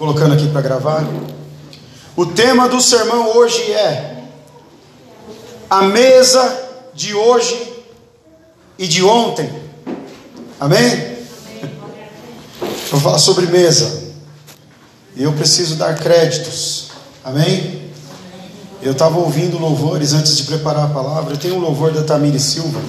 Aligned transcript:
colocando 0.00 0.32
aqui 0.32 0.48
para 0.48 0.62
gravar. 0.62 1.06
O 2.16 2.24
tema 2.24 2.70
do 2.70 2.80
sermão 2.80 3.36
hoje 3.36 3.70
é 3.70 4.24
a 5.68 5.82
mesa 5.82 6.58
de 6.94 7.14
hoje 7.14 7.84
e 8.78 8.88
de 8.88 9.04
ontem. 9.04 9.52
Amém? 10.58 11.18
Vou 12.90 12.98
falar 12.98 13.18
sobre 13.18 13.44
mesa. 13.48 14.02
Eu 15.14 15.34
preciso 15.34 15.76
dar 15.76 15.94
créditos. 15.96 16.88
Amém? 17.22 17.90
Eu 18.80 18.92
estava 18.92 19.18
ouvindo 19.18 19.58
louvores 19.58 20.14
antes 20.14 20.34
de 20.34 20.44
preparar 20.44 20.86
a 20.86 20.94
palavra. 20.94 21.36
Tem 21.36 21.52
um 21.52 21.58
louvor 21.58 21.92
da 21.92 22.02
Tamiri 22.02 22.40
Silva. 22.40 22.80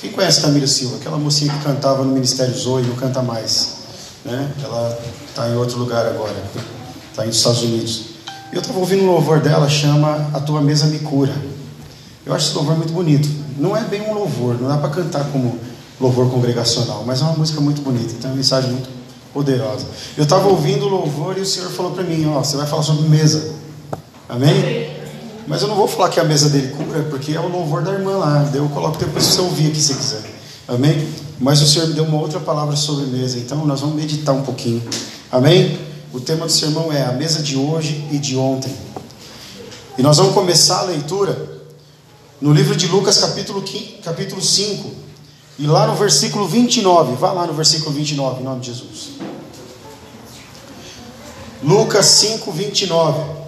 Quem 0.00 0.12
conhece 0.12 0.40
Tamiri 0.40 0.68
Silva? 0.68 0.98
Aquela 0.98 1.18
mocinha 1.18 1.52
que 1.52 1.64
cantava 1.64 2.04
no 2.04 2.12
Ministério 2.12 2.54
Zoe, 2.54 2.84
não 2.84 2.94
canta 2.94 3.20
mais. 3.22 3.81
Né? 4.24 4.52
Ela 4.62 4.98
está 5.28 5.48
em 5.48 5.56
outro 5.56 5.78
lugar 5.78 6.06
agora. 6.06 6.34
Está 7.10 7.24
nos 7.24 7.36
Estados 7.36 7.62
Unidos. 7.62 8.02
Eu 8.52 8.60
estava 8.60 8.78
ouvindo 8.78 9.02
um 9.04 9.06
louvor 9.06 9.40
dela, 9.40 9.68
chama 9.68 10.30
A 10.32 10.40
Tua 10.40 10.60
Mesa 10.60 10.86
Me 10.86 10.98
Cura. 10.98 11.34
Eu 12.24 12.34
acho 12.34 12.48
esse 12.48 12.54
louvor 12.54 12.76
muito 12.76 12.92
bonito. 12.92 13.28
Não 13.58 13.76
é 13.76 13.82
bem 13.82 14.02
um 14.02 14.14
louvor, 14.14 14.60
não 14.60 14.68
dá 14.68 14.76
para 14.76 14.90
cantar 14.90 15.24
como 15.32 15.58
louvor 16.00 16.30
congregacional, 16.30 17.04
mas 17.06 17.20
é 17.20 17.24
uma 17.24 17.34
música 17.34 17.60
muito 17.60 17.82
bonita, 17.82 18.14
é 18.22 18.26
uma 18.26 18.36
mensagem 18.36 18.70
muito 18.70 18.88
poderosa. 19.32 19.86
Eu 20.16 20.24
estava 20.24 20.48
ouvindo 20.48 20.86
o 20.86 20.88
louvor 20.88 21.38
e 21.38 21.40
o 21.40 21.46
Senhor 21.46 21.70
falou 21.70 21.92
para 21.92 22.04
mim: 22.04 22.26
Ó, 22.26 22.42
você 22.42 22.56
vai 22.56 22.66
falar 22.66 22.82
sobre 22.82 23.08
mesa. 23.08 23.54
Amém? 24.28 24.90
Mas 25.46 25.62
eu 25.62 25.68
não 25.68 25.74
vou 25.74 25.88
falar 25.88 26.08
que 26.08 26.20
a 26.20 26.24
mesa 26.24 26.48
dele 26.48 26.68
cura, 26.68 27.02
porque 27.10 27.32
é 27.32 27.40
o 27.40 27.48
louvor 27.48 27.82
da 27.82 27.92
irmã 27.92 28.16
lá. 28.16 28.50
Eu 28.54 28.68
coloco 28.68 28.98
depois 28.98 29.26
para 29.26 29.34
você 29.34 29.40
ouvir 29.40 29.68
aqui 29.68 29.80
se 29.80 29.94
quiser. 29.94 30.22
Amém? 30.68 31.08
Mas 31.42 31.60
o 31.60 31.66
Senhor 31.66 31.88
me 31.88 31.94
deu 31.94 32.04
uma 32.04 32.20
outra 32.20 32.38
palavra 32.38 32.76
sobre 32.76 33.04
mesa, 33.06 33.36
então 33.36 33.66
nós 33.66 33.80
vamos 33.80 33.96
meditar 33.96 34.32
um 34.32 34.42
pouquinho. 34.42 34.80
Amém? 35.30 35.76
O 36.12 36.20
tema 36.20 36.46
do 36.46 36.52
sermão 36.52 36.92
é 36.92 37.02
a 37.04 37.10
mesa 37.10 37.42
de 37.42 37.56
hoje 37.56 38.06
e 38.12 38.18
de 38.18 38.36
ontem. 38.36 38.72
E 39.98 40.02
nós 40.02 40.18
vamos 40.18 40.34
começar 40.34 40.78
a 40.78 40.82
leitura 40.82 41.64
no 42.40 42.52
livro 42.52 42.76
de 42.76 42.86
Lucas, 42.86 43.18
capítulo, 43.18 43.66
5, 43.66 44.02
capítulo 44.02 44.40
5, 44.40 44.88
e 45.58 45.66
lá 45.66 45.88
no 45.88 45.96
versículo 45.96 46.46
29. 46.46 47.16
Vá 47.16 47.32
lá 47.32 47.44
no 47.44 47.54
versículo 47.54 47.90
29, 47.90 48.40
em 48.40 48.44
nome 48.44 48.60
de 48.60 48.66
Jesus. 48.68 49.10
Lucas 51.60 52.06
5, 52.06 52.52
29. 52.52 53.41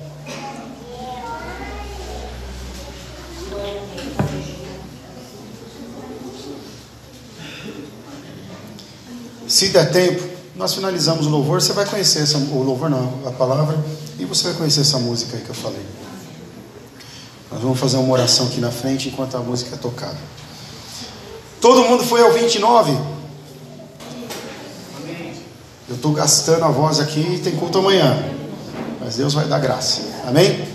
Se 9.54 9.68
der 9.68 9.92
tempo, 9.92 10.20
nós 10.56 10.74
finalizamos 10.74 11.26
o 11.26 11.30
louvor. 11.30 11.62
Você 11.62 11.72
vai 11.72 11.86
conhecer 11.86 12.24
essa, 12.24 12.36
o 12.38 12.62
louvor, 12.64 12.90
não, 12.90 13.20
a 13.24 13.30
palavra, 13.30 13.78
e 14.18 14.24
você 14.24 14.48
vai 14.48 14.54
conhecer 14.54 14.80
essa 14.80 14.98
música 14.98 15.36
aí 15.36 15.44
que 15.44 15.48
eu 15.48 15.54
falei. 15.54 15.80
Nós 17.52 17.62
vamos 17.62 17.78
fazer 17.78 17.98
uma 17.98 18.12
oração 18.12 18.48
aqui 18.48 18.60
na 18.60 18.72
frente 18.72 19.10
enquanto 19.10 19.36
a 19.36 19.38
música 19.38 19.76
é 19.76 19.78
tocada. 19.78 20.18
Todo 21.60 21.84
mundo 21.84 22.02
foi 22.02 22.20
ao 22.22 22.32
29? 22.32 22.98
Eu 25.88 25.94
estou 25.94 26.12
gastando 26.12 26.64
a 26.64 26.68
voz 26.70 26.98
aqui 26.98 27.20
e 27.20 27.38
tem 27.38 27.54
culto 27.54 27.78
amanhã. 27.78 28.28
Mas 28.98 29.18
Deus 29.18 29.34
vai 29.34 29.46
dar 29.46 29.60
graça. 29.60 30.00
Amém? 30.26 30.66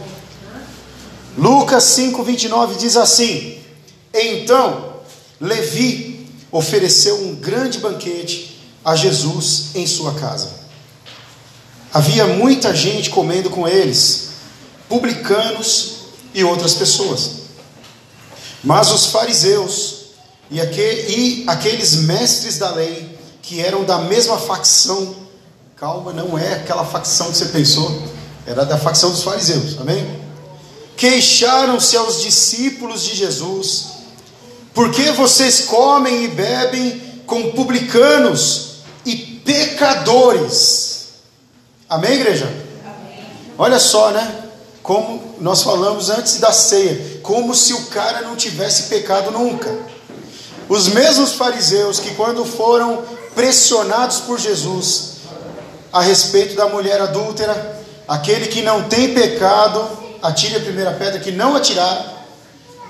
Lucas 1.37 1.83
5, 1.83 2.23
29 2.23 2.75
diz 2.75 2.95
assim: 2.95 3.59
Então 4.13 5.01
Levi 5.37 6.29
ofereceu 6.49 7.17
um 7.25 7.35
grande 7.35 7.79
banquete 7.79 8.57
a 8.89 8.95
Jesus 8.95 9.75
em 9.75 9.85
sua 9.85 10.13
casa. 10.15 10.49
Havia 11.93 12.25
muita 12.25 12.75
gente 12.75 13.09
comendo 13.09 13.49
com 13.49 13.67
eles, 13.67 14.29
publicanos 14.87 15.97
e 16.33 16.43
outras 16.43 16.73
pessoas. 16.73 17.31
Mas 18.63 18.91
os 18.91 19.07
fariseus 19.07 19.99
e, 20.51 20.59
aqueles 21.47 21.95
mestres 21.95 22.57
da 22.57 22.71
lei, 22.71 23.17
que 23.41 23.61
eram 23.61 23.83
da 23.83 23.99
mesma 23.99 24.37
facção, 24.37 25.15
calma, 25.75 26.11
não 26.11 26.37
é 26.37 26.53
aquela 26.53 26.85
facção 26.85 27.31
que 27.31 27.37
você 27.37 27.45
pensou, 27.45 28.03
era 28.45 28.65
da 28.65 28.77
facção 28.77 29.11
dos 29.11 29.23
fariseus, 29.23 29.79
amém? 29.79 30.19
Queixaram-se 30.97 31.95
aos 31.95 32.21
discípulos 32.21 33.03
de 33.03 33.15
Jesus, 33.15 33.85
porque 34.73 35.11
vocês 35.11 35.61
comem 35.61 36.25
e 36.25 36.27
bebem 36.27 37.01
com 37.25 37.51
publicanos 37.51 38.68
pecadores, 39.49 41.07
amém, 41.89 42.13
igreja? 42.13 42.45
Amém. 42.45 43.25
Olha 43.57 43.79
só, 43.79 44.11
né? 44.11 44.43
Como 44.83 45.35
nós 45.41 45.63
falamos 45.63 46.11
antes 46.11 46.37
da 46.37 46.51
ceia, 46.51 47.19
como 47.23 47.55
se 47.55 47.73
o 47.73 47.87
cara 47.87 48.21
não 48.21 48.35
tivesse 48.35 48.83
pecado 48.83 49.31
nunca. 49.31 49.75
Os 50.67 50.87
mesmos 50.89 51.33
fariseus 51.33 51.99
que, 51.99 52.13
quando 52.13 52.45
foram 52.45 53.03
pressionados 53.33 54.19
por 54.19 54.39
Jesus 54.39 55.13
a 55.91 55.99
respeito 55.99 56.55
da 56.55 56.67
mulher 56.67 57.01
adúltera, 57.01 57.83
aquele 58.07 58.49
que 58.49 58.61
não 58.61 58.83
tem 58.83 59.15
pecado, 59.15 59.83
atire 60.21 60.57
a 60.57 60.59
primeira 60.59 60.91
pedra, 60.91 61.19
que 61.19 61.31
não 61.31 61.55
atiraram, 61.55 62.05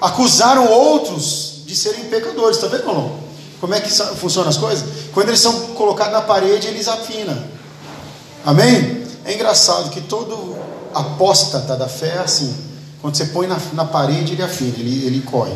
acusaram 0.02 0.70
outros 0.70 1.64
de 1.66 1.74
serem 1.74 2.04
pecadores. 2.06 2.58
Está 2.58 2.68
vendo, 2.68 2.86
não? 2.86 3.29
Como 3.60 3.74
é 3.74 3.82
que 3.82 3.92
funcionam 3.92 4.50
as 4.50 4.58
coisas? 4.58 4.86
Quando 5.14 5.30
eles 5.30 5.42
são 5.42 5.54
colocados 5.76 6.14
na 6.14 6.22
parede, 6.22 6.68
eles 6.68 6.88
afinam. 6.88 7.38
Amém? 8.46 9.04
É 9.26 9.34
engraçado 9.34 9.90
que 9.90 10.02
todo 10.02 10.58
apóstata 10.94 11.76
da 11.76 11.88
fé 11.88 12.16
é 12.16 12.20
assim. 12.20 12.56
Quando 13.02 13.16
você 13.16 13.26
põe 13.26 13.48
na, 13.48 13.58
na 13.74 13.86
parede, 13.86 14.34
ele 14.34 14.44
afina, 14.44 14.78
ele, 14.78 15.06
ele 15.06 15.22
corre. 15.22 15.54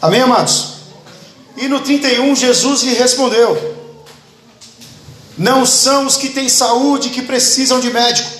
Amém, 0.00 0.20
amados? 0.20 0.74
E 1.56 1.68
no 1.68 1.80
31, 1.80 2.34
Jesus 2.34 2.82
lhe 2.82 2.94
respondeu: 2.94 3.76
Não 5.36 5.64
são 5.64 6.06
os 6.06 6.16
que 6.16 6.30
têm 6.30 6.48
saúde 6.48 7.10
que 7.10 7.22
precisam 7.22 7.78
de 7.78 7.90
médico, 7.90 8.30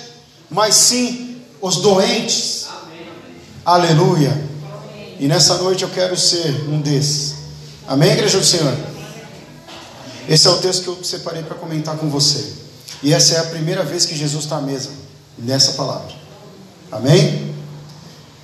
mas 0.51 0.75
sim 0.75 1.37
os 1.61 1.77
doentes. 1.77 2.67
Amém. 2.83 3.07
Aleluia. 3.65 4.31
Amém. 4.31 5.17
E 5.21 5.29
nessa 5.29 5.59
noite 5.59 5.85
eu 5.85 5.91
quero 5.91 6.17
ser 6.17 6.69
um 6.69 6.81
desses. 6.81 7.35
Amém, 7.87 8.13
igreja 8.13 8.39
do 8.39 8.45
Senhor? 8.45 8.75
Esse 10.29 10.47
é 10.47 10.51
o 10.51 10.57
texto 10.57 10.83
que 10.83 10.89
eu 10.89 11.05
separei 11.05 11.43
para 11.43 11.57
comentar 11.57 11.97
com 11.97 12.09
você. 12.09 12.53
E 13.03 13.13
essa 13.13 13.35
é 13.35 13.39
a 13.41 13.45
primeira 13.45 13.85
vez 13.85 14.07
que 14.07 14.17
Jesus 14.17 14.45
está 14.45 14.57
à 14.57 14.61
mesa, 14.61 14.91
nessa 15.39 15.73
palavra. 15.73 16.13
Amém? 16.91 17.55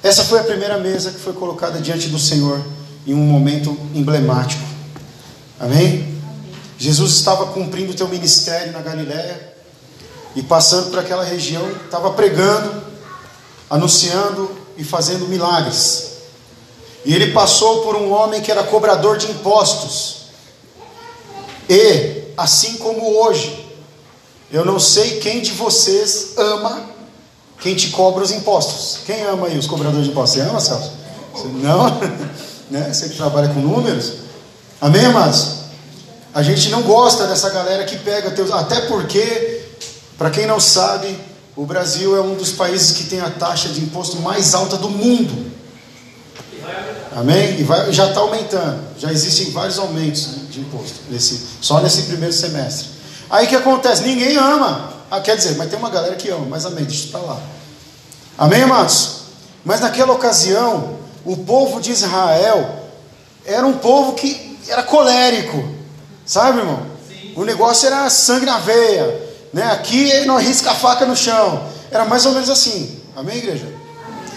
Essa 0.02 0.24
foi 0.24 0.40
a 0.40 0.44
primeira 0.44 0.78
mesa 0.78 1.10
que 1.10 1.18
foi 1.18 1.32
colocada 1.32 1.80
diante 1.80 2.08
do 2.08 2.18
Senhor 2.18 2.62
em 3.06 3.14
um 3.14 3.24
momento 3.24 3.76
emblemático. 3.94 4.62
Amém? 5.58 6.18
Jesus 6.78 7.12
estava 7.12 7.46
cumprindo 7.46 7.92
o 7.92 7.94
teu 7.94 8.08
ministério 8.08 8.72
na 8.72 8.80
Galiléia 8.80 9.54
e 10.34 10.42
passando 10.42 10.90
por 10.90 10.98
aquela 10.98 11.24
região, 11.24 11.70
estava 11.84 12.10
pregando, 12.12 12.82
anunciando 13.68 14.50
e 14.76 14.84
fazendo 14.84 15.28
milagres. 15.28 16.10
E 17.04 17.14
ele 17.14 17.32
passou 17.32 17.82
por 17.82 17.96
um 17.96 18.10
homem 18.12 18.40
que 18.40 18.50
era 18.50 18.62
cobrador 18.64 19.16
de 19.16 19.30
impostos. 19.30 20.19
E, 21.70 22.24
assim 22.36 22.78
como 22.78 23.16
hoje, 23.22 23.64
eu 24.52 24.64
não 24.64 24.80
sei 24.80 25.20
quem 25.20 25.40
de 25.40 25.52
vocês 25.52 26.32
ama 26.36 26.90
quem 27.60 27.74
te 27.74 27.90
cobra 27.90 28.24
os 28.24 28.32
impostos. 28.32 29.00
Quem 29.06 29.22
ama 29.22 29.46
aí 29.46 29.58
os 29.58 29.66
cobradores 29.66 30.06
de 30.06 30.10
impostos? 30.10 30.40
Você 30.40 30.48
ama, 30.48 30.60
Celso? 30.60 30.92
Não? 31.62 32.00
né? 32.70 32.92
Você 32.92 33.08
que 33.08 33.16
trabalha 33.16 33.48
com 33.50 33.60
números. 33.60 34.14
Amém, 34.80 35.04
amados? 35.04 35.60
A 36.32 36.42
gente 36.42 36.70
não 36.70 36.82
gosta 36.82 37.26
dessa 37.26 37.50
galera 37.50 37.84
que 37.84 37.98
pega 37.98 38.30
teus. 38.30 38.50
Até 38.50 38.80
porque, 38.82 39.62
para 40.16 40.30
quem 40.30 40.46
não 40.46 40.58
sabe, 40.58 41.18
o 41.54 41.66
Brasil 41.66 42.16
é 42.16 42.20
um 42.20 42.34
dos 42.34 42.50
países 42.52 42.96
que 42.96 43.04
tem 43.04 43.20
a 43.20 43.30
taxa 43.30 43.68
de 43.68 43.80
imposto 43.80 44.16
mais 44.20 44.54
alta 44.54 44.76
do 44.76 44.88
mundo. 44.88 45.50
Amém? 47.14 47.60
E 47.60 47.62
vai, 47.62 47.92
já 47.92 48.08
está 48.08 48.20
aumentando. 48.20 48.82
Já 48.98 49.12
existem 49.12 49.50
vários 49.50 49.78
aumentos 49.78 50.28
né, 50.28 50.39
de 50.50 50.60
imposto, 50.60 51.00
nesse, 51.08 51.40
só 51.60 51.80
nesse 51.80 52.02
primeiro 52.02 52.32
semestre. 52.32 52.88
Aí 53.30 53.46
o 53.46 53.48
que 53.48 53.56
acontece? 53.56 54.02
Ninguém 54.02 54.36
ama. 54.36 54.92
Ah, 55.10 55.20
quer 55.20 55.36
dizer, 55.36 55.56
mas 55.56 55.68
tem 55.70 55.78
uma 55.78 55.90
galera 55.90 56.14
que 56.16 56.28
ama, 56.28 56.46
mas 56.48 56.66
amém, 56.66 56.84
deixa 56.84 57.08
para 57.08 57.20
lá. 57.20 57.40
Amém, 58.36 58.62
amados? 58.62 59.20
Mas 59.64 59.80
naquela 59.80 60.12
ocasião, 60.12 60.98
o 61.24 61.36
povo 61.36 61.80
de 61.80 61.92
Israel 61.92 62.80
era 63.44 63.66
um 63.66 63.74
povo 63.74 64.14
que 64.14 64.58
era 64.68 64.82
colérico, 64.82 65.64
sabe, 66.24 66.58
irmão? 66.58 66.86
Sim. 67.08 67.32
O 67.36 67.44
negócio 67.44 67.86
era 67.86 68.08
sangue 68.08 68.46
na 68.46 68.58
veia, 68.58 69.30
né? 69.52 69.64
Aqui 69.72 70.24
não 70.26 70.36
arrisca 70.36 70.70
a 70.70 70.74
faca 70.74 71.06
no 71.06 71.16
chão. 71.16 71.68
Era 71.90 72.04
mais 72.04 72.24
ou 72.24 72.32
menos 72.32 72.48
assim. 72.48 73.00
Amém, 73.16 73.38
igreja? 73.38 73.66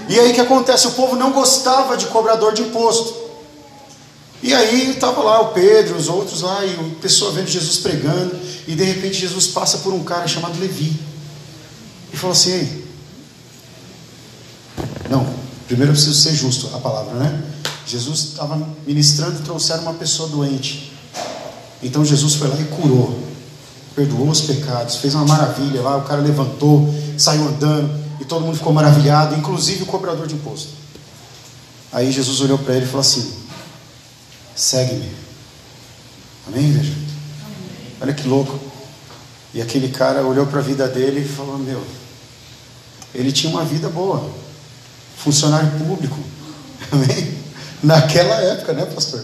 E 0.10 0.19
aí 0.19 0.31
o 0.31 0.33
que 0.33 0.42
acontece? 0.42 0.88
O 0.88 0.92
povo 0.92 1.15
não 1.15 1.31
gostava 1.31 1.95
de 1.95 2.07
cobrador 2.07 2.54
de 2.54 2.63
imposto. 2.63 3.22
E 4.43 4.53
aí 4.53 4.91
estava 4.91 5.23
lá 5.23 5.39
o 5.39 5.53
Pedro, 5.53 5.95
os 5.95 6.09
outros 6.09 6.41
lá, 6.41 6.65
e 6.65 6.75
a 6.75 7.01
pessoa 7.01 7.31
vendo 7.31 7.47
Jesus 7.47 7.77
pregando, 7.77 8.37
e 8.67 8.75
de 8.75 8.83
repente 8.83 9.13
Jesus 9.13 9.47
passa 9.47 9.77
por 9.77 9.93
um 9.93 10.03
cara 10.03 10.27
chamado 10.27 10.59
Levi. 10.59 10.99
e 12.11 12.17
falou 12.17 12.33
assim: 12.33 12.83
não, 15.09 15.25
primeiro 15.65 15.91
eu 15.91 15.95
preciso 15.95 16.21
ser 16.21 16.35
justo, 16.35 16.69
a 16.75 16.79
palavra, 16.79 17.13
né? 17.13 17.41
Jesus 17.87 18.19
estava 18.19 18.61
ministrando 18.85 19.39
e 19.39 19.43
trouxeram 19.43 19.83
uma 19.83 19.93
pessoa 19.93 20.27
doente. 20.27 20.91
Então 21.81 22.03
Jesus 22.03 22.35
foi 22.35 22.49
lá 22.49 22.59
e 22.59 22.65
curou, 22.65 23.17
perdoou 23.95 24.29
os 24.29 24.41
pecados, 24.41 24.97
fez 24.97 25.15
uma 25.15 25.25
maravilha 25.25 25.81
lá. 25.81 25.95
O 25.95 26.01
cara 26.01 26.19
levantou, 26.19 26.93
saiu 27.17 27.47
andando 27.47 27.97
e 28.19 28.25
todo 28.25 28.43
mundo 28.43 28.57
ficou 28.57 28.73
maravilhado, 28.73 29.35
inclusive 29.35 29.83
o 29.83 29.85
cobrador 29.85 30.27
de 30.27 30.35
imposto. 30.35 30.69
Aí 31.93 32.11
Jesus 32.11 32.41
olhou 32.41 32.57
para 32.57 32.75
ele 32.75 32.83
e 32.83 32.87
falou 32.87 33.01
assim: 33.01 33.42
Segue-me. 34.55 35.11
Amém, 36.47 36.69
igreja? 36.69 36.94
Olha 38.01 38.13
que 38.13 38.27
louco. 38.27 38.59
E 39.53 39.61
aquele 39.61 39.89
cara 39.89 40.23
olhou 40.23 40.45
para 40.47 40.59
a 40.59 40.63
vida 40.63 40.88
dele 40.88 41.21
e 41.21 41.27
falou: 41.27 41.57
Meu, 41.57 41.81
ele 43.13 43.31
tinha 43.31 43.51
uma 43.51 43.63
vida 43.63 43.89
boa, 43.89 44.29
funcionário 45.17 45.71
público. 45.79 46.17
Amém? 46.91 47.38
Naquela 47.81 48.35
época, 48.35 48.73
né, 48.73 48.85
pastor? 48.85 49.23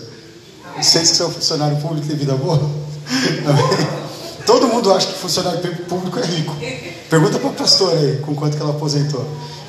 Vocês 0.78 1.12
que 1.12 1.18
são 1.18 1.31
funcionário 1.31 1.78
público 1.78 2.08
têm 2.08 2.16
vida 2.16 2.36
boa? 2.36 2.58
Amém? 3.46 4.00
Todo 4.46 4.68
mundo 4.68 4.94
acha 4.94 5.08
que 5.08 5.14
funcionário 5.14 5.60
público 5.86 6.20
é 6.20 6.26
rico. 6.26 6.56
Pergunta 7.10 7.38
para 7.38 7.50
o 7.50 7.54
pastor 7.54 7.96
aí 7.98 8.18
com 8.18 8.34
quanto 8.34 8.56
que 8.58 8.64
ela 8.64 8.72
aposentou. 8.72 9.26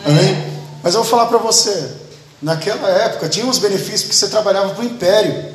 Amém? 0.07 0.51
Mas 0.83 0.95
eu 0.95 1.03
vou 1.03 1.11
falar 1.11 1.27
para 1.27 1.39
você. 1.39 2.00
Naquela 2.43 2.89
época 2.89 3.29
tinha 3.29 3.45
uns 3.45 3.59
benefícios 3.59 4.03
porque 4.03 4.17
você 4.17 4.29
trabalhava 4.29 4.75
para 4.75 4.83
o 4.83 4.87
império. 4.87 5.55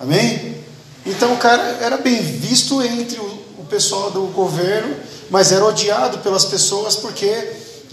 Amém? 0.00 0.56
Então 1.04 1.34
o 1.34 1.38
cara 1.38 1.78
era 1.80 1.98
bem 1.98 2.20
visto 2.20 2.82
entre 2.82 3.18
o, 3.18 3.38
pessoal 3.68 4.10
do 4.10 4.22
governo, 4.28 4.96
mas 5.28 5.52
era 5.52 5.62
odiado 5.62 6.20
pelas 6.20 6.46
pessoas 6.46 6.96
porque 6.96 7.26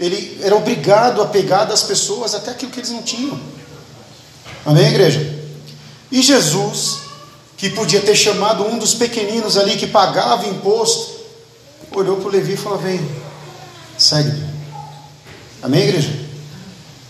ele 0.00 0.40
era 0.42 0.56
obrigado 0.56 1.20
a 1.20 1.26
pegar 1.26 1.66
das 1.66 1.82
pessoas 1.82 2.34
até 2.34 2.50
aquilo 2.50 2.72
que 2.72 2.80
eles 2.80 2.90
não 2.90 3.02
tinham. 3.02 3.38
Amém, 4.64 4.86
igreja? 4.86 5.38
E 6.10 6.22
Jesus, 6.22 7.00
que 7.58 7.68
podia 7.68 8.00
ter 8.00 8.16
chamado 8.16 8.66
um 8.66 8.78
dos 8.78 8.94
pequeninos 8.94 9.58
ali 9.58 9.76
que 9.76 9.86
pagava 9.86 10.48
imposto, 10.48 11.14
olhou 11.92 12.16
para 12.16 12.28
o 12.28 12.30
Levi 12.30 12.54
e 12.54 12.56
falou: 12.56 12.78
Vem, 12.78 13.06
segue-me. 13.98 14.48
Amém, 15.62 15.82
igreja? 15.82 16.25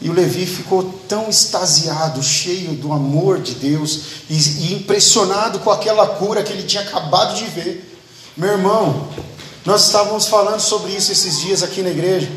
E 0.00 0.10
o 0.10 0.12
Levi 0.12 0.44
ficou 0.44 0.82
tão 1.08 1.28
extasiado, 1.28 2.22
cheio 2.22 2.72
do 2.72 2.92
amor 2.92 3.40
de 3.40 3.54
Deus 3.54 4.00
e, 4.28 4.34
e, 4.34 4.74
impressionado 4.74 5.58
com 5.60 5.70
aquela 5.70 6.06
cura 6.06 6.42
que 6.42 6.52
ele 6.52 6.64
tinha 6.64 6.82
acabado 6.82 7.34
de 7.34 7.44
ver. 7.46 7.98
Meu 8.36 8.50
irmão, 8.50 9.08
nós 9.64 9.86
estávamos 9.86 10.26
falando 10.26 10.60
sobre 10.60 10.92
isso 10.92 11.10
esses 11.10 11.40
dias 11.40 11.62
aqui 11.62 11.82
na 11.82 11.90
igreja. 11.90 12.30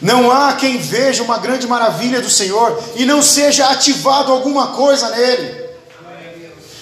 Não 0.00 0.30
há 0.30 0.54
quem 0.54 0.78
veja 0.78 1.22
uma 1.22 1.38
grande 1.38 1.66
maravilha 1.66 2.20
do 2.20 2.30
Senhor 2.30 2.82
e 2.96 3.04
não 3.04 3.22
seja 3.22 3.68
ativado 3.68 4.32
alguma 4.32 4.68
coisa 4.68 5.08
nele. 5.10 5.60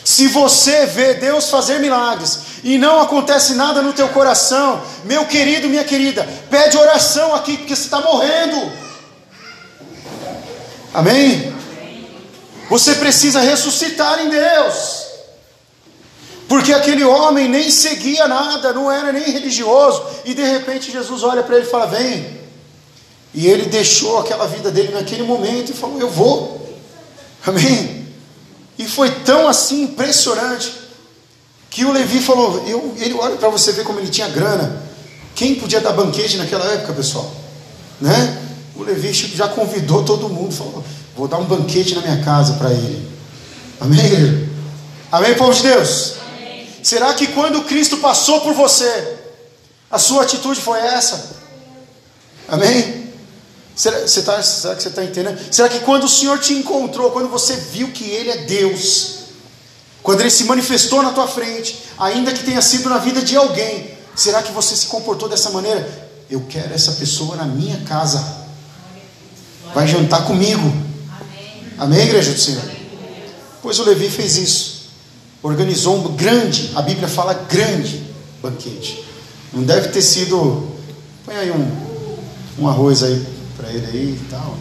Se 0.04 0.26
você 0.26 0.86
vê 0.86 1.14
Deus 1.14 1.50
fazer 1.50 1.80
milagres 1.80 2.40
e 2.64 2.78
não 2.78 3.00
acontece 3.00 3.54
nada 3.54 3.82
no 3.82 3.92
teu 3.92 4.08
coração, 4.08 4.82
meu 5.04 5.26
querido, 5.26 5.68
minha 5.68 5.84
querida, 5.84 6.26
pede 6.50 6.76
oração 6.78 7.34
aqui 7.34 7.58
porque 7.58 7.76
você 7.76 7.82
está 7.82 8.00
morrendo. 8.00 8.87
Amém? 10.92 11.52
Você 12.70 12.94
precisa 12.94 13.40
ressuscitar 13.40 14.20
em 14.20 14.28
Deus. 14.28 15.06
Porque 16.48 16.72
aquele 16.72 17.04
homem 17.04 17.48
nem 17.48 17.70
seguia 17.70 18.26
nada, 18.26 18.72
não 18.72 18.90
era 18.90 19.12
nem 19.12 19.30
religioso, 19.30 20.02
e 20.24 20.32
de 20.32 20.42
repente 20.42 20.90
Jesus 20.90 21.22
olha 21.22 21.42
para 21.42 21.56
ele 21.56 21.66
e 21.66 21.70
fala: 21.70 21.86
Vem. 21.86 22.38
E 23.34 23.46
ele 23.46 23.66
deixou 23.66 24.18
aquela 24.18 24.46
vida 24.46 24.70
dele 24.70 24.92
naquele 24.92 25.22
momento 25.22 25.70
e 25.70 25.74
falou: 25.74 26.00
Eu 26.00 26.10
vou. 26.10 26.78
Amém? 27.46 28.06
E 28.78 28.86
foi 28.86 29.10
tão 29.10 29.48
assim 29.48 29.82
impressionante 29.82 30.72
que 31.70 31.84
o 31.84 31.92
Levi 31.92 32.20
falou: 32.20 32.64
eu, 32.66 32.94
Ele 32.98 33.14
olha 33.14 33.36
para 33.36 33.48
você 33.48 33.72
ver 33.72 33.84
como 33.84 34.00
ele 34.00 34.08
tinha 34.08 34.28
grana. 34.28 34.82
Quem 35.34 35.54
podia 35.54 35.80
dar 35.80 35.92
banquete 35.92 36.36
naquela 36.36 36.64
época, 36.72 36.92
pessoal? 36.94 37.30
Né? 38.00 38.47
O 38.78 38.84
Levi 38.84 39.12
já 39.12 39.48
convidou 39.48 40.04
todo 40.04 40.28
mundo, 40.28 40.54
falou: 40.54 40.84
Vou 41.16 41.26
dar 41.26 41.38
um 41.38 41.44
banquete 41.44 41.96
na 41.96 42.00
minha 42.00 42.22
casa 42.22 42.54
para 42.54 42.70
ele. 42.70 43.10
Amém, 43.80 43.98
igreja? 43.98 44.48
Amém, 45.10 45.34
povo 45.34 45.52
de 45.52 45.62
Deus? 45.62 46.14
Amém. 46.28 46.68
Será 46.80 47.12
que 47.12 47.26
quando 47.26 47.64
Cristo 47.64 47.96
passou 47.96 48.40
por 48.40 48.54
você, 48.54 49.18
a 49.90 49.98
sua 49.98 50.22
atitude 50.22 50.60
foi 50.60 50.78
essa? 50.78 51.38
Amém? 52.46 53.08
Será, 53.74 53.98
você 53.98 54.22
tá, 54.22 54.40
será 54.42 54.76
que 54.76 54.82
você 54.84 54.88
está 54.88 55.02
entendendo? 55.02 55.40
Será 55.50 55.68
que 55.68 55.80
quando 55.80 56.04
o 56.04 56.08
Senhor 56.08 56.38
te 56.38 56.52
encontrou, 56.52 57.10
quando 57.10 57.28
você 57.28 57.56
viu 57.56 57.88
que 57.88 58.04
Ele 58.04 58.30
é 58.30 58.36
Deus, 58.38 59.22
quando 60.04 60.20
Ele 60.20 60.30
se 60.30 60.44
manifestou 60.44 61.02
na 61.02 61.10
tua 61.10 61.26
frente, 61.26 61.82
ainda 61.98 62.32
que 62.32 62.44
tenha 62.44 62.62
sido 62.62 62.88
na 62.88 62.98
vida 62.98 63.22
de 63.22 63.36
alguém, 63.36 63.90
será 64.14 64.40
que 64.40 64.52
você 64.52 64.76
se 64.76 64.86
comportou 64.86 65.28
dessa 65.28 65.50
maneira? 65.50 66.08
Eu 66.30 66.46
quero 66.48 66.72
essa 66.72 66.92
pessoa 66.92 67.34
na 67.34 67.44
minha 67.44 67.78
casa 67.80 68.37
vai 69.74 69.86
jantar 69.86 70.24
comigo. 70.24 70.72
Amém, 71.78 72.00
igreja 72.00 72.32
do 72.32 72.40
Senhor? 72.40 72.64
Pois 73.62 73.78
o 73.78 73.84
Levi 73.84 74.08
fez 74.08 74.36
isso. 74.36 74.78
Organizou 75.42 75.96
um 75.96 76.16
grande, 76.16 76.72
a 76.74 76.82
Bíblia 76.82 77.08
fala 77.08 77.34
grande 77.34 78.02
banquete. 78.42 79.04
Não 79.52 79.62
deve 79.62 79.88
ter 79.88 80.02
sido. 80.02 80.68
Põe 81.24 81.36
aí 81.36 81.50
um, 81.50 81.70
um 82.58 82.68
arroz 82.68 83.02
aí 83.02 83.24
para 83.56 83.70
ele 83.70 83.86
aí 83.86 84.18
e 84.20 84.24
tal. 84.30 84.56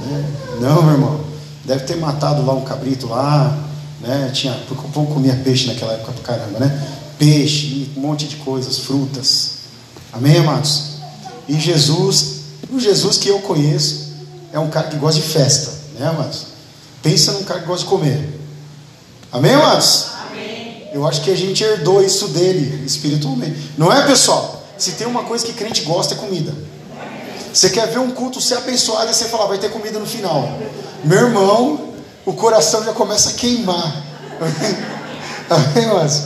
Né? 0.00 0.34
Não, 0.60 0.82
meu 0.82 0.92
irmão. 0.92 1.20
Deve 1.64 1.84
ter 1.84 1.96
matado 1.96 2.44
lá 2.44 2.54
um 2.54 2.62
cabrito 2.62 3.06
lá. 3.06 3.56
Né? 4.00 4.30
Tinha, 4.32 4.58
o 4.70 4.74
povo 4.74 5.12
comia 5.12 5.34
peixe 5.44 5.66
naquela 5.66 5.92
época 5.92 6.12
do 6.12 6.20
caramba, 6.20 6.58
né? 6.58 6.88
Peixe, 7.18 7.90
um 7.96 8.00
monte 8.00 8.26
de 8.26 8.36
coisas, 8.36 8.78
frutas. 8.78 9.58
Amém, 10.12 10.38
amados? 10.38 10.98
E 11.48 11.58
Jesus, 11.58 12.42
o 12.70 12.78
Jesus 12.78 13.18
que 13.18 13.28
eu 13.28 13.40
conheço, 13.40 13.97
é 14.52 14.58
um 14.58 14.70
cara 14.70 14.88
que 14.88 14.96
gosta 14.96 15.20
de 15.20 15.26
festa, 15.26 15.72
né, 15.98 16.08
amados? 16.08 16.46
Pensa 17.02 17.32
num 17.32 17.44
cara 17.44 17.60
que 17.60 17.66
gosta 17.66 17.84
de 17.84 17.90
comer. 17.90 18.40
Amém, 19.30 19.52
amados? 19.52 20.06
Amém. 20.30 20.88
Eu 20.92 21.06
acho 21.06 21.20
que 21.20 21.30
a 21.30 21.36
gente 21.36 21.62
herdou 21.62 22.02
isso 22.02 22.28
dele 22.28 22.84
espiritualmente. 22.84 23.72
Não 23.76 23.92
é, 23.92 24.06
pessoal? 24.06 24.64
Se 24.76 24.92
tem 24.92 25.06
uma 25.06 25.24
coisa 25.24 25.44
que 25.44 25.52
crente 25.52 25.82
gosta 25.82 26.14
é 26.14 26.16
comida. 26.16 26.54
Você 27.52 27.70
quer 27.70 27.88
ver 27.88 27.98
um 27.98 28.10
culto 28.10 28.40
ser 28.40 28.56
abençoado 28.56 29.10
e 29.10 29.14
você 29.14 29.24
falar, 29.26 29.46
vai 29.46 29.58
ter 29.58 29.70
comida 29.70 29.98
no 29.98 30.06
final. 30.06 30.58
Meu 31.04 31.26
irmão, 31.26 31.92
o 32.24 32.32
coração 32.32 32.84
já 32.84 32.92
começa 32.92 33.30
a 33.30 33.32
queimar. 33.32 34.02
Amém, 35.50 35.84
amados? 35.84 36.22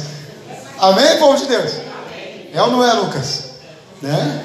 Amém, 0.79 1.19
povo 1.19 1.39
de 1.39 1.47
Deus? 1.47 1.73
É 2.53 2.63
ou 2.63 2.71
não 2.71 2.85
é, 2.85 2.93
Lucas? 2.93 3.45
Né? 4.01 4.45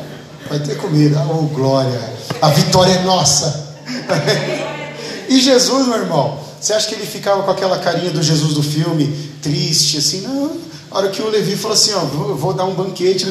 Vai 0.50 0.60
ter 0.60 0.78
comida. 0.78 1.26
Oh, 1.30 1.44
glória. 1.48 2.00
A 2.42 2.50
vitória 2.50 2.94
é 2.94 3.02
nossa. 3.02 3.67
e 5.30 5.40
Jesus, 5.40 5.88
meu 5.88 5.98
irmão, 5.98 6.40
você 6.60 6.74
acha 6.74 6.88
que 6.88 6.96
ele 6.96 7.06
ficava 7.06 7.44
com 7.44 7.52
aquela 7.52 7.80
carinha 7.80 8.12
do 8.12 8.22
Jesus 8.22 8.54
do 8.54 8.64
filme, 8.64 9.32
triste, 9.42 9.98
assim? 9.98 10.22
Não. 10.22 10.68
A 10.90 10.98
hora 10.98 11.10
que 11.10 11.22
o 11.22 11.30
Levi 11.30 11.56
falou 11.56 11.76
assim: 11.76 11.94
Ó, 11.94 12.00
vou, 12.06 12.36
vou 12.36 12.54
dar 12.54 12.66
um 12.66 12.74
banquete. 12.74 13.28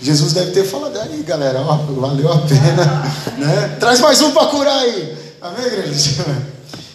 Jesus 0.00 0.32
deve 0.32 0.52
ter 0.52 0.64
falado: 0.64 0.96
aí, 0.98 1.22
galera, 1.22 1.60
ó, 1.60 1.76
valeu 1.76 2.32
a 2.32 2.38
pena, 2.38 3.04
né? 3.36 3.76
Traz 3.80 4.00
mais 4.00 4.20
um 4.22 4.30
para 4.30 4.46
curar 4.46 4.78
aí. 4.78 5.16
Amém, 5.40 5.66
igreja? 5.66 6.24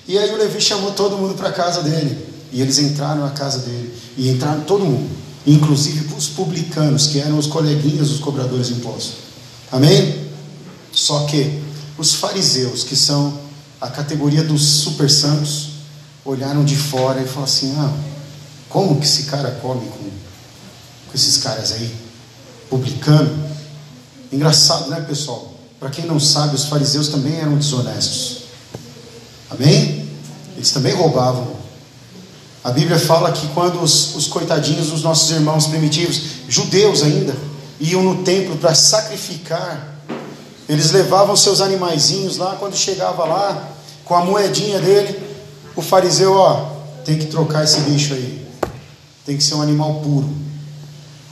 E 0.07 0.17
aí 0.17 0.31
o 0.33 0.37
Levi 0.37 0.61
chamou 0.61 0.91
todo 0.91 1.17
mundo 1.17 1.35
para 1.35 1.49
a 1.49 1.53
casa 1.53 1.81
dele. 1.81 2.17
E 2.51 2.61
eles 2.61 2.77
entraram 2.77 3.21
na 3.21 3.31
casa 3.31 3.59
dele. 3.59 3.93
E 4.17 4.29
entraram 4.29 4.61
todo 4.61 4.85
mundo, 4.85 5.09
inclusive 5.45 6.13
os 6.15 6.27
publicanos, 6.27 7.07
que 7.07 7.19
eram 7.19 7.37
os 7.37 7.47
coleguinhas 7.47 8.09
dos 8.09 8.19
cobradores 8.19 8.67
de 8.67 8.73
impostos. 8.75 9.15
Amém? 9.71 10.25
Só 10.91 11.25
que 11.25 11.64
os 11.97 12.15
fariseus, 12.15 12.83
que 12.83 12.95
são 12.95 13.39
a 13.79 13.87
categoria 13.87 14.43
dos 14.43 14.63
super 14.63 15.09
santos, 15.09 15.69
olharam 16.23 16.63
de 16.63 16.75
fora 16.75 17.21
e 17.21 17.25
falaram 17.25 17.43
assim: 17.43 17.75
ah, 17.77 17.93
como 18.69 18.99
que 18.99 19.05
esse 19.05 19.23
cara 19.23 19.51
come 19.61 19.87
com, 19.87 20.09
com 21.07 21.13
esses 21.13 21.37
caras 21.37 21.71
aí? 21.71 21.95
Publicano. 22.69 23.45
Engraçado, 24.31 24.89
né, 24.89 25.01
pessoal? 25.01 25.53
Para 25.79 25.89
quem 25.89 26.05
não 26.05 26.19
sabe, 26.19 26.55
os 26.55 26.65
fariseus 26.65 27.09
também 27.09 27.35
eram 27.39 27.57
desonestos. 27.57 28.45
Amém? 29.49 30.09
Eles 30.55 30.71
também 30.71 30.93
roubavam. 30.93 31.55
A 32.63 32.71
Bíblia 32.71 32.97
fala 32.97 33.31
que 33.31 33.47
quando 33.49 33.79
os, 33.79 34.15
os 34.15 34.25
coitadinhos 34.27 34.87
dos 34.87 35.03
nossos 35.03 35.29
irmãos 35.29 35.67
primitivos, 35.67 36.19
judeus 36.49 37.03
ainda, 37.03 37.35
iam 37.79 38.01
no 38.01 38.23
templo 38.23 38.57
para 38.57 38.73
sacrificar 38.73 39.94
eles 40.67 40.91
levavam 40.91 41.35
seus 41.35 41.61
animaizinhos 41.61 42.37
lá, 42.37 42.55
quando 42.59 42.75
chegava 42.75 43.23
lá, 43.25 43.69
com 44.03 44.15
a 44.15 44.23
moedinha 44.23 44.79
dele, 44.79 45.19
o 45.75 45.81
fariseu, 45.81 46.33
ó, 46.33 46.75
tem 47.03 47.17
que 47.17 47.27
trocar 47.27 47.63
esse 47.63 47.79
bicho 47.81 48.13
aí. 48.13 48.45
Tem 49.25 49.37
que 49.37 49.43
ser 49.43 49.55
um 49.55 49.61
animal 49.61 49.95
puro. 49.95 50.29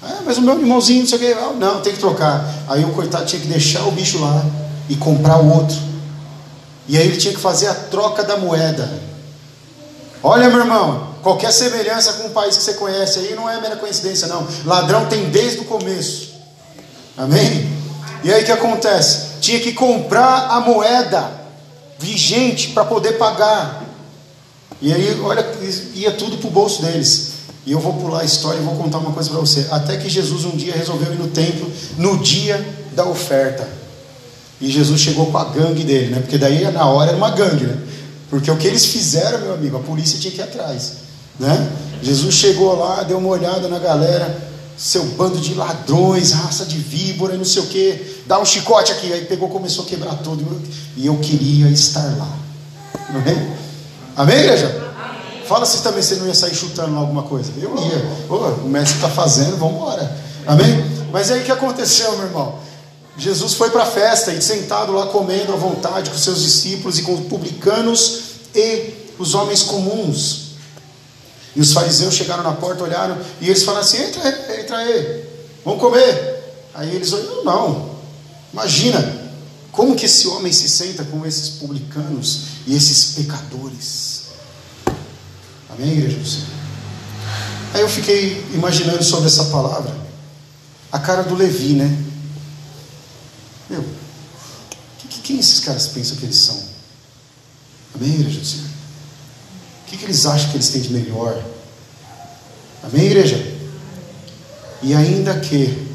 Ah, 0.01 0.21
mas 0.25 0.37
o 0.37 0.41
meu 0.41 0.59
irmãozinho, 0.59 1.01
não 1.01 1.07
sei 1.07 1.17
o 1.17 1.21
que. 1.21 1.33
Ah, 1.33 1.53
não, 1.57 1.81
tem 1.81 1.93
que 1.93 1.99
trocar. 1.99 2.45
Aí 2.67 2.83
o 2.83 2.91
coitado 2.91 3.25
tinha 3.25 3.41
que 3.41 3.47
deixar 3.47 3.87
o 3.87 3.91
bicho 3.91 4.19
lá 4.19 4.43
e 4.89 4.95
comprar 4.95 5.37
o 5.37 5.53
outro. 5.53 5.77
E 6.87 6.97
aí 6.97 7.07
ele 7.07 7.17
tinha 7.17 7.33
que 7.33 7.39
fazer 7.39 7.67
a 7.67 7.73
troca 7.73 8.23
da 8.23 8.35
moeda. 8.37 9.01
Olha, 10.21 10.49
meu 10.49 10.59
irmão, 10.59 11.15
qualquer 11.21 11.51
semelhança 11.51 12.13
com 12.13 12.27
o 12.27 12.31
país 12.31 12.57
que 12.57 12.63
você 12.63 12.73
conhece 12.73 13.19
aí 13.19 13.35
não 13.35 13.49
é 13.49 13.59
mera 13.61 13.77
coincidência, 13.77 14.27
não. 14.27 14.45
Ladrão 14.65 15.05
tem 15.05 15.29
desde 15.29 15.59
o 15.59 15.65
começo. 15.65 16.33
Amém? 17.17 17.82
E 18.23 18.31
aí 18.31 18.43
o 18.43 18.45
que 18.45 18.51
acontece? 18.51 19.39
Tinha 19.41 19.59
que 19.59 19.73
comprar 19.73 20.47
a 20.49 20.61
moeda 20.61 21.29
vigente 21.99 22.69
para 22.69 22.85
poder 22.85 23.13
pagar. 23.13 23.83
E 24.81 24.91
aí, 24.93 25.19
olha, 25.21 25.45
ia 25.93 26.11
tudo 26.11 26.37
para 26.37 26.47
o 26.47 26.51
bolso 26.51 26.81
deles. 26.81 27.33
E 27.65 27.71
eu 27.71 27.79
vou 27.79 27.93
pular 27.93 28.21
a 28.21 28.25
história 28.25 28.59
e 28.59 28.63
vou 28.63 28.75
contar 28.75 28.97
uma 28.97 29.11
coisa 29.11 29.29
para 29.29 29.39
você. 29.39 29.67
Até 29.71 29.97
que 29.97 30.09
Jesus 30.09 30.43
um 30.43 30.51
dia 30.51 30.73
resolveu 30.75 31.13
ir 31.13 31.17
no 31.17 31.27
templo 31.27 31.71
no 31.97 32.17
dia 32.17 32.63
da 32.93 33.05
oferta. 33.05 33.67
E 34.59 34.69
Jesus 34.69 34.99
chegou 35.01 35.27
com 35.27 35.37
a 35.37 35.45
gangue 35.45 35.83
dele, 35.83 36.11
né? 36.11 36.19
Porque 36.19 36.37
daí 36.37 36.69
na 36.71 36.85
hora 36.85 37.09
era 37.09 37.17
uma 37.17 37.31
gangue, 37.31 37.65
né? 37.65 37.77
Porque 38.29 38.49
o 38.49 38.57
que 38.57 38.67
eles 38.67 38.85
fizeram, 38.85 39.39
meu 39.39 39.53
amigo, 39.53 39.77
a 39.77 39.79
polícia 39.79 40.19
tinha 40.19 40.31
que 40.31 40.39
ir 40.39 40.43
atrás, 40.43 40.93
né? 41.39 41.71
Jesus 42.01 42.33
chegou 42.35 42.75
lá, 42.77 43.03
deu 43.03 43.17
uma 43.17 43.29
olhada 43.29 43.67
na 43.67 43.79
galera, 43.79 44.52
seu 44.77 45.03
bando 45.05 45.39
de 45.39 45.53
ladrões, 45.53 46.31
raça 46.31 46.65
de 46.65 46.77
víbora, 46.77 47.37
não 47.37 47.45
sei 47.45 47.61
o 47.61 47.67
que, 47.67 48.23
dá 48.25 48.39
um 48.39 48.45
chicote 48.45 48.91
aqui, 48.91 49.11
aí 49.11 49.25
pegou, 49.25 49.49
começou 49.49 49.85
a 49.85 49.87
quebrar 49.87 50.15
tudo, 50.15 50.61
e 50.97 51.05
eu 51.05 51.17
queria 51.17 51.69
estar 51.69 52.03
lá. 52.17 52.29
Amém? 53.09 53.53
Amém, 54.15 54.37
igreja? 54.37 54.67
Amém. 54.67 55.45
Fala 55.47 55.65
se 55.65 55.81
também 55.81 56.01
você 56.01 56.15
não 56.15 56.27
ia 56.27 56.33
sair 56.33 56.55
chutando 56.55 56.97
alguma 56.97 57.23
coisa. 57.23 57.51
Eu 57.57 57.75
ia. 57.77 58.05
Ô, 58.29 58.65
o 58.65 58.69
mestre 58.69 58.95
está 58.95 59.09
fazendo, 59.09 59.57
vamos 59.57 59.75
embora. 59.75 60.17
Amém? 60.47 60.83
Mas 61.11 61.31
aí 61.31 61.41
o 61.41 61.43
que 61.43 61.51
aconteceu, 61.51 62.11
meu 62.17 62.25
irmão? 62.25 62.55
Jesus 63.17 63.53
foi 63.53 63.69
para 63.69 63.83
a 63.83 63.85
festa 63.85 64.31
e 64.31 64.41
sentado 64.41 64.91
lá 64.91 65.07
comendo 65.07 65.53
à 65.53 65.55
vontade 65.55 66.09
com 66.09 66.17
seus 66.17 66.41
discípulos 66.41 66.97
e 66.97 67.03
com 67.03 67.13
os 67.13 67.27
publicanos 67.27 68.21
e 68.55 68.93
os 69.19 69.35
homens 69.35 69.61
comuns. 69.61 70.42
E 71.55 71.61
os 71.61 71.71
fariseus 71.71 72.15
chegaram 72.15 72.43
na 72.43 72.53
porta, 72.53 72.83
olharam 72.83 73.17
e 73.39 73.49
eles 73.49 73.63
falaram 73.63 73.85
assim: 73.85 73.97
entra 73.97 74.59
entra 74.59 74.77
aí, 74.77 75.23
vamos 75.63 75.79
comer. 75.79 76.33
Aí 76.73 76.95
eles 76.95 77.13
olharam: 77.13 77.43
não, 77.43 77.95
imagina, 78.51 79.23
como 79.71 79.95
que 79.95 80.05
esse 80.05 80.27
homem 80.27 80.51
se 80.51 80.69
senta 80.69 81.03
com 81.03 81.25
esses 81.25 81.49
publicanos 81.49 82.41
e 82.65 82.75
esses 82.75 83.15
pecadores? 83.15 84.23
Amém, 85.69 85.93
igreja 85.93 86.17
do 86.17 86.27
Senhor? 86.27 86.47
Aí 87.73 87.81
eu 87.81 87.89
fiquei 87.89 88.45
imaginando 88.53 89.03
sobre 89.03 89.25
essa 89.25 89.45
palavra, 89.45 89.95
a 90.91 90.99
cara 90.99 91.23
do 91.23 91.33
Levi, 91.33 91.73
né? 91.73 92.05
Meu, 93.67 93.83
que, 94.99 95.07
que, 95.07 95.19
quem 95.21 95.39
esses 95.39 95.59
caras 95.61 95.87
pensam 95.87 96.17
que 96.17 96.25
eles 96.25 96.35
são? 96.35 96.63
Amém, 97.95 98.13
igreja 98.13 98.39
do 98.39 98.45
Senhor? 98.45 98.72
Que, 99.93 99.97
que 99.99 100.05
eles 100.05 100.25
acham 100.25 100.49
que 100.49 100.57
eles 100.57 100.69
têm 100.69 100.81
de 100.81 100.91
melhor? 100.91 101.39
Amém, 102.81 103.05
igreja? 103.05 103.37
E 104.81 104.91
ainda 104.91 105.39
que 105.39 105.87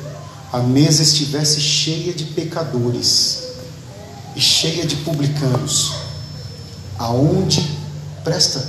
a 0.53 0.61
mesa 0.61 1.03
estivesse 1.03 1.61
cheia 1.61 2.13
de 2.13 2.27
pecadores 2.27 3.43
e 4.37 4.41
cheia 4.41 4.87
de 4.87 4.95
publicanos, 4.99 5.95
aonde, 6.97 7.77
presta 8.23 8.65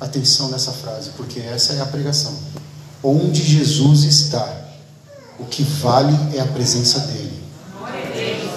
atenção 0.00 0.48
nessa 0.48 0.72
frase, 0.72 1.10
porque 1.10 1.40
essa 1.40 1.74
é 1.74 1.82
a 1.82 1.86
pregação. 1.86 2.32
Onde 3.02 3.42
Jesus 3.42 4.04
está, 4.04 4.64
o 5.38 5.44
que 5.44 5.62
vale 5.62 6.16
é 6.34 6.40
a 6.40 6.46
presença 6.46 7.00
dele. 7.00 7.38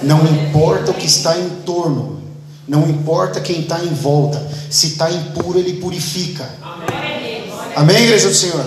Não 0.02 0.26
importa 0.26 0.92
o 0.92 0.94
que 0.94 1.06
está 1.06 1.38
em 1.38 1.50
torno, 1.66 2.23
não 2.68 2.90
importa 2.90 3.42
quem 3.42 3.62
está 3.62 3.80
em 3.80 3.94
volta, 3.94 4.42
se 4.70 4.88
está 4.88 5.12
impuro, 5.12 5.60
ele 5.60 5.74
purifica. 5.74 6.50
Amém, 6.62 7.52
Amém 7.76 8.04
igreja 8.04 8.30
do 8.30 8.36
Senhor? 8.36 8.66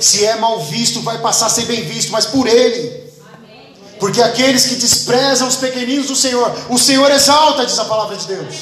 Se 0.00 0.24
é 0.24 0.36
mal 0.36 0.60
visto, 0.60 1.00
vai 1.00 1.18
passar 1.18 1.46
a 1.46 1.50
ser 1.50 1.64
bem 1.66 1.82
visto, 1.84 2.10
mas 2.10 2.26
por 2.26 2.46
ele. 2.46 3.06
Porque 3.98 4.20
aqueles 4.20 4.66
que 4.66 4.74
desprezam 4.74 5.48
os 5.48 5.56
pequeninos 5.56 6.08
do 6.08 6.16
Senhor, 6.16 6.52
o 6.68 6.78
Senhor 6.78 7.10
exalta, 7.10 7.64
diz 7.64 7.78
a 7.78 7.84
palavra 7.84 8.16
de 8.16 8.26
Deus. 8.26 8.54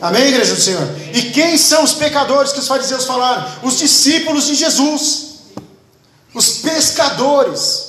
Amém, 0.00 0.28
igreja 0.28 0.54
do 0.54 0.60
Senhor? 0.60 0.88
E 1.12 1.22
quem 1.30 1.58
são 1.58 1.82
os 1.82 1.92
pecadores 1.94 2.52
que 2.52 2.60
os 2.60 2.68
fariseus 2.68 3.04
falaram? 3.04 3.48
Os 3.62 3.78
discípulos 3.78 4.46
de 4.46 4.54
Jesus, 4.54 5.38
os 6.32 6.58
pescadores, 6.58 7.88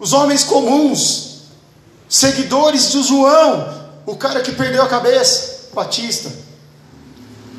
os 0.00 0.12
homens 0.12 0.42
comuns, 0.42 1.42
seguidores 2.08 2.90
de 2.90 3.02
João, 3.04 3.77
o 4.08 4.16
cara 4.16 4.40
que 4.40 4.52
perdeu 4.52 4.82
a 4.82 4.88
cabeça, 4.88 5.68
Batista. 5.74 6.30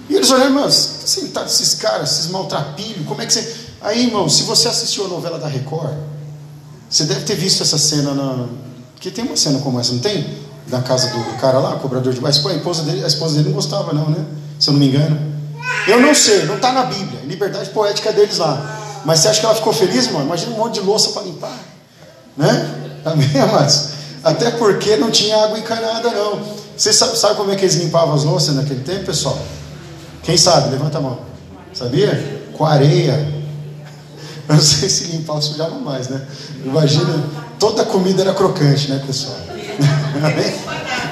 E 0.10 0.16
eles 0.16 0.32
olharam, 0.32 0.56
mas 0.56 0.74
sentado 0.74 1.46
esses 1.46 1.76
caras, 1.76 2.12
esses 2.12 2.32
maltrapilhos, 2.32 3.08
como 3.08 3.22
é 3.22 3.26
que 3.28 3.34
você. 3.34 3.56
Aí, 3.80 4.08
irmão, 4.08 4.28
se 4.28 4.44
você 4.44 4.68
assistiu 4.68 5.06
a 5.06 5.08
novela 5.08 5.38
da 5.38 5.48
Record, 5.48 5.94
você 6.90 7.04
deve 7.04 7.22
ter 7.22 7.36
visto 7.36 7.62
essa 7.62 7.78
cena 7.78 8.16
na. 8.16 8.48
Porque 8.96 9.12
tem 9.12 9.24
uma 9.26 9.38
cena 9.38 9.60
como 9.60 9.80
essa, 9.80 9.94
não 9.94 10.00
tem? 10.00 10.40
Da 10.66 10.82
casa 10.82 11.10
do 11.10 11.38
cara 11.40 11.60
lá, 11.60 11.76
cobrador 11.76 12.14
de 12.14 12.20
baixo. 12.20 12.48
a 12.48 12.54
esposa 12.54 12.82
dele, 12.82 13.04
a 13.04 13.08
esposa 13.08 13.36
dele 13.36 13.50
não 13.50 13.56
gostava, 13.56 13.94
não, 13.94 14.10
né? 14.10 14.26
Se 14.60 14.70
eu 14.70 14.74
não 14.74 14.80
me 14.80 14.88
engano. 14.88 15.20
Eu 15.88 16.02
não 16.02 16.16
sei, 16.16 16.46
não 16.46 16.56
está 16.56 16.72
na 16.72 16.86
Bíblia. 16.86 17.22
Liberdade 17.26 17.70
poética 17.70 18.12
deles 18.12 18.40
lá. 18.40 19.02
Mas 19.06 19.20
você 19.20 19.28
acha 19.28 19.40
que 19.40 19.46
ela 19.46 19.56
ficou 19.56 19.72
feliz, 19.72 20.08
mano? 20.08 20.26
Imagina 20.26 20.52
um 20.52 20.58
monte 20.58 20.76
de 20.76 20.80
louça 20.82 21.12
para 21.12 21.22
limpar. 21.22 21.58
Né? 22.36 23.02
Amém, 23.06 23.30
amados? 23.40 23.99
Até 24.24 24.52
porque 24.52 24.98
não 24.98 25.10
tinha 25.12 25.38
água 25.44 25.58
encanada, 25.58 26.10
não. 26.12 26.42
Você 26.76 26.94
sabe, 26.94 27.36
como 27.36 27.52
é 27.52 27.56
que 27.56 27.66
eles 27.66 27.76
limpavam 27.76 28.16
as 28.16 28.24
louças 28.24 28.56
naquele 28.56 28.82
tempo, 28.82 29.06
pessoal? 29.06 29.38
Quem 30.24 30.38
sabe? 30.38 30.70
Levanta 30.70 30.98
a 30.98 31.02
mão. 31.02 31.20
Sabia? 31.74 32.42
Com 32.54 32.66
areia. 32.66 33.14
Eu 34.48 34.56
não 34.56 34.62
sei 34.62 34.90
se 34.90 35.06
limpar 35.06 35.42
sujava 35.42 35.76
mais, 35.76 36.10
né? 36.10 36.26
Imagina, 36.66 37.24
toda 37.60 37.84
a 37.84 37.86
comida 37.86 38.22
era 38.22 38.34
crocante, 38.34 38.90
né, 38.90 39.02
pessoal? 39.06 39.36
Amém? 40.18 40.56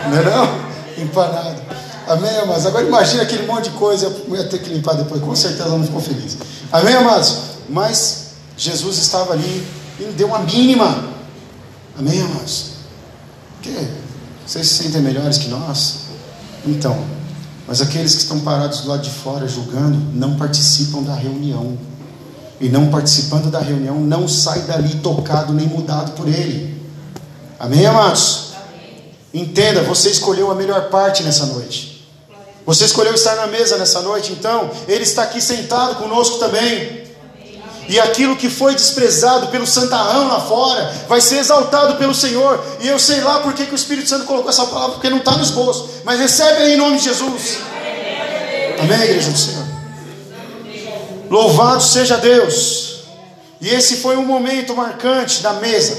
Não 0.09 0.17
é 0.17 0.23
não? 0.23 1.03
Empanado. 1.03 1.61
Amém, 2.07 2.37
amados? 2.37 2.65
Agora 2.65 2.85
imagina 2.85 3.23
aquele 3.23 3.45
monte 3.45 3.65
de 3.65 3.71
coisa, 3.71 4.05
eu 4.05 4.35
ia 4.35 4.45
ter 4.45 4.59
que 4.59 4.69
limpar 4.69 4.93
depois, 4.93 5.21
com 5.21 5.35
certeza 5.35 5.67
não 5.67 5.83
ficou 5.83 6.01
feliz. 6.01 6.37
Amém, 6.71 6.95
amados? 6.95 7.37
Mas 7.69 8.27
Jesus 8.55 8.97
estava 8.97 9.33
ali 9.33 9.67
e 9.99 10.05
deu 10.13 10.27
uma 10.27 10.39
mínima. 10.39 11.03
Amém, 11.99 12.21
amados? 12.21 12.76
Que 13.61 13.87
vocês 14.45 14.67
se 14.67 14.83
sentem 14.83 15.01
melhores 15.01 15.37
que 15.37 15.47
nós? 15.49 16.07
Então, 16.65 16.97
mas 17.67 17.81
aqueles 17.81 18.15
que 18.15 18.21
estão 18.21 18.39
parados 18.39 18.81
do 18.81 18.87
lado 18.87 19.01
de 19.01 19.09
fora 19.09 19.47
julgando 19.47 19.97
não 20.13 20.37
participam 20.37 21.01
da 21.01 21.13
reunião. 21.13 21.77
E 22.59 22.69
não 22.69 22.89
participando 22.89 23.51
da 23.51 23.59
reunião, 23.59 23.99
não 23.99 24.27
sai 24.27 24.61
dali 24.61 24.95
tocado 24.95 25.53
nem 25.53 25.67
mudado 25.67 26.13
por 26.13 26.27
ele. 26.27 26.81
Amém, 27.59 27.85
amados? 27.85 28.53
Entenda, 29.33 29.83
você 29.83 30.09
escolheu 30.09 30.49
a 30.49 30.55
melhor 30.55 30.89
parte 30.89 31.21
nessa 31.23 31.45
noite. 31.47 32.07
Você 32.65 32.85
escolheu 32.85 33.13
estar 33.13 33.35
na 33.35 33.47
mesa 33.47 33.77
nessa 33.77 34.01
noite, 34.01 34.33
então 34.33 34.71
ele 34.87 35.03
está 35.03 35.23
aqui 35.23 35.39
sentado 35.39 35.95
conosco 35.95 36.37
também. 36.37 37.06
E 37.87 37.99
aquilo 37.99 38.35
que 38.35 38.49
foi 38.49 38.75
desprezado 38.75 39.47
pelo 39.47 39.65
santarrão 39.65 40.27
lá 40.27 40.41
fora 40.41 40.93
vai 41.07 41.21
ser 41.21 41.37
exaltado 41.37 41.95
pelo 41.95 42.13
Senhor. 42.13 42.61
E 42.81 42.87
eu 42.87 42.99
sei 42.99 43.21
lá 43.21 43.39
porque 43.39 43.65
que 43.65 43.73
o 43.73 43.75
Espírito 43.75 44.09
Santo 44.09 44.25
colocou 44.25 44.49
essa 44.49 44.65
palavra, 44.65 44.95
porque 44.95 45.09
não 45.09 45.19
está 45.19 45.31
no 45.31 45.43
esboço. 45.43 45.89
Mas 46.03 46.19
recebe 46.19 46.63
aí 46.63 46.73
em 46.73 46.77
nome 46.77 46.97
de 46.97 47.05
Jesus. 47.05 47.59
Amém, 48.79 49.01
igreja 49.03 49.31
do 49.31 49.37
Senhor. 49.37 49.65
Louvado 51.29 51.81
seja 51.81 52.17
Deus. 52.17 52.99
E 53.61 53.69
esse 53.69 53.97
foi 53.97 54.17
um 54.17 54.25
momento 54.25 54.75
marcante 54.75 55.41
da 55.41 55.53
mesa. 55.53 55.97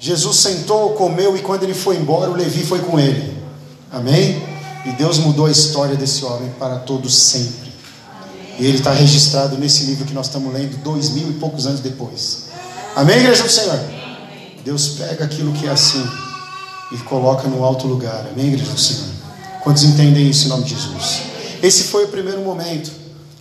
Jesus 0.00 0.36
sentou, 0.36 0.90
comeu 0.90 1.36
e 1.36 1.40
quando 1.40 1.62
ele 1.62 1.74
foi 1.74 1.96
embora, 1.96 2.30
o 2.30 2.34
Levi 2.34 2.64
foi 2.64 2.80
com 2.80 2.98
ele. 2.98 3.36
Amém? 3.90 4.42
E 4.84 4.90
Deus 4.92 5.18
mudou 5.18 5.46
a 5.46 5.50
história 5.50 5.96
desse 5.96 6.24
homem 6.24 6.52
para 6.58 6.76
todos 6.76 7.16
sempre. 7.16 7.67
E 8.58 8.66
ele 8.66 8.78
está 8.78 8.92
registrado 8.92 9.56
nesse 9.56 9.84
livro 9.84 10.04
que 10.04 10.12
nós 10.12 10.26
estamos 10.26 10.52
lendo 10.52 10.76
dois 10.82 11.10
mil 11.10 11.30
e 11.30 11.34
poucos 11.34 11.66
anos 11.66 11.80
depois. 11.80 12.46
Amém, 12.96 13.18
igreja 13.18 13.44
do 13.44 13.50
Senhor? 13.50 13.78
Deus 14.64 14.88
pega 14.98 15.24
aquilo 15.24 15.52
que 15.52 15.66
é 15.66 15.70
assim 15.70 16.04
e 16.92 16.98
coloca 16.98 17.46
no 17.46 17.64
alto 17.64 17.86
lugar. 17.86 18.26
Amém, 18.32 18.48
igreja 18.48 18.72
do 18.72 18.80
Senhor? 18.80 19.08
Quantos 19.62 19.84
entendem 19.84 20.28
isso 20.28 20.46
em 20.46 20.48
nome 20.48 20.64
de 20.64 20.74
Jesus? 20.74 21.20
Esse 21.62 21.84
foi 21.84 22.04
o 22.04 22.08
primeiro 22.08 22.40
momento. 22.40 22.90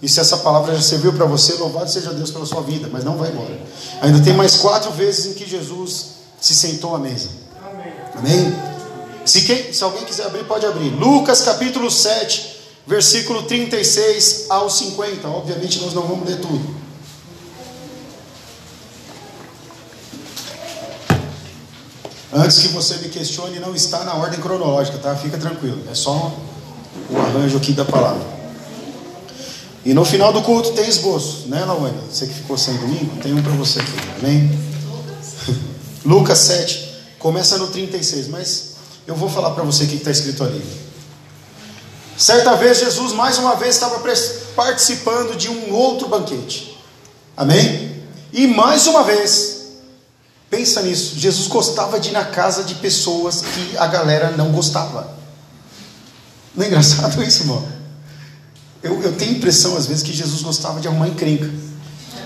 E 0.01 0.07
se 0.07 0.19
essa 0.19 0.37
palavra 0.37 0.75
já 0.75 0.81
serviu 0.81 1.11
para 1.13 1.25
você, 1.25 1.53
louvado 1.53 1.89
seja 1.89 2.13
Deus 2.13 2.29
pela 2.29 2.45
sua 2.45 2.61
vida, 2.61 2.87
mas 2.91 3.03
não 3.03 3.17
vai 3.17 3.31
embora. 3.31 3.59
Ainda 4.01 4.21
tem 4.21 4.33
mais 4.33 4.57
quatro 4.57 4.91
vezes 4.91 5.25
em 5.25 5.33
que 5.33 5.49
Jesus 5.49 6.05
se 6.39 6.53
sentou 6.53 6.95
à 6.95 6.99
mesa. 6.99 7.29
Amém? 8.15 8.53
Se, 9.25 9.41
quem, 9.41 9.73
se 9.73 9.83
alguém 9.83 10.05
quiser 10.05 10.27
abrir, 10.27 10.45
pode 10.45 10.65
abrir. 10.65 10.89
Lucas 10.89 11.41
capítulo 11.41 11.89
7, 11.89 12.56
versículo 12.87 13.43
36 13.43 14.45
ao 14.49 14.69
50. 14.69 15.27
Obviamente 15.27 15.79
nós 15.81 15.93
não 15.93 16.03
vamos 16.03 16.27
ler 16.27 16.39
tudo. 16.39 16.77
Antes 22.33 22.59
que 22.59 22.67
você 22.69 22.95
me 22.97 23.09
questione, 23.09 23.59
não 23.59 23.75
está 23.75 24.03
na 24.03 24.13
ordem 24.15 24.39
cronológica, 24.39 24.97
tá? 24.97 25.15
Fica 25.15 25.37
tranquilo. 25.37 25.83
É 25.89 25.95
só 25.95 26.33
o 27.09 27.17
arranjo 27.17 27.57
aqui 27.57 27.73
da 27.73 27.85
palavra. 27.85 28.37
E 29.85 29.93
no 29.93 30.03
final 30.03 30.33
do 30.33 30.41
culto 30.41 30.73
tem 30.73 30.87
esboço, 30.87 31.47
né, 31.47 31.63
Lawane? 31.63 31.97
Você 32.11 32.27
que 32.27 32.33
ficou 32.33 32.57
sem 32.57 32.75
domingo, 32.75 33.15
tem 33.21 33.33
um 33.33 33.41
para 33.41 33.53
você 33.53 33.79
aqui, 33.79 33.93
amém? 34.19 34.59
Lucas 36.03 36.39
7, 36.39 36.93
começa 37.17 37.57
no 37.57 37.67
36, 37.67 38.27
mas 38.27 38.73
eu 39.07 39.15
vou 39.15 39.29
falar 39.29 39.51
para 39.51 39.63
você 39.63 39.85
o 39.85 39.87
que 39.87 39.95
está 39.95 40.11
escrito 40.11 40.43
ali. 40.43 40.86
Certa 42.17 42.55
vez, 42.55 42.79
Jesus 42.79 43.13
mais 43.13 43.37
uma 43.37 43.55
vez 43.55 43.75
estava 43.75 44.01
participando 44.55 45.37
de 45.37 45.49
um 45.49 45.71
outro 45.71 46.07
banquete, 46.07 46.75
amém? 47.35 48.03
E 48.33 48.47
mais 48.47 48.87
uma 48.87 49.03
vez, 49.03 49.67
pensa 50.49 50.81
nisso, 50.81 51.13
Jesus 51.15 51.47
gostava 51.47 51.99
de 51.99 52.09
ir 52.09 52.13
na 52.13 52.25
casa 52.25 52.63
de 52.63 52.73
pessoas 52.75 53.41
que 53.41 53.77
a 53.77 53.85
galera 53.85 54.31
não 54.31 54.51
gostava. 54.51 55.15
Não 56.55 56.65
é 56.65 56.67
engraçado 56.67 57.21
isso, 57.21 57.43
irmão? 57.43 57.63
Eu, 58.81 58.99
eu 59.03 59.15
tenho 59.15 59.33
impressão, 59.33 59.77
às 59.77 59.85
vezes, 59.85 60.01
que 60.01 60.11
Jesus 60.11 60.41
gostava 60.41 60.79
de 60.79 60.87
arrumar 60.87 61.07
encrenca. 61.07 61.49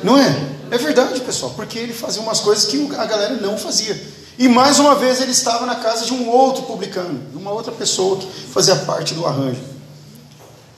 Não 0.02 0.18
é? 0.18 0.52
É 0.72 0.78
verdade, 0.78 1.20
pessoal, 1.20 1.52
porque 1.54 1.78
ele 1.78 1.94
fazia 1.94 2.22
umas 2.22 2.40
coisas 2.40 2.64
que 2.64 2.96
a 2.96 3.06
galera 3.06 3.36
não 3.36 3.58
fazia. 3.58 4.02
E 4.40 4.48
mais 4.48 4.80
uma 4.80 4.96
vez 4.96 5.20
ele 5.20 5.32
estava 5.32 5.66
na 5.66 5.76
casa 5.76 6.06
de 6.06 6.14
um 6.14 6.30
outro 6.30 6.64
publicano, 6.64 7.20
de 7.30 7.38
uma 7.38 7.52
outra 7.52 7.74
pessoa 7.74 8.18
que 8.18 8.28
fazia 8.54 8.76
parte 8.78 9.14
do 9.14 9.26
arranjo. 9.26 9.71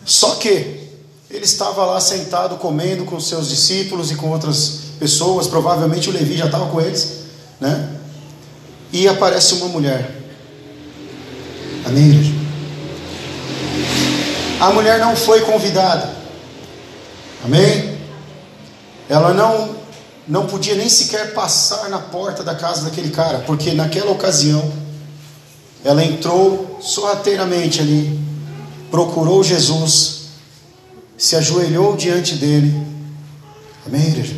Só 0.06 0.36
que 0.36 0.84
ele 1.30 1.46
estava 1.46 1.86
lá 1.86 2.00
sentado 2.00 2.58
comendo 2.58 3.06
com 3.06 3.20
seus 3.20 3.50
discípulos 3.50 4.12
e 4.12 4.16
com 4.16 4.30
outras 4.30 4.80
pessoas, 5.00 5.48
provavelmente 5.48 6.10
o 6.10 6.12
Levi 6.12 6.38
já 6.38 6.46
estava 6.46 6.68
com 6.68 6.80
eles, 6.80 7.24
né? 7.60 7.90
E 8.92 9.08
aparece 9.08 9.56
uma 9.56 9.68
mulher. 9.68 10.22
Amém, 11.86 12.10
igreja? 12.10 12.34
A 14.60 14.72
mulher 14.72 15.00
não 15.00 15.16
foi 15.16 15.42
convidada. 15.42 16.10
Amém? 17.44 17.98
Ela 19.10 19.34
não 19.34 19.84
não 20.26 20.48
podia 20.48 20.76
nem 20.76 20.88
sequer 20.88 21.34
passar 21.34 21.90
na 21.90 22.00
porta 22.00 22.44
da 22.44 22.56
casa 22.56 22.84
daquele 22.86 23.10
cara, 23.10 23.40
porque 23.40 23.74
naquela 23.74 24.12
ocasião 24.12 24.72
ela 25.84 26.04
entrou 26.04 26.80
sorrateiramente 26.82 27.82
ali, 27.82 28.23
procurou 28.94 29.44
Jesus, 29.44 30.26
se 31.18 31.36
ajoelhou 31.36 31.98
diante 31.98 32.36
dele. 32.36 32.86
Amém, 33.88 34.10
igreja? 34.10 34.36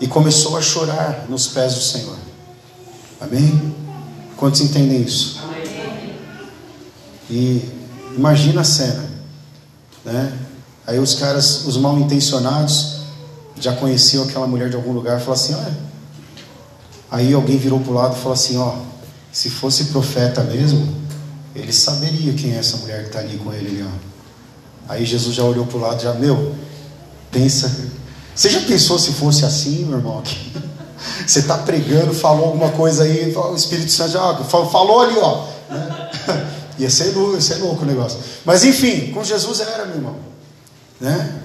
E 0.00 0.06
começou 0.06 0.56
a 0.56 0.62
chorar 0.62 1.26
nos 1.28 1.48
pés 1.48 1.74
do 1.74 1.82
Senhor. 1.82 2.16
Amém? 3.20 3.74
Quantos 4.38 4.62
entendem 4.62 5.02
isso? 5.02 5.38
E 7.28 7.62
imagina 8.16 8.62
a 8.62 8.64
cena 8.64 9.06
né? 10.02 10.32
Aí 10.86 10.98
os 10.98 11.16
caras, 11.16 11.66
os 11.66 11.76
mal 11.76 11.98
intencionados, 11.98 13.00
já 13.60 13.74
conheciam 13.74 14.24
aquela 14.24 14.46
mulher 14.46 14.70
de 14.70 14.76
algum 14.76 14.92
lugar, 14.92 15.20
falaram 15.20 15.32
assim: 15.34 15.52
olha. 15.52 15.88
Aí 17.10 17.34
alguém 17.34 17.58
virou 17.58 17.80
para 17.80 17.90
o 17.90 17.94
lado 17.94 18.16
e 18.16 18.18
falou 18.18 18.32
assim: 18.32 18.56
ó, 18.56 18.76
se 19.30 19.50
fosse 19.50 19.84
profeta 19.86 20.42
mesmo, 20.42 20.97
ele 21.58 21.72
saberia 21.72 22.32
quem 22.32 22.54
é 22.54 22.58
essa 22.58 22.76
mulher 22.78 23.02
que 23.02 23.08
está 23.08 23.18
ali 23.18 23.36
com 23.38 23.52
ele 23.52 23.80
ali. 23.80 23.90
Aí 24.88 25.04
Jesus 25.04 25.34
já 25.34 25.42
olhou 25.42 25.66
para 25.66 25.76
o 25.76 25.80
lado, 25.80 26.02
já, 26.02 26.14
meu, 26.14 26.54
pensa. 27.30 27.70
Você 28.34 28.48
já 28.48 28.60
pensou 28.60 28.98
se 28.98 29.12
fosse 29.12 29.44
assim, 29.44 29.84
meu 29.84 29.98
irmão? 29.98 30.22
Você 31.26 31.40
está 31.40 31.58
pregando, 31.58 32.12
falou 32.12 32.46
alguma 32.46 32.70
coisa 32.70 33.04
aí, 33.04 33.32
o 33.36 33.54
Espírito 33.54 33.90
Santo 33.92 34.12
já 34.12 34.34
falou 34.44 35.00
ali, 35.02 35.16
ó. 35.18 35.46
Né? 35.70 36.10
Ia 36.78 36.88
ser, 36.88 37.12
ia 37.12 37.40
ser 37.40 37.56
louco 37.56 37.82
o 37.82 37.84
negócio. 37.84 38.20
Mas 38.44 38.62
enfim, 38.62 39.10
com 39.12 39.24
Jesus 39.24 39.58
era, 39.58 39.84
meu 39.84 39.96
irmão. 39.96 40.16
Né? 41.00 41.40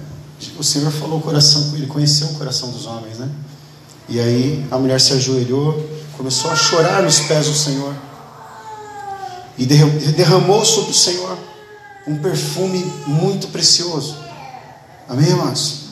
O 0.60 0.64
Senhor 0.64 0.92
falou 0.92 1.18
o 1.18 1.22
coração, 1.22 1.72
ele 1.74 1.88
conheceu 1.88 2.28
o 2.28 2.34
coração 2.36 2.70
dos 2.70 2.86
homens, 2.86 3.18
né? 3.18 3.28
E 4.08 4.20
aí 4.20 4.64
a 4.70 4.78
mulher 4.78 5.02
se 5.02 5.14
ajoelhou, 5.14 5.90
começou 6.16 6.52
a 6.52 6.56
chorar 6.56 7.02
nos 7.02 7.20
pés 7.22 7.48
do 7.48 7.54
Senhor. 7.56 7.96
E 9.58 9.66
derramou 9.66 10.66
sobre 10.66 10.92
o 10.92 10.96
Senhor 10.96 11.38
um 12.08 12.18
perfume 12.18 12.84
muito 13.08 13.48
precioso. 13.48 14.18
Amém, 15.08 15.32
amados? 15.32 15.84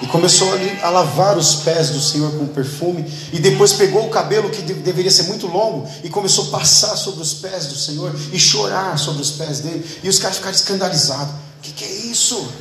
E 0.00 0.06
começou 0.08 0.48
a 0.82 0.90
lavar 0.90 1.38
os 1.38 1.56
pés 1.56 1.90
do 1.90 2.00
Senhor 2.00 2.32
com 2.32 2.46
perfume. 2.48 3.04
E 3.32 3.38
depois 3.38 3.72
pegou 3.72 4.04
o 4.06 4.10
cabelo 4.10 4.50
que 4.50 4.60
deveria 4.60 5.10
ser 5.10 5.24
muito 5.24 5.46
longo. 5.46 5.88
E 6.02 6.08
começou 6.08 6.48
a 6.48 6.58
passar 6.58 6.96
sobre 6.96 7.22
os 7.22 7.34
pés 7.34 7.66
do 7.66 7.76
Senhor. 7.76 8.12
E 8.32 8.38
chorar 8.38 8.98
sobre 8.98 9.22
os 9.22 9.30
pés 9.30 9.60
dele. 9.60 9.84
E 10.02 10.08
os 10.08 10.18
caras 10.18 10.38
ficaram 10.38 10.56
escandalizados. 10.56 11.32
O 11.32 11.62
que, 11.62 11.72
que, 11.72 11.84
é 11.84 11.92
isso? 12.06 12.52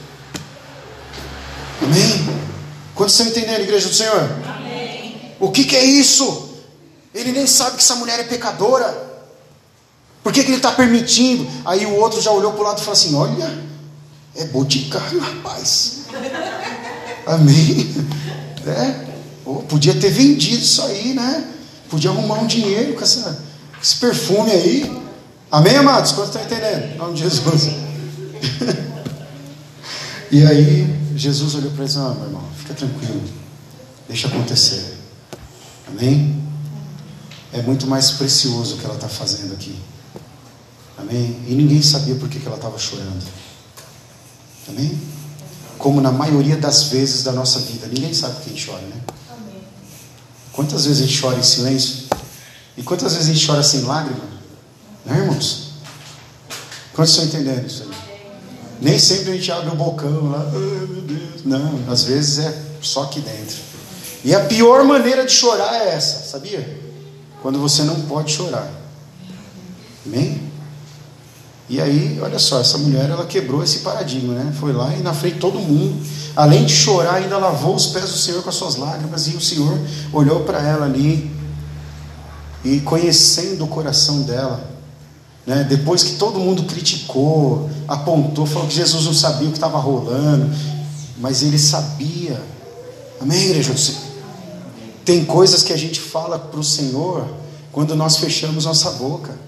Amém? 1.81 2.39
Quantos 2.93 3.19
estão 3.19 3.27
entendendo, 3.27 3.61
igreja 3.61 3.87
do 3.87 3.95
Senhor? 3.95 4.29
Amém. 4.45 5.33
O 5.39 5.49
que, 5.49 5.63
que 5.63 5.75
é 5.75 5.83
isso? 5.83 6.49
Ele 7.13 7.31
nem 7.31 7.47
sabe 7.47 7.77
que 7.77 7.81
essa 7.81 7.95
mulher 7.95 8.19
é 8.19 8.23
pecadora. 8.23 9.10
Por 10.23 10.31
que, 10.31 10.43
que 10.43 10.49
ele 10.49 10.57
está 10.57 10.71
permitindo? 10.71 11.47
Aí 11.65 11.85
o 11.85 11.95
outro 11.95 12.21
já 12.21 12.31
olhou 12.31 12.53
para 12.53 12.61
o 12.61 12.63
lado 12.63 12.77
e 12.77 12.81
falou 12.81 12.93
assim: 12.93 13.15
Olha, 13.15 13.57
é 14.35 14.45
boticário, 14.45 15.19
rapaz. 15.19 16.01
Amém? 17.25 17.89
É? 18.63 19.07
Oh, 19.43 19.55
podia 19.63 19.91
ter 19.95 20.11
vendido 20.11 20.61
isso 20.61 20.83
aí, 20.83 21.15
né? 21.15 21.45
Podia 21.89 22.11
arrumar 22.11 22.35
um 22.35 22.45
dinheiro 22.45 22.93
com 22.93 23.01
essa, 23.01 23.43
esse 23.81 23.95
perfume 23.95 24.51
aí. 24.51 25.01
Amém, 25.51 25.75
amados? 25.77 26.11
Quantos 26.11 26.35
estão 26.35 26.43
entendendo? 26.43 26.93
Em 26.93 26.97
nome 26.99 27.15
de 27.15 27.21
Jesus. 27.23 27.71
e 30.31 30.45
aí, 30.45 30.95
Jesus 31.15 31.55
olhou 31.55 31.71
para 31.71 31.83
eles: 31.85 31.97
Ah, 31.97 32.13
meu 32.13 32.25
irmão, 32.27 32.43
fica 32.59 32.75
tranquilo. 32.75 33.23
Deixa 34.07 34.27
acontecer. 34.27 34.95
Amém? 35.87 36.39
É 37.51 37.61
muito 37.61 37.87
mais 37.87 38.11
precioso 38.11 38.75
o 38.75 38.77
que 38.77 38.85
ela 38.85 38.93
está 38.95 39.09
fazendo 39.09 39.53
aqui. 39.53 39.75
Amém? 41.01 41.43
E 41.47 41.53
ninguém 41.53 41.81
sabia 41.81 42.15
por 42.15 42.29
que, 42.29 42.39
que 42.39 42.45
ela 42.45 42.55
estava 42.55 42.77
chorando. 42.77 43.25
Amém? 44.69 45.11
como 45.81 45.99
na 45.99 46.11
maioria 46.11 46.55
das 46.55 46.83
vezes 46.83 47.23
da 47.23 47.31
nossa 47.31 47.59
vida. 47.59 47.87
Ninguém 47.87 48.13
sabe 48.13 48.35
por 48.35 48.43
que 48.43 48.49
a 48.51 48.53
gente 48.53 48.67
chora, 48.67 48.81
né? 48.83 49.01
Quantas 50.53 50.85
vezes 50.85 51.03
a 51.03 51.07
gente 51.07 51.19
chora 51.19 51.39
em 51.39 51.43
silêncio? 51.43 52.07
E 52.77 52.83
quantas 52.83 53.13
vezes 53.13 53.29
a 53.29 53.33
gente 53.33 53.45
chora 53.45 53.63
sem 53.63 53.81
lágrima? 53.81 54.23
Né, 55.03 55.17
irmãos? 55.17 55.71
Quantos 56.93 57.13
estão 57.13 57.25
entendendo 57.25 57.65
isso 57.65 57.83
aí? 57.83 57.89
Nem 58.79 58.99
sempre 58.99 59.31
a 59.31 59.35
gente 59.35 59.51
abre 59.51 59.71
o 59.71 59.75
bocão 59.75 60.31
lá, 60.31 60.51
oh, 60.53 60.87
meu 60.87 61.01
Deus. 61.01 61.45
Não, 61.45 61.91
às 61.91 62.03
vezes 62.03 62.39
é 62.39 62.61
só 62.81 63.03
aqui 63.03 63.19
dentro. 63.19 63.57
E 64.23 64.35
a 64.35 64.45
pior 64.45 64.83
maneira 64.83 65.25
de 65.25 65.31
chorar 65.31 65.73
é 65.73 65.95
essa, 65.95 66.29
sabia? 66.29 66.79
Quando 67.41 67.59
você 67.59 67.83
não 67.83 68.01
pode 68.01 68.31
chorar. 68.31 68.69
Amém? 70.05 70.50
E 71.71 71.79
aí, 71.79 72.19
olha 72.21 72.37
só, 72.37 72.59
essa 72.59 72.77
mulher 72.77 73.09
ela 73.09 73.25
quebrou 73.25 73.63
esse 73.63 73.79
paradigma, 73.79 74.33
né? 74.33 74.53
Foi 74.59 74.73
lá 74.73 74.93
e 74.93 75.01
na 75.01 75.13
frente 75.13 75.39
todo 75.39 75.57
mundo, 75.57 76.05
além 76.35 76.65
de 76.65 76.73
chorar, 76.73 77.13
ainda 77.13 77.37
lavou 77.37 77.73
os 77.73 77.87
pés 77.87 78.11
do 78.11 78.17
Senhor 78.17 78.43
com 78.43 78.49
as 78.49 78.55
suas 78.55 78.75
lágrimas, 78.75 79.25
e 79.27 79.37
o 79.37 79.39
Senhor 79.39 79.79
olhou 80.11 80.41
para 80.41 80.59
ela 80.61 80.85
ali 80.85 81.31
e 82.65 82.81
conhecendo 82.81 83.63
o 83.63 83.69
coração 83.69 84.23
dela, 84.23 84.69
né? 85.47 85.63
Depois 85.63 86.03
que 86.03 86.15
todo 86.15 86.41
mundo 86.41 86.63
criticou, 86.63 87.69
apontou, 87.87 88.45
falou 88.45 88.67
que 88.67 88.75
Jesus 88.75 89.05
não 89.05 89.13
sabia 89.13 89.47
o 89.47 89.51
que 89.51 89.57
estava 89.57 89.79
rolando, 89.79 90.53
mas 91.19 91.41
ele 91.41 91.57
sabia. 91.57 92.37
Amém, 93.21 93.45
igreja 93.45 93.71
do 93.71 93.79
Senhor? 93.79 94.01
Tem 95.05 95.23
coisas 95.23 95.63
que 95.63 95.71
a 95.71 95.77
gente 95.77 96.01
fala 96.01 96.37
para 96.37 96.59
o 96.59 96.65
Senhor 96.65 97.25
quando 97.71 97.95
nós 97.95 98.17
fechamos 98.17 98.65
nossa 98.65 98.91
boca. 98.91 99.39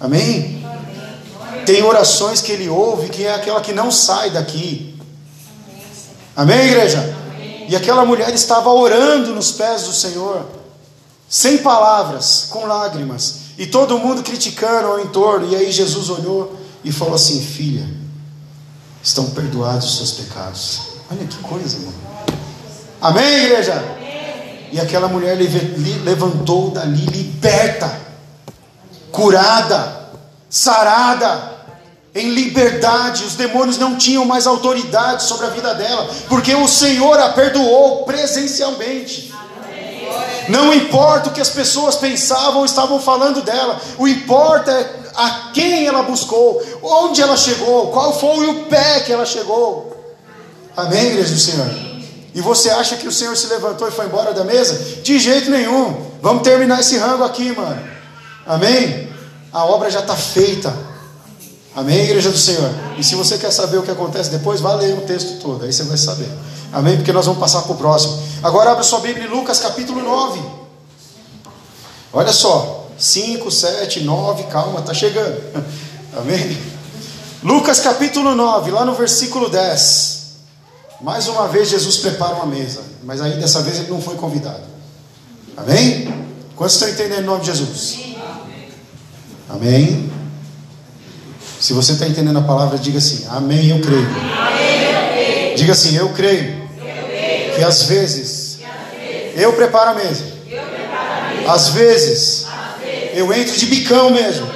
Amém? 0.00 0.65
Tem 1.66 1.82
orações 1.82 2.40
que 2.40 2.52
ele 2.52 2.68
ouve 2.68 3.08
que 3.08 3.24
é 3.24 3.34
aquela 3.34 3.60
que 3.60 3.72
não 3.72 3.90
sai 3.90 4.30
daqui. 4.30 4.96
Amém, 6.36 6.68
igreja? 6.68 7.16
E 7.68 7.74
aquela 7.74 8.04
mulher 8.04 8.32
estava 8.32 8.70
orando 8.70 9.34
nos 9.34 9.50
pés 9.50 9.82
do 9.82 9.92
Senhor, 9.92 10.46
sem 11.28 11.58
palavras, 11.58 12.46
com 12.48 12.66
lágrimas, 12.66 13.38
e 13.58 13.66
todo 13.66 13.98
mundo 13.98 14.22
criticando 14.22 14.86
ao 14.86 15.00
entorno. 15.00 15.48
E 15.50 15.56
aí 15.56 15.72
Jesus 15.72 16.08
olhou 16.08 16.56
e 16.84 16.92
falou 16.92 17.16
assim: 17.16 17.42
Filha, 17.42 17.88
estão 19.02 19.30
perdoados 19.30 19.86
os 19.86 19.96
seus 19.96 20.12
pecados. 20.12 20.80
Olha 21.10 21.26
que 21.26 21.38
coisa, 21.38 21.78
irmão. 21.78 21.94
Amém, 23.00 23.44
igreja? 23.46 23.72
Amém. 23.72 24.68
E 24.70 24.80
aquela 24.80 25.08
mulher 25.08 25.36
levantou 26.04 26.70
dali 26.70 27.06
liberta, 27.06 28.00
curada, 29.10 30.10
sarada 30.48 31.55
em 32.16 32.30
liberdade, 32.30 33.24
os 33.24 33.34
demônios 33.34 33.76
não 33.76 33.96
tinham 33.96 34.24
mais 34.24 34.46
autoridade 34.46 35.22
sobre 35.24 35.46
a 35.46 35.50
vida 35.50 35.74
dela, 35.74 36.08
porque 36.30 36.54
o 36.54 36.66
Senhor 36.66 37.20
a 37.20 37.28
perdoou 37.28 38.04
presencialmente. 38.04 39.34
Não 40.48 40.72
importa 40.72 41.28
o 41.28 41.32
que 41.32 41.40
as 41.42 41.50
pessoas 41.50 41.94
pensavam 41.96 42.60
ou 42.60 42.64
estavam 42.64 42.98
falando 42.98 43.42
dela, 43.42 43.78
o 43.98 44.08
importa 44.08 44.70
é 44.70 45.06
a 45.14 45.50
quem 45.52 45.86
ela 45.86 46.02
buscou, 46.02 46.62
onde 46.82 47.20
ela 47.20 47.36
chegou, 47.36 47.88
qual 47.88 48.18
foi 48.18 48.46
o 48.46 48.64
pé 48.64 49.00
que 49.00 49.12
ela 49.12 49.26
chegou. 49.26 50.16
Amém, 50.74 51.08
igreja 51.08 51.34
do 51.34 51.40
Senhor? 51.40 51.68
E 52.34 52.40
você 52.40 52.70
acha 52.70 52.96
que 52.96 53.08
o 53.08 53.12
Senhor 53.12 53.36
se 53.36 53.46
levantou 53.48 53.88
e 53.88 53.90
foi 53.90 54.06
embora 54.06 54.32
da 54.32 54.44
mesa? 54.44 55.02
De 55.02 55.18
jeito 55.18 55.50
nenhum. 55.50 56.06
Vamos 56.22 56.42
terminar 56.42 56.80
esse 56.80 56.96
rango 56.96 57.24
aqui, 57.24 57.52
mano. 57.52 57.82
Amém? 58.46 59.10
A 59.52 59.64
obra 59.64 59.90
já 59.90 60.00
está 60.00 60.14
feita. 60.14 60.85
Amém, 61.76 62.04
igreja 62.04 62.30
do 62.30 62.38
Senhor? 62.38 62.70
E 62.96 63.04
se 63.04 63.14
você 63.14 63.36
quer 63.36 63.52
saber 63.52 63.76
o 63.76 63.82
que 63.82 63.90
acontece 63.90 64.30
depois, 64.30 64.62
vá 64.62 64.74
ler 64.74 64.96
o 64.96 65.02
texto 65.02 65.38
todo, 65.42 65.62
aí 65.62 65.70
você 65.70 65.82
vai 65.82 65.98
saber. 65.98 66.26
Amém? 66.72 66.96
Porque 66.96 67.12
nós 67.12 67.26
vamos 67.26 67.38
passar 67.38 67.60
para 67.60 67.72
o 67.72 67.76
próximo. 67.76 68.18
Agora 68.42 68.70
abra 68.70 68.82
sua 68.82 69.00
Bíblia 69.00 69.26
em 69.26 69.28
Lucas 69.28 69.60
capítulo 69.60 70.02
9. 70.02 70.40
Olha 72.14 72.32
só, 72.32 72.88
5, 72.98 73.50
7, 73.50 74.00
9, 74.00 74.44
calma, 74.44 74.80
está 74.80 74.94
chegando. 74.94 75.38
Amém? 76.16 76.58
Lucas 77.42 77.78
capítulo 77.78 78.34
9, 78.34 78.70
lá 78.70 78.86
no 78.86 78.94
versículo 78.94 79.50
10. 79.50 80.16
Mais 81.02 81.28
uma 81.28 81.46
vez 81.46 81.68
Jesus 81.68 81.98
prepara 81.98 82.36
uma 82.36 82.46
mesa, 82.46 82.80
mas 83.04 83.20
aí 83.20 83.38
dessa 83.38 83.60
vez 83.60 83.80
ele 83.80 83.90
não 83.90 84.00
foi 84.00 84.14
convidado. 84.14 84.62
Amém? 85.54 86.24
Quantos 86.56 86.76
estão 86.76 86.88
entendendo 86.88 87.24
o 87.24 87.26
nome 87.26 87.40
de 87.40 87.48
Jesus? 87.48 87.98
Amém? 89.46 90.15
Se 91.66 91.72
você 91.72 91.94
está 91.94 92.06
entendendo 92.06 92.38
a 92.38 92.42
palavra, 92.42 92.78
diga 92.78 92.98
assim: 92.98 93.26
Amém, 93.28 93.66
eu 93.70 93.80
creio. 93.80 94.06
Diga 95.56 95.72
assim: 95.72 95.96
Eu 95.96 96.10
creio, 96.10 96.62
que 97.56 97.64
às 97.64 97.82
vezes, 97.82 98.60
eu 99.34 99.52
preparo 99.52 99.90
a 99.90 99.94
mesa. 99.94 100.22
Às 101.44 101.70
vezes 101.70 102.46
eu 103.14 103.32
entro 103.32 103.56
de 103.56 103.66
bicão 103.66 104.10
mesmo. 104.10 104.46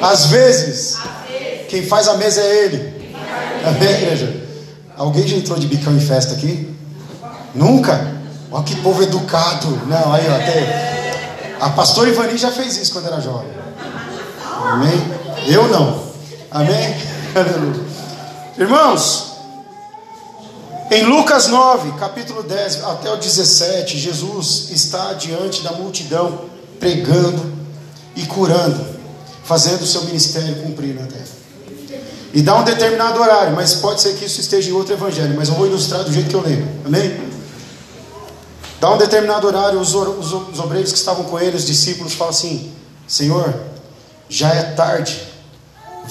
Às 0.00 0.24
vezes 0.28 0.96
quem 1.68 1.82
faz 1.82 2.08
a 2.08 2.16
mesa 2.16 2.40
é 2.40 2.64
Ele. 2.64 3.14
Amém, 3.62 3.90
igreja? 3.90 4.42
Alguém 4.96 5.28
já 5.28 5.36
entrou 5.36 5.58
de 5.58 5.66
bicão 5.66 5.94
em 5.94 6.00
festa 6.00 6.32
aqui? 6.32 6.74
Nunca? 7.54 8.10
Olha 8.50 8.64
que 8.64 8.74
povo 8.76 9.02
educado. 9.02 9.68
Não, 9.86 10.14
aí 10.14 10.26
ó, 10.30 10.34
até. 10.34 11.56
A 11.60 11.68
pastora 11.68 12.08
Ivani 12.08 12.38
já 12.38 12.50
fez 12.50 12.78
isso 12.78 12.90
quando 12.90 13.08
era 13.08 13.20
jovem. 13.20 13.50
Amém? 14.64 15.19
Eu 15.46 15.68
não. 15.68 16.02
Amém? 16.50 16.94
Aleluia. 17.34 17.84
Irmãos, 18.58 19.30
em 20.90 21.04
Lucas 21.04 21.46
9, 21.46 21.92
capítulo 21.98 22.42
10 22.42 22.84
até 22.84 23.12
o 23.12 23.16
17, 23.16 23.96
Jesus 23.96 24.68
está 24.70 25.12
diante 25.12 25.62
da 25.62 25.72
multidão, 25.72 26.46
pregando 26.78 27.52
e 28.16 28.26
curando, 28.26 28.84
fazendo 29.44 29.82
o 29.82 29.86
seu 29.86 30.02
ministério 30.04 30.62
cumprir 30.62 30.94
na 30.94 31.06
terra. 31.06 31.40
E 32.34 32.42
dá 32.42 32.56
um 32.56 32.64
determinado 32.64 33.20
horário, 33.20 33.54
mas 33.54 33.74
pode 33.74 34.00
ser 34.00 34.14
que 34.14 34.24
isso 34.24 34.40
esteja 34.40 34.70
em 34.70 34.72
outro 34.72 34.94
evangelho, 34.94 35.34
mas 35.36 35.48
eu 35.48 35.54
vou 35.54 35.66
ilustrar 35.66 36.04
do 36.04 36.12
jeito 36.12 36.28
que 36.28 36.34
eu 36.34 36.42
lembro. 36.42 36.68
Amém? 36.84 37.30
Dá 38.80 38.92
um 38.92 38.98
determinado 38.98 39.46
horário, 39.46 39.78
os, 39.78 39.94
os, 39.94 40.32
os 40.32 40.58
obreiros 40.58 40.90
que 40.90 40.98
estavam 40.98 41.24
com 41.24 41.38
ele, 41.38 41.56
os 41.56 41.66
discípulos, 41.66 42.14
falam 42.14 42.30
assim: 42.30 42.72
Senhor, 43.06 43.54
já 44.28 44.48
é 44.54 44.62
tarde, 44.62 45.29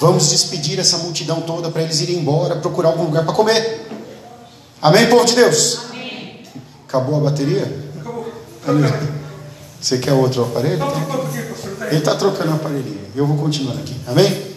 vamos 0.00 0.30
despedir 0.30 0.80
essa 0.80 0.96
multidão 0.98 1.42
toda 1.42 1.70
para 1.70 1.82
eles 1.82 2.00
irem 2.00 2.16
embora, 2.16 2.56
procurar 2.56 2.88
algum 2.88 3.04
lugar 3.04 3.24
para 3.24 3.34
comer. 3.34 3.86
Amém, 4.80 5.08
povo 5.08 5.26
de 5.26 5.34
Deus? 5.34 5.80
Amém. 5.90 6.42
Acabou 6.88 7.16
a 7.16 7.30
bateria? 7.30 7.90
Acabou. 8.00 8.32
Você 9.78 9.98
quer 9.98 10.14
outro 10.14 10.42
aparelho? 10.42 10.82
Ele 11.88 11.98
está 11.98 12.14
trocando 12.14 12.52
o 12.52 12.54
aparelhinho. 12.54 13.00
Eu 13.14 13.26
vou 13.26 13.36
continuar 13.36 13.74
aqui. 13.74 13.94
Amém? 14.06 14.50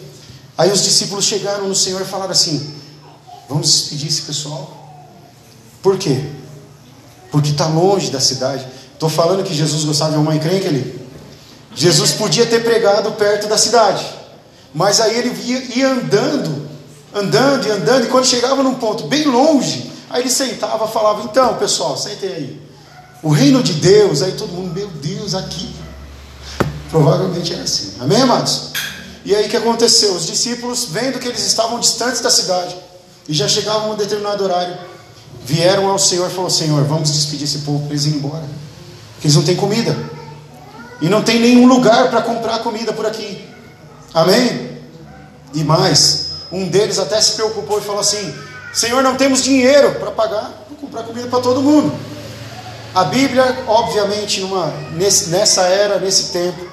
Aí 0.56 0.70
os 0.72 0.82
discípulos 0.82 1.26
chegaram 1.26 1.68
no 1.68 1.74
Senhor 1.74 2.00
e 2.00 2.04
falaram 2.04 2.32
assim: 2.32 2.74
Vamos 3.48 3.66
despedir 3.66 4.08
esse 4.08 4.22
pessoal. 4.22 4.70
Por 5.82 5.98
quê? 5.98 6.24
Porque 7.30 7.50
está 7.50 7.66
longe 7.66 8.10
da 8.10 8.20
cidade. 8.20 8.66
Estou 8.94 9.10
falando 9.10 9.44
que 9.44 9.52
Jesus 9.52 9.84
gostava 9.84 10.12
de 10.12 10.18
uma 10.18 10.34
encrenca 10.34 10.68
ali. 10.68 11.04
Jesus 11.74 12.12
podia 12.12 12.46
ter 12.46 12.62
pregado 12.62 13.12
perto 13.12 13.46
da 13.46 13.58
cidade. 13.58 14.23
Mas 14.74 15.00
aí 15.00 15.16
ele 15.16 15.30
ia, 15.44 15.78
ia 15.78 15.92
andando, 15.92 16.68
andando 17.14 17.66
e 17.66 17.70
andando, 17.70 18.04
e 18.06 18.08
quando 18.08 18.26
chegava 18.26 18.60
num 18.62 18.74
ponto 18.74 19.06
bem 19.06 19.24
longe, 19.24 19.90
aí 20.10 20.22
ele 20.22 20.30
sentava 20.30 20.86
e 20.86 20.92
falava: 20.92 21.22
Então, 21.22 21.54
pessoal, 21.56 21.96
sentem 21.96 22.28
aí. 22.28 22.60
O 23.22 23.30
reino 23.30 23.62
de 23.62 23.74
Deus, 23.74 24.20
aí 24.20 24.32
todo 24.32 24.52
mundo, 24.52 24.74
meu 24.74 24.88
Deus, 24.88 25.34
aqui. 25.34 25.74
Provavelmente 26.90 27.52
era 27.52 27.62
assim. 27.62 27.94
Amém, 28.00 28.20
amados? 28.20 28.72
E 29.24 29.34
aí 29.34 29.46
o 29.46 29.48
que 29.48 29.56
aconteceu? 29.56 30.12
Os 30.12 30.26
discípulos, 30.26 30.88
vendo 30.90 31.18
que 31.18 31.26
eles 31.26 31.44
estavam 31.46 31.80
distantes 31.80 32.20
da 32.20 32.30
cidade 32.30 32.76
e 33.28 33.32
já 33.32 33.48
chegavam 33.48 33.90
a 33.90 33.94
um 33.94 33.96
determinado 33.96 34.44
horário, 34.44 34.76
vieram 35.44 35.88
ao 35.88 35.98
Senhor 35.98 36.28
e 36.28 36.30
falaram: 36.30 36.50
Senhor, 36.50 36.84
vamos 36.84 37.10
despedir 37.12 37.44
esse 37.44 37.58
povo 37.58 37.80
para 37.80 37.90
eles 37.90 38.04
irem 38.06 38.18
embora, 38.18 38.44
porque 39.14 39.26
eles 39.26 39.36
não 39.36 39.44
têm 39.44 39.56
comida 39.56 39.96
e 41.00 41.08
não 41.08 41.22
tem 41.22 41.40
nenhum 41.40 41.66
lugar 41.66 42.10
para 42.10 42.22
comprar 42.22 42.58
comida 42.58 42.92
por 42.92 43.06
aqui. 43.06 43.44
Amém? 44.12 44.63
E 45.54 45.62
mais, 45.62 46.32
um 46.50 46.68
deles 46.68 46.98
até 46.98 47.20
se 47.20 47.32
preocupou 47.32 47.78
e 47.78 47.82
falou 47.82 48.00
assim: 48.00 48.34
Senhor, 48.72 49.02
não 49.02 49.16
temos 49.16 49.42
dinheiro 49.42 49.94
para 50.00 50.10
pagar, 50.10 50.66
para 50.66 50.76
comprar 50.80 51.02
comida 51.04 51.28
para 51.28 51.40
todo 51.40 51.62
mundo. 51.62 51.96
A 52.92 53.04
Bíblia, 53.04 53.64
obviamente, 53.66 54.40
numa, 54.40 54.66
nesse, 54.92 55.30
nessa 55.30 55.62
era, 55.62 55.98
nesse 55.98 56.32
tempo, 56.32 56.64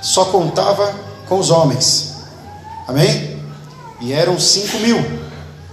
só 0.00 0.26
contava 0.26 0.94
com 1.28 1.38
os 1.38 1.50
homens. 1.50 2.14
Amém? 2.86 3.40
E 4.00 4.12
eram 4.12 4.38
cinco 4.38 4.78
mil, 4.78 4.98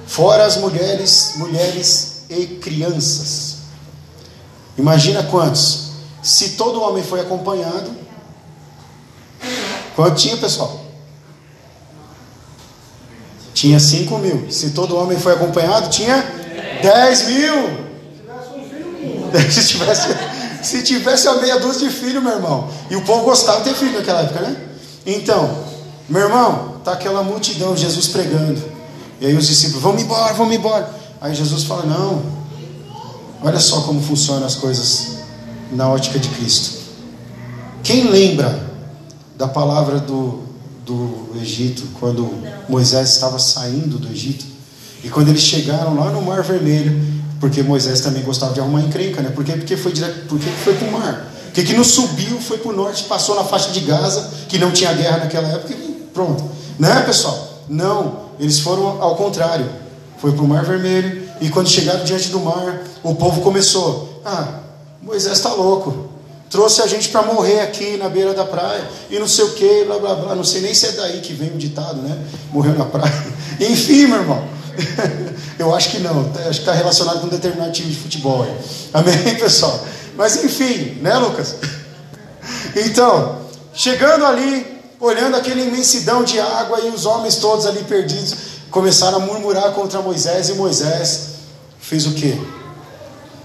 fora 0.06 0.46
as 0.46 0.58
mulheres, 0.58 1.34
mulheres 1.38 2.24
e 2.30 2.46
crianças. 2.46 3.58
Imagina 4.78 5.24
quantos? 5.24 5.90
Se 6.22 6.50
todo 6.52 6.82
homem 6.82 7.04
foi 7.04 7.20
acompanhado, 7.20 7.92
quanto 9.96 10.16
tinha, 10.16 10.38
pessoal? 10.38 10.89
Tinha 13.60 13.78
cinco 13.78 14.18
mil. 14.20 14.50
Se 14.50 14.70
todo 14.70 14.96
homem 14.96 15.20
foi 15.20 15.34
acompanhado, 15.34 15.90
tinha 15.90 16.24
dez 16.82 17.28
mil. 17.28 17.90
Se 19.52 19.68
tivesse, 19.68 20.08
se 20.64 20.82
tivesse 20.82 21.28
a 21.28 21.36
meia 21.42 21.60
dúzia 21.60 21.90
de 21.90 21.94
filho, 21.94 22.22
meu 22.22 22.32
irmão. 22.32 22.70
E 22.90 22.96
o 22.96 23.02
povo 23.02 23.26
gostava 23.26 23.58
de 23.58 23.66
ter 23.66 23.76
filho 23.76 23.98
naquela 23.98 24.22
época, 24.22 24.40
né? 24.40 24.56
Então, 25.06 25.58
meu 26.08 26.22
irmão, 26.22 26.76
está 26.78 26.94
aquela 26.94 27.22
multidão, 27.22 27.76
Jesus 27.76 28.08
pregando. 28.08 28.64
E 29.20 29.26
aí 29.26 29.36
os 29.36 29.46
discípulos, 29.46 29.84
vamos 29.84 30.04
embora, 30.04 30.34
vamos 30.36 30.56
embora. 30.56 30.90
Aí 31.20 31.36
Jesus 31.36 31.66
fala: 31.66 31.84
Não, 31.86 32.24
olha 33.44 33.60
só 33.60 33.82
como 33.82 34.02
funcionam 34.02 34.48
as 34.48 34.56
coisas 34.56 35.18
na 35.74 35.90
ótica 35.90 36.18
de 36.18 36.30
Cristo. 36.30 36.80
Quem 37.84 38.10
lembra 38.10 38.58
da 39.38 39.50
palavra 39.50 40.00
do, 40.00 40.49
do 40.94 41.40
Egito, 41.40 41.84
quando 42.00 42.28
Moisés 42.68 43.10
estava 43.10 43.38
saindo 43.38 44.00
do 44.00 44.12
Egito? 44.12 44.46
E 45.04 45.10
quando 45.10 45.30
eles 45.30 45.42
chegaram 45.42 45.96
lá 45.96 46.12
no 46.12 46.22
Mar 46.22 46.42
Vermelho, 46.42 47.00
porque 47.40 47.62
Moisés 47.62 48.02
também 48.02 48.24
gostava 48.24 48.54
de 48.54 48.60
arrumar 48.60 48.82
encrenca, 48.82 49.22
né? 49.22 49.30
Por 49.30 49.46
quê? 49.46 49.54
Porque 49.54 49.78
foi 49.78 49.92
direto, 49.92 50.28
porque 50.28 50.50
foi 50.50 50.74
para 50.74 50.88
o 50.88 50.92
mar. 50.92 51.32
Porque 51.46 51.64
que 51.64 51.74
não 51.74 51.84
subiu, 51.84 52.40
foi 52.42 52.58
para 52.58 52.72
o 52.72 52.76
norte, 52.76 53.04
passou 53.04 53.36
na 53.36 53.44
faixa 53.44 53.72
de 53.72 53.82
Gaza, 53.82 54.30
que 54.50 54.58
não 54.58 54.72
tinha 54.72 54.92
guerra 54.94 55.20
naquela 55.20 55.48
época, 55.48 55.74
e 55.74 56.10
pronto. 56.14 56.44
Né, 56.78 57.02
pessoal? 57.02 57.64
Não, 57.70 58.30
eles 58.40 58.60
foram 58.60 59.02
ao 59.02 59.16
contrário. 59.16 59.70
Foi 60.18 60.32
para 60.34 60.44
o 60.44 60.48
Mar 60.48 60.66
Vermelho, 60.66 61.30
e 61.40 61.50
quando 61.50 61.70
chegaram 61.70 62.04
diante 62.04 62.30
do 62.30 62.40
mar, 62.40 62.82
o 63.04 63.16
povo 63.16 63.42
começou: 63.42 64.22
Ah, 64.26 64.60
Moisés 65.02 65.38
está 65.38 65.54
louco. 65.54 66.09
Trouxe 66.50 66.82
a 66.82 66.88
gente 66.88 67.10
para 67.10 67.22
morrer 67.22 67.62
aqui 67.62 67.96
na 67.98 68.10
beira 68.10 68.34
da 68.34 68.44
praia, 68.44 68.84
e 69.10 69.20
não 69.20 69.28
sei 69.28 69.46
o 69.46 69.54
que, 69.54 69.84
blá 69.86 70.00
blá 70.00 70.16
blá. 70.16 70.36
Não 70.36 70.44
sei 70.44 70.62
nem 70.62 70.74
se 70.74 70.88
é 70.88 70.92
daí 70.94 71.22
que 71.22 71.34
vem 71.34 71.50
o 71.50 71.58
ditado, 71.58 72.02
né? 72.02 72.18
Morreu 72.52 72.74
na 72.74 72.86
praia. 72.86 73.14
Enfim, 73.60 74.08
meu 74.08 74.20
irmão. 74.20 74.48
Eu 75.60 75.76
acho 75.76 75.90
que 75.92 76.00
não, 76.00 76.22
acho 76.22 76.34
que 76.34 76.60
está 76.60 76.74
relacionado 76.74 77.20
com 77.20 77.28
um 77.28 77.30
determinado 77.30 77.72
time 77.72 77.90
de 77.90 77.98
futebol. 77.98 78.48
Amém, 78.94 79.36
pessoal? 79.38 79.80
Mas 80.16 80.44
enfim, 80.44 80.98
né, 81.02 81.18
Lucas? 81.18 81.56
Então, 82.76 83.40
chegando 83.74 84.26
ali, 84.26 84.66
olhando 85.00 85.36
aquela 85.36 85.60
imensidão 85.60 86.24
de 86.24 86.40
água 86.40 86.80
e 86.82 86.90
os 86.90 87.06
homens 87.06 87.36
todos 87.36 87.66
ali 87.66 87.84
perdidos, 87.84 88.36
começaram 88.72 89.18
a 89.18 89.20
murmurar 89.20 89.72
contra 89.72 90.02
Moisés 90.02 90.50
e 90.50 90.54
Moisés 90.54 91.30
fez 91.80 92.06
o 92.06 92.14
quê? 92.14 92.38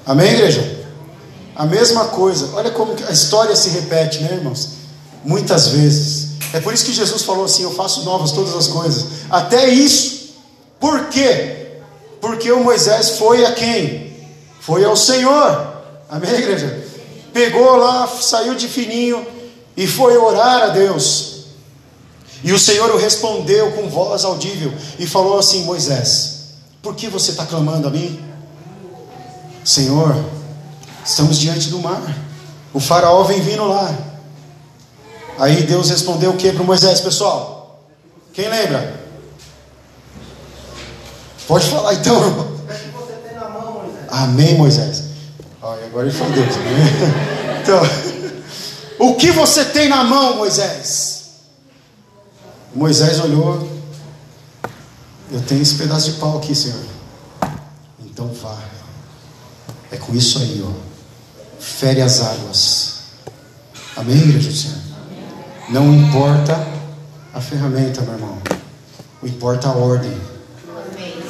Amém, 0.06 0.32
igreja? 0.32 0.83
A 1.54 1.66
mesma 1.66 2.06
coisa. 2.06 2.50
Olha 2.54 2.70
como 2.70 2.94
a 3.06 3.12
história 3.12 3.54
se 3.54 3.68
repete, 3.70 4.22
né, 4.22 4.34
irmãos? 4.34 4.70
Muitas 5.24 5.68
vezes. 5.68 6.28
É 6.52 6.60
por 6.60 6.72
isso 6.72 6.84
que 6.84 6.92
Jesus 6.92 7.22
falou 7.22 7.44
assim: 7.44 7.62
Eu 7.62 7.72
faço 7.72 8.02
novas 8.02 8.32
todas 8.32 8.54
as 8.54 8.68
coisas. 8.68 9.06
Até 9.30 9.68
isso. 9.68 10.34
Por 10.80 11.08
quê? 11.08 11.80
Porque 12.20 12.50
o 12.50 12.62
Moisés 12.62 13.18
foi 13.18 13.44
a 13.44 13.52
quem? 13.52 14.12
Foi 14.60 14.84
ao 14.84 14.96
Senhor. 14.96 15.72
Amém, 16.08 16.30
igreja? 16.30 16.84
pegou 17.34 17.76
lá, 17.76 18.06
saiu 18.06 18.54
de 18.54 18.68
fininho 18.68 19.26
e 19.76 19.86
foi 19.88 20.16
orar 20.16 20.62
a 20.62 20.68
Deus. 20.68 21.34
E 22.44 22.52
o 22.52 22.58
Senhor 22.58 22.90
o 22.94 22.96
respondeu 22.96 23.72
com 23.72 23.88
voz 23.88 24.24
audível 24.24 24.72
e 24.98 25.06
falou 25.06 25.38
assim: 25.38 25.64
Moisés, 25.64 26.52
por 26.80 26.94
que 26.94 27.08
você 27.08 27.32
está 27.32 27.44
clamando 27.44 27.88
a 27.88 27.90
mim? 27.90 28.20
Senhor, 29.64 30.14
estamos 31.04 31.38
diante 31.38 31.68
do 31.68 31.78
mar, 31.78 32.02
o 32.72 32.80
faraó 32.80 33.22
vem 33.24 33.40
vindo 33.40 33.64
lá. 33.64 33.94
Aí 35.38 35.64
Deus 35.64 35.90
respondeu 35.90 36.30
o 36.30 36.36
que 36.36 36.52
para 36.52 36.64
Moisés, 36.64 37.00
pessoal? 37.00 37.84
Quem 38.32 38.48
lembra? 38.48 39.00
Pode 41.46 41.66
falar 41.68 41.94
então, 41.94 42.24
irmão. 42.24 42.54
Amém, 44.08 44.54
Moisés. 44.56 45.04
Olha, 45.60 45.86
agora 45.86 46.06
ele 46.06 46.16
falou 46.16 46.32
Deus. 46.32 46.54
Então, 47.64 47.80
o 48.98 49.14
que 49.14 49.30
você 49.30 49.64
tem 49.64 49.88
na 49.88 50.04
mão, 50.04 50.36
Moisés? 50.36 51.30
Moisés 52.74 53.18
olhou. 53.20 53.66
Eu 55.32 55.40
tenho 55.40 55.62
esse 55.62 55.76
pedaço 55.76 56.12
de 56.12 56.18
pau 56.18 56.36
aqui, 56.36 56.54
Senhor. 56.54 56.84
Então 58.00 58.28
vá. 58.34 58.58
É 59.90 59.96
com 59.96 60.14
isso 60.14 60.38
aí, 60.40 60.62
ó. 60.62 60.93
Fere 61.64 62.02
as 62.02 62.20
águas. 62.20 62.94
Amém, 63.96 64.18
igreja 64.18 64.50
do 64.50 64.54
Senhor? 64.54 64.78
Não 65.70 65.94
importa 65.94 66.54
a 67.32 67.40
ferramenta, 67.40 68.02
meu 68.02 68.12
irmão. 68.12 68.38
O 69.22 69.26
importa 69.26 69.68
a 69.68 69.72
ordem. 69.72 70.12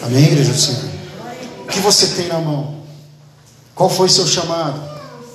Amém, 0.02 0.24
igreja 0.24 0.52
do 0.52 0.58
Senhor? 0.58 0.90
O 1.60 1.68
que 1.68 1.78
você 1.78 2.08
tem 2.08 2.26
na 2.26 2.38
mão? 2.38 2.82
Qual 3.76 3.88
foi 3.88 4.08
seu 4.08 4.26
chamado? 4.26 4.82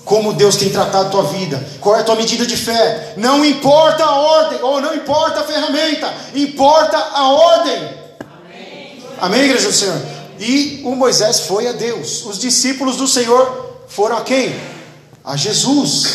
Como 0.03 0.33
Deus 0.33 0.57
tem 0.57 0.69
tratado 0.69 1.07
a 1.07 1.09
tua 1.09 1.23
vida? 1.23 1.65
Qual 1.79 1.95
é 1.95 2.01
a 2.01 2.03
tua 2.03 2.17
medida 2.17 2.45
de 2.45 2.57
fé? 2.57 3.13
Não 3.15 3.45
importa 3.45 4.03
a 4.03 4.15
ordem, 4.15 4.61
ou 4.61 4.81
não 4.81 4.93
importa 4.93 5.39
a 5.39 5.43
ferramenta, 5.43 6.13
importa 6.35 6.97
a 6.97 7.29
ordem. 7.29 7.89
Amém, 8.19 9.03
Amém 9.21 9.41
igreja 9.43 9.69
do 9.69 9.73
Senhor? 9.73 10.01
E 10.37 10.81
o 10.83 10.93
Moisés 10.93 11.39
foi 11.41 11.67
a 11.67 11.71
Deus. 11.71 12.25
Os 12.25 12.37
discípulos 12.37 12.97
do 12.97 13.07
Senhor 13.07 13.77
foram 13.87 14.17
a 14.17 14.21
quem? 14.21 14.78
A 15.29 15.35
Jesus. 15.35 16.07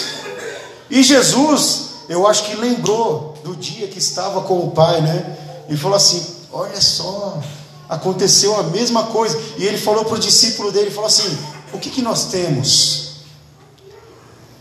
E 0.91 1.01
Jesus, 1.01 1.83
eu 2.09 2.27
acho 2.27 2.47
que 2.47 2.57
lembrou 2.57 3.39
do 3.45 3.55
dia 3.55 3.87
que 3.87 4.01
estava 4.01 4.41
com 4.41 4.59
o 4.59 4.73
Pai, 4.73 5.01
né? 5.03 5.37
E 5.69 5.77
falou 5.77 5.97
assim: 5.97 6.21
Olha 6.53 6.81
só, 6.81 7.41
aconteceu 7.89 8.59
a 8.59 8.65
mesma 8.65 9.05
coisa. 9.05 9.41
E 9.57 9.65
ele 9.67 9.79
falou 9.79 10.05
para 10.05 10.17
o 10.17 10.19
discípulo 10.19 10.73
dele: 10.73 10.91
falou 10.91 11.07
assim, 11.07 11.39
O 11.73 11.79
que, 11.79 11.91
que 11.91 12.03
nós 12.03 12.25
temos? 12.25 13.19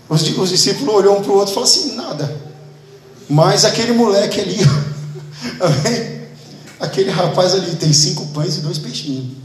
Os, 0.08 0.22
os 0.22 0.50
discípulos 0.50 0.94
olhou 0.94 1.18
um 1.18 1.24
para 1.24 1.32
o 1.32 1.36
outro 1.36 1.52
e 1.52 1.56
falou 1.56 1.68
assim: 1.68 1.96
Nada. 1.96 2.40
Mas 3.28 3.66
aquele 3.66 3.94
moleque 3.94 4.40
ali, 4.40 4.60
amém? 5.60 6.28
Aquele 6.80 7.10
rapaz 7.10 7.56
ali 7.56 7.76
tem 7.76 7.92
cinco 7.92 8.28
pães 8.28 8.58
e 8.58 8.62
dois 8.62 8.78
peixinhos. 8.78 9.36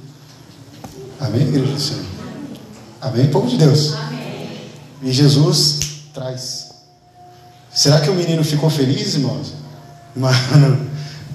Amém, 1.18 1.48
igreja 1.48 1.72
do 1.72 1.80
Senhor? 1.80 2.04
Amém, 3.00 3.30
povo 3.30 3.48
de 3.48 3.56
Deus? 3.56 3.94
E 5.02 5.12
Jesus 5.12 5.78
traz. 6.12 6.68
Será 7.72 8.00
que 8.00 8.10
o 8.10 8.14
menino 8.14 8.42
ficou 8.42 8.68
feliz, 8.68 9.14
irmãos? 9.14 9.52
Mano, 10.16 10.90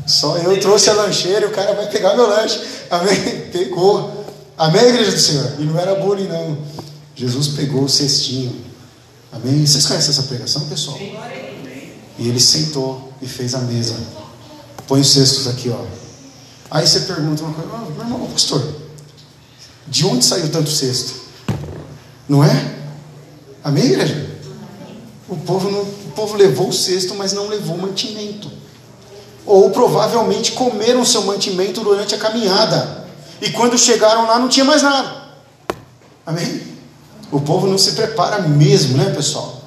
só 0.06 0.38
eu 0.38 0.60
trouxe 0.60 0.90
a 0.90 0.94
lancheira 0.94 1.46
e 1.46 1.50
o 1.50 1.52
cara 1.52 1.74
vai 1.74 1.88
pegar 1.88 2.16
meu 2.16 2.28
lanche. 2.28 2.60
Amém? 2.90 3.50
Pegou. 3.52 4.26
Amém, 4.58 4.84
igreja 4.84 5.12
do 5.12 5.20
Senhor? 5.20 5.54
E 5.60 5.64
não 5.64 5.80
era 5.80 5.96
bullying, 5.96 6.28
não. 6.28 6.58
Jesus 7.16 7.50
pegou 7.50 7.84
o 7.84 7.90
cestinho. 7.90 8.54
Amém? 9.32 9.66
Vocês 9.66 9.86
conhecem 9.86 10.10
essa 10.12 10.24
pregação, 10.24 10.68
pessoal? 10.68 10.98
E 11.00 12.28
ele 12.28 12.40
sentou 12.40 13.12
e 13.22 13.28
fez 13.28 13.56
a 13.56 13.60
mesa. 13.60 13.96
Põe 14.88 15.02
os 15.02 15.12
cestos 15.12 15.48
aqui, 15.48 15.70
ó. 15.70 15.86
Aí 16.70 16.86
você 16.86 17.02
pergunta 17.02 17.44
uma 17.44 17.54
coisa, 17.54 17.70
oh, 17.74 17.92
meu 17.92 18.02
irmão, 18.02 18.28
pastor, 18.32 18.64
de 19.88 20.06
onde 20.06 20.26
saiu 20.26 20.50
tanto 20.50 20.70
cesto? 20.70 21.14
Não 22.28 22.44
é? 22.44 22.83
Amém, 23.64 23.86
igreja? 23.86 24.30
O 25.28 25.38
povo, 25.38 25.72
não, 25.72 25.82
o 25.82 26.12
povo 26.16 26.36
levou 26.36 26.70
o 26.70 26.74
cesto, 26.74 27.16
mas 27.16 27.34
não 27.34 27.48
levou 27.48 27.78
mantimento 27.78 28.52
ou 29.46 29.70
provavelmente 29.72 30.54
comeram 30.54 31.04
seu 31.04 31.24
mantimento 31.24 31.82
durante 31.82 32.16
a 32.16 32.18
caminhada. 32.18 33.06
E 33.42 33.50
quando 33.50 33.78
chegaram 33.78 34.26
lá 34.26 34.40
não 34.40 34.48
tinha 34.48 34.66
mais 34.66 34.82
nada. 34.82 35.24
Amém? 36.26 36.62
O 37.32 37.42
povo 37.42 37.68
não 37.68 37.78
se 37.78 37.94
prepara 37.94 38.40
mesmo, 38.42 38.98
né, 38.98 39.12
pessoal? 39.14 39.62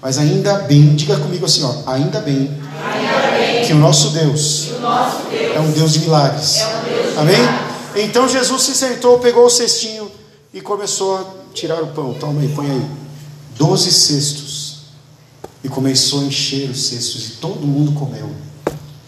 Mas 0.00 0.18
ainda 0.18 0.54
bem, 0.58 0.94
diga 0.94 1.16
comigo 1.16 1.46
assim, 1.46 1.62
ó, 1.62 1.90
ainda 1.90 2.20
bem, 2.20 2.60
ainda 2.84 3.30
bem 3.36 3.64
que 3.64 3.72
o 3.72 3.76
nosso 3.76 4.10
Deus, 4.10 4.70
o 4.72 4.80
nosso 4.80 5.22
Deus 5.30 5.56
é 5.56 5.60
um 5.60 5.70
Deus 5.70 5.92
de 5.92 6.00
milagres. 6.00 6.58
É 6.58 6.66
um 6.66 6.82
Deus 6.82 7.12
de 7.12 7.18
Amém? 7.18 7.36
Milagres. 7.36 7.72
Então 7.94 8.28
Jesus 8.28 8.62
se 8.62 8.74
sentou, 8.74 9.18
pegou 9.20 9.46
o 9.46 9.50
cestinho 9.50 10.10
e 10.52 10.60
começou 10.60 11.16
a 11.16 11.24
tirar 11.54 11.80
o 11.82 11.86
pão. 11.88 12.14
Toma 12.14 12.40
aí, 12.40 12.48
põe 12.48 12.70
aí. 12.70 12.86
Doze 13.56 13.92
cestos. 13.92 14.72
E 15.64 15.68
começou 15.68 16.20
a 16.20 16.24
encher 16.24 16.70
os 16.70 16.86
cestos 16.86 17.26
e 17.26 17.30
todo 17.32 17.66
mundo 17.66 17.92
comeu. 17.92 18.30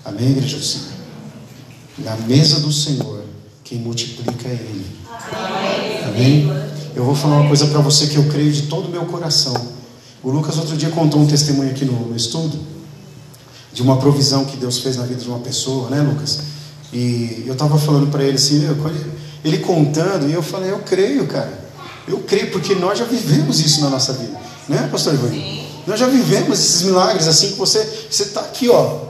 Amém, 0.05 0.31
igreja 0.31 0.57
do 0.57 0.63
Senhor? 0.63 0.95
Na 1.99 2.17
mesa 2.17 2.61
do 2.61 2.73
Senhor, 2.73 3.25
quem 3.65 3.79
multiplica 3.79 4.49
é 4.49 4.53
Ele. 4.53 4.87
Amém? 6.07 6.49
Eu 6.95 7.05
vou 7.05 7.15
falar 7.15 7.41
uma 7.41 7.49
coisa 7.49 7.67
para 7.67 7.81
você 7.81 8.07
que 8.07 8.17
eu 8.17 8.29
creio 8.29 8.53
de 8.53 8.63
todo 8.63 8.87
o 8.87 8.91
meu 8.91 9.05
coração. 9.07 9.55
O 10.23 10.31
Lucas 10.31 10.57
outro 10.59 10.77
dia 10.77 10.91
contou 10.91 11.21
um 11.21 11.27
testemunho 11.27 11.71
aqui 11.71 11.85
no, 11.85 12.09
no 12.09 12.17
estudo 12.17 12.59
de 13.73 13.83
uma 13.83 13.97
provisão 13.97 14.45
que 14.45 14.57
Deus 14.57 14.79
fez 14.79 14.97
na 14.97 15.05
vida 15.05 15.21
de 15.21 15.29
uma 15.29 15.41
pessoa, 15.41 15.91
né, 15.91 16.01
Lucas? 16.01 16.41
E 16.93 17.43
eu 17.47 17.55
estava 17.55 17.77
falando 17.77 18.11
para 18.11 18.23
ele 18.23 18.37
assim, 18.37 18.63
ele 19.45 19.59
contando, 19.59 20.29
e 20.29 20.33
eu 20.33 20.43
falei, 20.43 20.71
eu 20.71 20.79
creio, 20.79 21.27
cara. 21.27 21.64
Eu 22.07 22.19
creio, 22.21 22.51
porque 22.51 22.75
nós 22.75 22.99
já 22.99 23.05
vivemos 23.05 23.61
isso 23.61 23.81
na 23.81 23.89
nossa 23.91 24.13
vida, 24.13 24.39
né, 24.69 24.89
pastor 24.93 25.15
Ivan? 25.15 25.31
Nós 25.87 25.99
já 25.99 26.07
vivemos 26.07 26.59
esses 26.59 26.83
milagres 26.83 27.29
assim 27.29 27.53
que 27.53 27.59
você 27.59 27.87
está 28.11 28.41
aqui, 28.41 28.69
ó, 28.69 29.01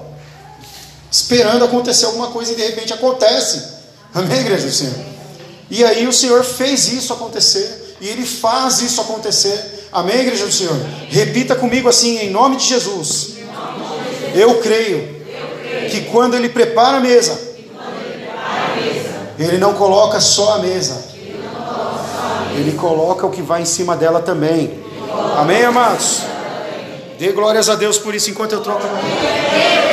esperando 1.10 1.64
acontecer 1.64 2.06
alguma 2.06 2.28
coisa 2.28 2.52
e 2.52 2.56
de 2.56 2.62
repente 2.62 2.92
acontece. 2.92 3.62
Amém, 4.12 4.40
igreja 4.40 4.66
do 4.66 4.72
Senhor? 4.72 4.94
E 5.70 5.84
aí 5.84 6.06
o 6.06 6.12
Senhor 6.12 6.44
fez 6.44 6.92
isso 6.92 7.12
acontecer 7.12 7.96
e 8.00 8.08
Ele 8.08 8.26
faz 8.26 8.80
isso 8.80 9.00
acontecer. 9.00 9.88
Amém, 9.92 10.20
igreja 10.20 10.46
do 10.46 10.52
Senhor? 10.52 10.76
Repita 11.08 11.54
comigo 11.54 11.88
assim, 11.88 12.18
em 12.18 12.30
nome 12.30 12.56
de 12.56 12.66
Jesus. 12.66 13.34
Eu 14.34 14.60
creio 14.60 15.24
que 15.90 16.02
quando 16.10 16.34
Ele 16.34 16.48
prepara 16.48 16.96
a 16.96 17.00
mesa, 17.00 17.40
Ele 19.38 19.58
não 19.58 19.74
coloca 19.74 20.20
só 20.20 20.54
a 20.54 20.58
mesa, 20.58 21.13
Ele 22.54 22.72
coloca 22.78 23.26
o 23.26 23.30
que 23.30 23.42
vai 23.42 23.62
em 23.62 23.66
cima 23.66 23.96
dela 23.96 24.20
também. 24.20 24.82
Amém, 25.36 25.64
amados? 25.64 26.22
Dê 27.18 27.32
glórias 27.32 27.68
a 27.68 27.74
Deus 27.74 27.98
por 27.98 28.14
isso 28.14 28.30
enquanto 28.30 28.52
eu 28.52 28.60
troco 28.60 28.84
a 28.86 29.84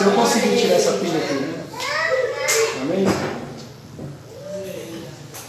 se 0.00 0.06
eu 0.06 0.12
conseguir 0.12 0.56
tirar 0.56 0.76
essa 0.76 0.92
pilha 0.92 1.18
aqui, 1.18 1.34
né? 1.34 1.62
Amém? 2.80 3.06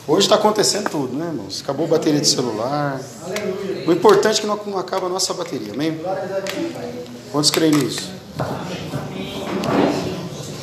Hoje 0.06 0.26
está 0.26 0.36
acontecendo 0.36 0.90
tudo, 0.90 1.16
né, 1.16 1.28
irmãos? 1.28 1.62
Acabou 1.64 1.86
a 1.86 1.90
bateria 1.92 2.20
de 2.20 2.28
celular. 2.28 3.00
O 3.88 3.92
importante 3.94 4.40
é 4.40 4.42
que 4.42 4.48
não 4.48 4.78
acaba 4.78 5.06
a 5.08 5.10
nossa 5.10 5.34
bateria, 5.34 5.72
amém? 5.72 6.02
Quantos 7.32 7.50
creem 7.50 7.72
nisso? 7.72 8.12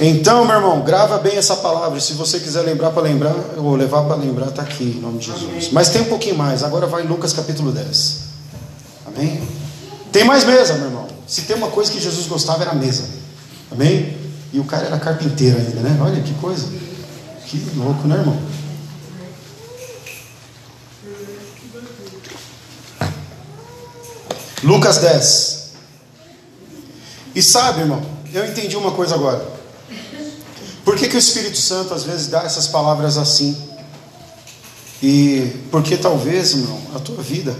Então, 0.01 0.45
meu 0.45 0.57
irmão, 0.57 0.81
grava 0.83 1.19
bem 1.19 1.37
essa 1.37 1.57
palavra. 1.57 1.99
Se 1.99 2.13
você 2.13 2.39
quiser 2.39 2.63
lembrar 2.63 2.91
para 2.91 3.03
lembrar, 3.03 3.35
ou 3.57 3.75
levar 3.75 4.05
para 4.05 4.15
lembrar, 4.15 4.49
está 4.49 4.63
aqui, 4.63 4.95
em 4.97 5.01
nome 5.01 5.19
de 5.19 5.27
Jesus. 5.27 5.71
Mas 5.73 5.89
tem 5.89 6.03
um 6.03 6.07
pouquinho 6.07 6.37
mais. 6.37 6.63
Agora 6.63 6.87
vai 6.87 7.03
Lucas 7.03 7.33
capítulo 7.33 7.73
10. 7.73 8.21
Amém? 9.07 9.43
Tem 10.13 10.25
mais 10.25 10.45
mesa, 10.45 10.75
meu 10.75 10.87
irmão. 10.87 11.09
Se 11.27 11.43
tem 11.43 11.57
uma 11.57 11.69
coisa 11.69 11.91
que 11.91 12.01
Jesus 12.01 12.27
gostava, 12.27 12.63
era 12.63 12.71
a 12.71 12.75
mesa. 12.75 13.05
Amém? 13.73 14.17
E 14.53 14.61
o 14.61 14.65
cara 14.65 14.87
era 14.87 14.99
carpinteiro 15.01 15.59
ainda, 15.59 15.81
né? 15.81 15.99
Olha 16.01 16.23
que 16.23 16.33
coisa. 16.35 16.69
Que 17.47 17.59
louco, 17.77 18.07
né, 18.07 18.17
irmão? 18.17 18.39
Lucas 24.63 24.99
10. 24.99 25.69
E 27.35 27.43
sabe, 27.43 27.81
irmão, 27.81 28.03
eu 28.33 28.45
entendi 28.47 28.77
uma 28.77 28.93
coisa 28.93 29.15
agora. 29.15 29.58
Por 30.89 30.97
que, 30.97 31.07
que 31.07 31.17
o 31.17 31.19
Espírito 31.19 31.59
Santo 31.59 31.93
às 31.93 32.05
vezes 32.05 32.29
dá 32.29 32.45
essas 32.45 32.67
palavras 32.67 33.19
assim? 33.19 33.55
E 35.03 35.53
porque 35.71 35.99
talvez, 35.99 36.53
irmão, 36.53 36.81
a 36.95 36.99
tua 36.99 37.23
vida, 37.23 37.55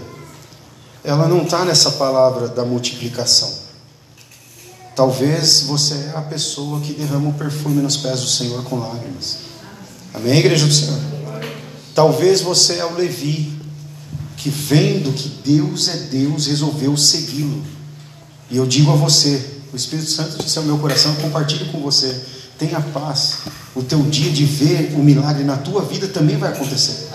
ela 1.03 1.27
não 1.27 1.43
está 1.43 1.63
nessa 1.63 1.91
palavra 1.91 2.47
da 2.47 2.65
multiplicação. 2.65 3.53
Talvez 4.95 5.61
você 5.61 5.93
é 5.93 6.17
a 6.17 6.21
pessoa 6.21 6.81
que 6.81 6.91
derrama 6.91 7.29
o 7.29 7.33
perfume 7.33 7.83
nos 7.83 7.97
pés 7.97 8.19
do 8.21 8.27
Senhor 8.27 8.63
com 8.63 8.79
lágrimas. 8.79 9.37
Amém, 10.11 10.39
igreja 10.39 10.65
do 10.65 10.73
Senhor? 10.73 10.99
Talvez 11.93 12.41
você 12.41 12.77
é 12.77 12.85
o 12.85 12.95
Levi 12.95 13.53
que 14.37 14.49
vendo 14.49 15.13
que 15.13 15.29
Deus 15.45 15.87
é 15.87 15.97
Deus, 15.97 16.47
resolveu 16.47 16.97
segui-lo. 16.97 17.63
E 18.49 18.57
eu 18.57 18.65
digo 18.65 18.91
a 18.91 18.95
você, 18.95 19.39
o 19.71 19.75
Espírito 19.75 20.09
Santo 20.09 20.43
disse 20.43 20.57
ao 20.57 20.65
meu 20.65 20.79
coração, 20.79 21.13
compartilho 21.17 21.71
com 21.71 21.79
você. 21.79 22.38
Tenha 22.59 22.81
paz. 22.93 23.37
O 23.73 23.81
teu 23.81 23.99
dia 23.99 24.29
de 24.29 24.43
ver 24.43 24.93
o 24.95 24.99
milagre 24.99 25.45
na 25.45 25.55
tua 25.55 25.81
vida 25.81 26.09
também 26.09 26.37
vai 26.37 26.51
acontecer. 26.51 27.07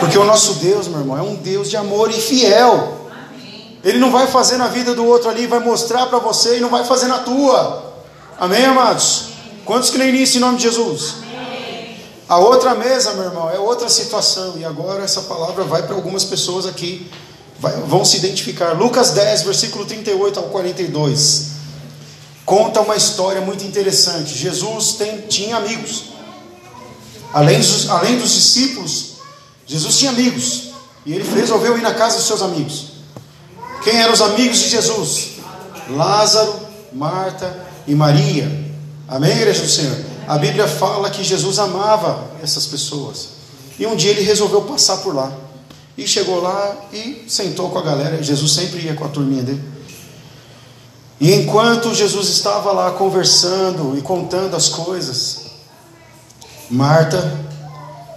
Porque 0.00 0.18
o 0.18 0.24
nosso 0.24 0.54
Deus, 0.54 0.88
meu 0.88 1.00
irmão, 1.00 1.16
é 1.16 1.22
um 1.22 1.36
Deus 1.36 1.70
de 1.70 1.76
amor 1.76 2.10
e 2.10 2.20
fiel. 2.20 3.08
Ele 3.84 3.98
não 3.98 4.10
vai 4.10 4.26
fazer 4.26 4.56
na 4.56 4.66
vida 4.66 4.94
do 4.94 5.06
outro 5.06 5.30
ali, 5.30 5.46
vai 5.46 5.60
mostrar 5.60 6.06
para 6.06 6.18
você 6.18 6.56
e 6.56 6.60
não 6.60 6.68
vai 6.68 6.84
fazer 6.84 7.06
na 7.06 7.20
tua. 7.20 7.94
Amém, 8.38 8.64
amados? 8.64 9.30
Quantos 9.64 9.90
creem 9.90 10.12
nisso 10.12 10.38
em 10.38 10.40
nome 10.40 10.56
de 10.56 10.64
Jesus? 10.64 11.14
A 12.28 12.38
outra 12.38 12.74
mesa, 12.74 13.12
meu 13.14 13.24
irmão, 13.24 13.50
é 13.50 13.58
outra 13.58 13.88
situação. 13.88 14.54
E 14.58 14.64
agora 14.64 15.04
essa 15.04 15.22
palavra 15.22 15.62
vai 15.62 15.82
para 15.82 15.94
algumas 15.94 16.24
pessoas 16.24 16.66
aqui, 16.66 17.08
vai, 17.58 17.72
vão 17.82 18.04
se 18.04 18.16
identificar. 18.16 18.72
Lucas 18.72 19.10
10, 19.10 19.42
versículo 19.42 19.84
38 19.84 20.38
ao 20.40 20.46
42. 20.46 21.59
Conta 22.50 22.80
uma 22.80 22.96
história 22.96 23.40
muito 23.40 23.62
interessante. 23.62 24.36
Jesus 24.36 24.94
tem, 24.94 25.18
tinha 25.28 25.56
amigos. 25.56 26.06
Além 27.32 27.60
dos, 27.60 27.88
além 27.88 28.18
dos 28.18 28.32
discípulos, 28.32 29.12
Jesus 29.64 29.96
tinha 29.96 30.10
amigos. 30.10 30.70
E 31.06 31.12
ele 31.12 31.22
resolveu 31.32 31.78
ir 31.78 31.80
na 31.80 31.94
casa 31.94 32.16
dos 32.16 32.26
seus 32.26 32.42
amigos. 32.42 32.86
Quem 33.84 33.96
eram 34.00 34.12
os 34.12 34.20
amigos 34.20 34.58
de 34.58 34.68
Jesus? 34.68 35.34
Lázaro, 35.90 36.52
Marta 36.92 37.56
e 37.86 37.94
Maria. 37.94 38.50
Amém, 39.06 39.30
igreja 39.30 39.62
do 39.62 39.68
Senhor? 39.68 39.96
A 40.26 40.36
Bíblia 40.36 40.66
fala 40.66 41.08
que 41.08 41.22
Jesus 41.22 41.56
amava 41.60 42.32
essas 42.42 42.66
pessoas. 42.66 43.28
E 43.78 43.86
um 43.86 43.94
dia 43.94 44.10
ele 44.10 44.22
resolveu 44.22 44.62
passar 44.62 44.96
por 44.96 45.14
lá. 45.14 45.32
E 45.96 46.04
chegou 46.04 46.40
lá 46.40 46.88
e 46.92 47.26
sentou 47.28 47.70
com 47.70 47.78
a 47.78 47.82
galera. 47.82 48.20
Jesus 48.20 48.50
sempre 48.50 48.80
ia 48.80 48.94
com 48.94 49.04
a 49.04 49.08
turminha 49.08 49.44
dele. 49.44 49.79
E 51.20 51.34
enquanto 51.34 51.94
Jesus 51.94 52.28
estava 52.28 52.72
lá 52.72 52.92
conversando 52.92 53.96
e 53.96 54.00
contando 54.00 54.56
as 54.56 54.68
coisas, 54.68 55.42
Marta 56.70 57.38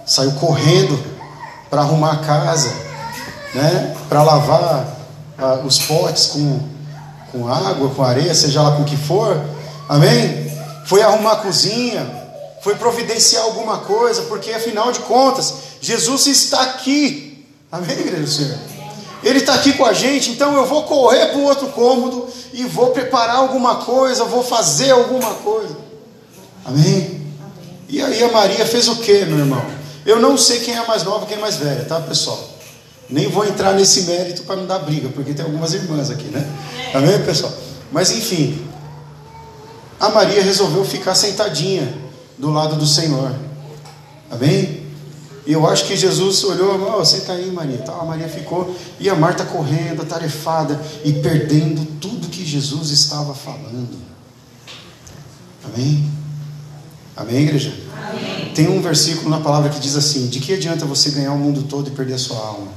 saiu 0.06 0.32
correndo 0.32 0.98
para 1.68 1.82
arrumar 1.82 2.12
a 2.12 2.16
casa, 2.18 2.72
né? 3.54 3.94
Para 4.08 4.22
lavar 4.22 4.96
ah, 5.36 5.60
os 5.64 5.78
potes 5.80 6.26
com, 6.26 6.60
com 7.30 7.46
água, 7.46 7.90
com 7.90 8.02
areia, 8.02 8.34
seja 8.34 8.62
lá 8.62 8.76
com 8.76 8.82
o 8.82 8.86
que 8.86 8.96
for. 8.96 9.38
Amém? 9.88 10.44
foi 10.84 11.02
arrumar 11.02 11.32
a 11.32 11.36
cozinha, 11.36 12.06
foi 12.62 12.74
providenciar 12.76 13.42
alguma 13.44 13.78
coisa, 13.78 14.22
porque 14.22 14.52
afinal 14.52 14.92
de 14.92 15.00
contas, 15.00 15.54
Jesus 15.80 16.26
está 16.26 16.62
aqui. 16.62 17.44
Amém, 17.72 17.90
igreja 17.98 18.22
do 18.22 18.28
Senhor? 18.28 18.58
Ele 19.24 19.38
está 19.38 19.54
aqui 19.54 19.72
com 19.72 19.86
a 19.86 19.92
gente, 19.94 20.30
então 20.30 20.54
eu 20.54 20.66
vou 20.66 20.82
correr 20.82 21.26
para 21.28 21.38
o 21.38 21.44
outro 21.44 21.68
cômodo 21.68 22.28
e 22.52 22.64
vou 22.64 22.88
preparar 22.88 23.36
alguma 23.36 23.76
coisa, 23.76 24.24
vou 24.24 24.44
fazer 24.44 24.90
alguma 24.90 25.32
coisa. 25.34 25.74
Amém? 26.64 27.22
E 27.88 28.02
aí 28.02 28.22
a 28.22 28.30
Maria 28.30 28.66
fez 28.66 28.86
o 28.86 28.96
que, 28.96 29.24
meu 29.24 29.38
irmão? 29.38 29.64
Eu 30.04 30.20
não 30.20 30.36
sei 30.36 30.60
quem 30.60 30.74
é 30.74 30.86
mais 30.86 31.02
nova 31.04 31.24
e 31.24 31.28
quem 31.28 31.38
é 31.38 31.40
mais 31.40 31.56
velha, 31.56 31.84
tá, 31.86 32.00
pessoal? 32.00 32.38
Nem 33.08 33.28
vou 33.28 33.46
entrar 33.46 33.72
nesse 33.72 34.02
mérito 34.02 34.42
para 34.42 34.56
não 34.56 34.66
dar 34.66 34.80
briga, 34.80 35.08
porque 35.08 35.32
tem 35.32 35.44
algumas 35.44 35.72
irmãs 35.72 36.10
aqui, 36.10 36.24
né? 36.24 36.46
Amém, 36.92 37.18
pessoal? 37.24 37.52
Mas 37.90 38.10
enfim, 38.10 38.62
a 39.98 40.10
Maria 40.10 40.42
resolveu 40.42 40.84
ficar 40.84 41.14
sentadinha 41.14 41.94
do 42.36 42.50
lado 42.50 42.76
do 42.76 42.86
Senhor. 42.86 43.34
Amém? 44.30 44.83
E 45.46 45.52
eu 45.52 45.66
acho 45.68 45.84
que 45.84 45.96
Jesus 45.96 46.42
olhou, 46.44 46.98
oh, 46.98 47.04
senta 47.04 47.32
aí, 47.32 47.50
Maria. 47.50 47.76
Então, 47.76 48.00
a 48.00 48.04
Maria 48.04 48.28
ficou, 48.28 48.74
e 48.98 49.10
a 49.10 49.14
Marta 49.14 49.44
correndo, 49.44 50.00
atarefada 50.00 50.80
e 51.04 51.12
perdendo 51.12 51.84
tudo 52.00 52.28
que 52.28 52.44
Jesus 52.44 52.90
estava 52.90 53.34
falando. 53.34 53.96
Amém? 55.64 56.10
Amém, 57.16 57.42
igreja? 57.42 57.74
Amém. 57.96 58.52
Tem 58.54 58.68
um 58.68 58.80
versículo 58.80 59.28
na 59.28 59.40
palavra 59.40 59.68
que 59.68 59.78
diz 59.78 59.96
assim: 59.96 60.28
De 60.28 60.40
que 60.40 60.52
adianta 60.52 60.86
você 60.86 61.10
ganhar 61.10 61.32
o 61.32 61.38
mundo 61.38 61.62
todo 61.62 61.88
e 61.88 61.90
perder 61.90 62.14
a 62.14 62.18
sua 62.18 62.38
alma? 62.38 62.68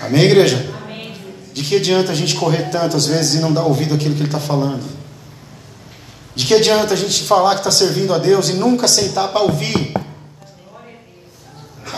Amém, 0.00 0.24
igreja? 0.24 0.70
Amém. 0.84 1.14
De 1.54 1.62
que 1.62 1.76
adianta 1.76 2.12
a 2.12 2.14
gente 2.14 2.36
correr 2.36 2.70
tantas 2.70 3.06
vezes 3.06 3.34
e 3.34 3.38
não 3.40 3.52
dar 3.52 3.64
ouvido 3.64 3.94
àquilo 3.94 4.14
que 4.14 4.20
ele 4.20 4.28
está 4.28 4.38
falando? 4.38 4.84
De 6.36 6.44
que 6.44 6.54
adianta 6.54 6.94
a 6.94 6.96
gente 6.96 7.24
falar 7.24 7.54
que 7.54 7.60
está 7.60 7.70
servindo 7.70 8.14
a 8.14 8.18
Deus 8.18 8.48
e 8.48 8.52
nunca 8.52 8.86
sentar 8.86 9.28
para 9.28 9.40
ouvir? 9.40 9.92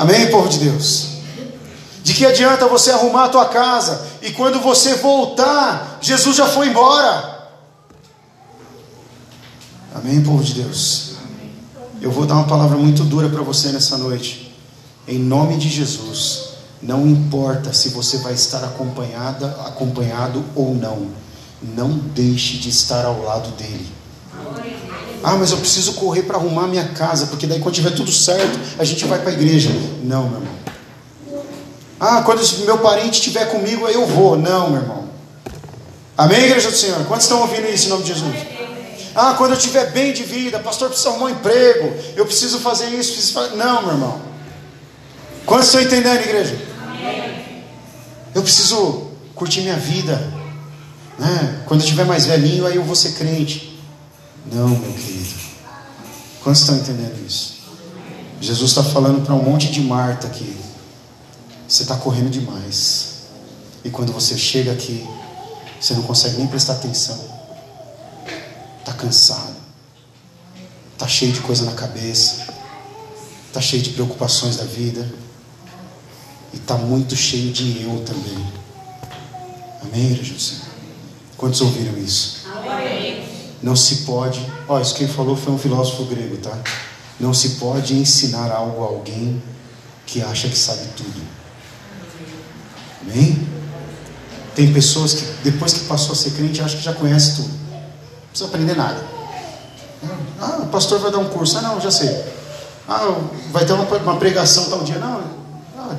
Amém, 0.00 0.30
povo 0.30 0.48
de 0.48 0.60
Deus? 0.60 1.08
De 2.02 2.14
que 2.14 2.24
adianta 2.24 2.66
você 2.66 2.90
arrumar 2.90 3.26
a 3.26 3.28
tua 3.28 3.44
casa 3.44 4.00
e 4.22 4.30
quando 4.30 4.58
você 4.58 4.94
voltar, 4.94 5.98
Jesus 6.00 6.36
já 6.36 6.46
foi 6.46 6.68
embora? 6.68 7.50
Amém, 9.94 10.22
povo 10.22 10.42
de 10.42 10.54
Deus? 10.54 11.16
Eu 12.00 12.10
vou 12.10 12.24
dar 12.24 12.36
uma 12.36 12.46
palavra 12.46 12.78
muito 12.78 13.04
dura 13.04 13.28
para 13.28 13.42
você 13.42 13.72
nessa 13.72 13.98
noite. 13.98 14.56
Em 15.06 15.18
nome 15.18 15.58
de 15.58 15.68
Jesus, 15.68 16.54
não 16.80 17.06
importa 17.06 17.74
se 17.74 17.90
você 17.90 18.16
vai 18.16 18.32
estar 18.32 18.64
acompanhada, 18.64 19.48
acompanhado 19.66 20.42
ou 20.56 20.74
não, 20.74 21.08
não 21.62 21.90
deixe 21.90 22.56
de 22.56 22.70
estar 22.70 23.04
ao 23.04 23.22
lado 23.22 23.50
dele. 23.50 23.99
Ah, 25.22 25.36
mas 25.36 25.50
eu 25.50 25.58
preciso 25.58 25.94
correr 25.94 26.22
para 26.22 26.38
arrumar 26.38 26.66
minha 26.66 26.88
casa, 26.88 27.26
porque 27.26 27.46
daí 27.46 27.60
quando 27.60 27.74
tiver 27.74 27.90
tudo 27.90 28.10
certo, 28.10 28.58
a 28.78 28.84
gente 28.84 29.04
vai 29.04 29.18
para 29.18 29.30
a 29.30 29.32
igreja. 29.32 29.70
Não, 30.02 30.28
meu 30.28 30.40
irmão. 30.40 30.54
Ah, 31.98 32.22
quando 32.22 32.40
meu 32.64 32.78
parente 32.78 33.18
estiver 33.18 33.44
comigo, 33.50 33.86
aí 33.86 33.94
eu 33.94 34.06
vou. 34.06 34.38
Não, 34.38 34.70
meu 34.70 34.80
irmão. 34.80 35.04
Amém, 36.16 36.44
igreja 36.44 36.70
do 36.70 36.76
Senhor? 36.76 37.04
Quantos 37.04 37.24
estão 37.24 37.40
ouvindo 37.42 37.68
isso 37.68 37.86
em 37.86 37.88
nome 37.90 38.02
de 38.02 38.14
Jesus? 38.14 38.34
Ah, 39.14 39.34
quando 39.36 39.52
eu 39.52 39.58
estiver 39.58 39.90
bem 39.90 40.12
de 40.12 40.22
vida, 40.22 40.58
pastor, 40.58 40.88
precisa 40.88 41.10
arrumar 41.10 41.26
um 41.26 41.30
emprego, 41.30 41.92
eu 42.16 42.24
preciso 42.24 42.58
fazer 42.60 42.86
isso, 42.86 43.12
preciso 43.12 43.32
fazer... 43.34 43.56
Não, 43.56 43.82
meu 43.82 43.92
irmão. 43.92 44.22
Quantos 45.44 45.66
estão 45.66 45.82
entendendo, 45.82 46.20
igreja? 46.20 46.56
Eu 48.34 48.42
preciso 48.42 49.08
curtir 49.34 49.60
minha 49.62 49.76
vida. 49.76 50.14
Né? 51.18 51.62
Quando 51.66 51.80
eu 51.80 51.84
estiver 51.84 52.04
mais 52.04 52.24
velhinho, 52.24 52.66
aí 52.66 52.76
eu 52.76 52.84
vou 52.84 52.94
ser 52.94 53.12
crente. 53.12 53.69
Não, 54.52 54.68
meu 54.68 54.92
querido. 54.92 55.34
Quantos 56.42 56.62
estão 56.62 56.76
entendendo 56.76 57.24
isso? 57.26 57.60
Jesus 58.40 58.70
está 58.70 58.82
falando 58.82 59.24
para 59.24 59.34
um 59.34 59.42
monte 59.42 59.70
de 59.70 59.80
Marta 59.80 60.26
aqui. 60.26 60.56
Você 61.68 61.82
está 61.82 61.96
correndo 61.96 62.30
demais. 62.30 63.10
E 63.84 63.90
quando 63.90 64.12
você 64.12 64.36
chega 64.36 64.72
aqui, 64.72 65.06
você 65.80 65.94
não 65.94 66.02
consegue 66.02 66.36
nem 66.38 66.46
prestar 66.46 66.74
atenção. 66.74 67.18
Está 68.80 68.92
cansado. 68.92 69.56
Está 70.94 71.06
cheio 71.06 71.32
de 71.32 71.40
coisa 71.40 71.64
na 71.64 71.72
cabeça. 71.72 72.46
Está 73.46 73.60
cheio 73.60 73.82
de 73.82 73.90
preocupações 73.90 74.56
da 74.56 74.64
vida. 74.64 75.06
E 76.52 76.56
está 76.56 76.76
muito 76.76 77.14
cheio 77.14 77.52
de 77.52 77.82
eu 77.82 78.04
também. 78.04 78.52
Amém, 79.82 80.14
Jesus? 80.14 80.62
Quantos 81.36 81.60
ouviram 81.60 81.96
isso? 81.98 82.46
Amém. 82.54 83.09
Não 83.62 83.76
se 83.76 83.96
pode, 83.96 84.44
ó, 84.66 84.80
isso 84.80 84.94
quem 84.94 85.06
falou 85.06 85.36
foi 85.36 85.52
um 85.52 85.58
filósofo 85.58 86.04
grego, 86.04 86.38
tá? 86.38 86.56
Não 87.18 87.34
se 87.34 87.50
pode 87.50 87.94
ensinar 87.94 88.50
algo 88.50 88.82
a 88.82 88.86
alguém 88.86 89.42
que 90.06 90.22
acha 90.22 90.48
que 90.48 90.56
sabe 90.56 90.88
tudo. 90.96 91.20
Amém? 93.02 93.46
Tem 94.54 94.72
pessoas 94.72 95.14
que 95.14 95.24
depois 95.44 95.74
que 95.74 95.80
passou 95.80 96.12
a 96.12 96.16
ser 96.16 96.30
crente 96.30 96.60
acha 96.62 96.76
que 96.76 96.82
já 96.82 96.94
conhece 96.94 97.36
tudo. 97.36 97.48
Não 97.48 98.28
precisa 98.30 98.48
aprender 98.48 98.76
nada. 98.76 99.04
Ah, 100.40 100.60
o 100.62 100.66
pastor 100.68 100.98
vai 100.98 101.10
dar 101.10 101.18
um 101.18 101.28
curso. 101.28 101.58
Ah, 101.58 101.62
não, 101.62 101.80
já 101.80 101.90
sei. 101.90 102.08
Ah, 102.88 103.14
vai 103.52 103.64
ter 103.66 103.74
uma, 103.74 103.84
uma 103.84 104.16
pregação 104.16 104.70
tal 104.70 104.82
dia. 104.82 104.98
Não, 104.98 105.22
ah, 105.78 105.96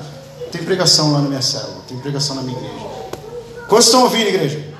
tem 0.52 0.64
pregação 0.64 1.12
lá 1.12 1.22
na 1.22 1.30
minha 1.30 1.42
célula, 1.42 1.84
tem 1.88 1.98
pregação 2.00 2.36
na 2.36 2.42
minha 2.42 2.58
igreja. 2.58 2.86
Quantos 3.68 3.86
estão 3.86 4.04
ouvindo, 4.04 4.28
igreja? 4.28 4.71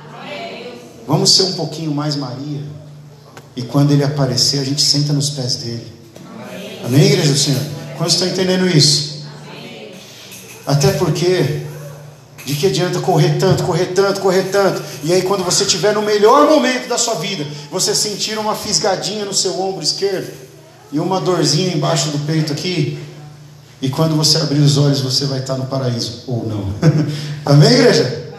Vamos 1.06 1.34
ser 1.34 1.44
um 1.44 1.52
pouquinho 1.52 1.92
mais 1.92 2.16
Maria. 2.16 2.62
E 3.54 3.62
quando 3.62 3.92
ele 3.92 4.04
aparecer, 4.04 4.60
a 4.60 4.64
gente 4.64 4.80
senta 4.80 5.12
nos 5.12 5.30
pés 5.30 5.56
dele. 5.56 5.86
Amém, 6.84 7.04
igreja 7.04 7.32
do 7.32 7.38
Senhor? 7.38 7.60
Quantos 7.96 8.14
estão 8.14 8.28
entendendo 8.28 8.66
isso? 8.66 9.22
Até 10.66 10.92
porque, 10.92 11.62
de 12.44 12.54
que 12.54 12.66
adianta 12.66 13.00
correr 13.00 13.36
tanto, 13.38 13.64
correr 13.64 13.86
tanto, 13.86 14.20
correr 14.20 14.44
tanto, 14.44 14.82
e 15.04 15.12
aí 15.12 15.22
quando 15.22 15.44
você 15.44 15.64
estiver 15.64 15.94
no 15.94 16.02
melhor 16.02 16.48
momento 16.48 16.88
da 16.88 16.96
sua 16.96 17.14
vida, 17.14 17.44
você 17.70 17.94
sentir 17.94 18.38
uma 18.38 18.54
fisgadinha 18.54 19.24
no 19.24 19.34
seu 19.34 19.60
ombro 19.60 19.82
esquerdo 19.82 20.32
e 20.90 20.98
uma 20.98 21.20
dorzinha 21.20 21.74
embaixo 21.74 22.10
do 22.10 22.18
peito 22.20 22.52
aqui, 22.52 22.98
e 23.80 23.88
quando 23.88 24.14
você 24.14 24.38
abrir 24.38 24.60
os 24.60 24.78
olhos, 24.78 25.00
você 25.00 25.26
vai 25.26 25.40
estar 25.40 25.56
no 25.56 25.66
paraíso, 25.66 26.22
ou 26.28 26.46
não. 26.46 26.72
Amém, 27.44 27.72
igreja? 27.72 28.32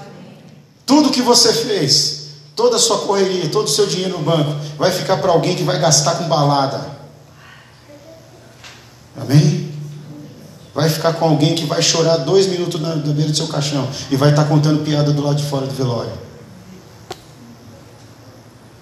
Tudo 0.86 1.12
que 1.12 1.22
você 1.22 1.52
fez, 1.52 2.23
Toda 2.56 2.76
a 2.76 2.80
sua 2.80 3.00
correria, 3.00 3.50
todo 3.50 3.66
o 3.66 3.70
seu 3.70 3.88
dinheiro 3.88 4.18
no 4.18 4.24
banco 4.24 4.56
vai 4.78 4.92
ficar 4.92 5.18
para 5.18 5.32
alguém 5.32 5.56
que 5.56 5.64
vai 5.64 5.80
gastar 5.80 6.16
com 6.16 6.28
balada. 6.28 6.94
Amém? 9.20 9.64
vai 10.74 10.90
ficar 10.90 11.14
com 11.14 11.26
alguém 11.26 11.54
que 11.54 11.66
vai 11.66 11.82
chorar 11.82 12.18
dois 12.18 12.48
minutos 12.48 12.82
na, 12.82 12.96
na 12.96 13.14
beira 13.14 13.30
do 13.30 13.38
seu 13.38 13.48
caixão 13.48 13.88
e 14.10 14.16
vai 14.16 14.32
estar 14.32 14.46
contando 14.46 14.84
piada 14.84 15.12
do 15.12 15.22
lado 15.22 15.36
de 15.36 15.44
fora 15.44 15.68
do 15.68 15.74
velório. 15.74 16.12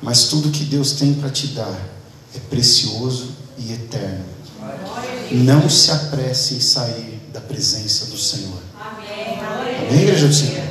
Mas 0.01 0.25
tudo 0.25 0.49
que 0.49 0.63
Deus 0.63 0.93
tem 0.93 1.13
para 1.13 1.29
te 1.29 1.47
dar 1.47 1.77
é 2.33 2.39
precioso 2.49 3.29
e 3.57 3.73
eterno. 3.73 4.25
Não 5.31 5.69
se 5.69 5.91
apresse 5.91 6.55
em 6.55 6.59
sair 6.59 7.21
da 7.31 7.39
presença 7.39 8.05
do 8.05 8.17
Senhor. 8.17 8.61
Amém, 8.79 10.01
igreja 10.01 10.27
do 10.27 10.33
Senhor? 10.33 10.70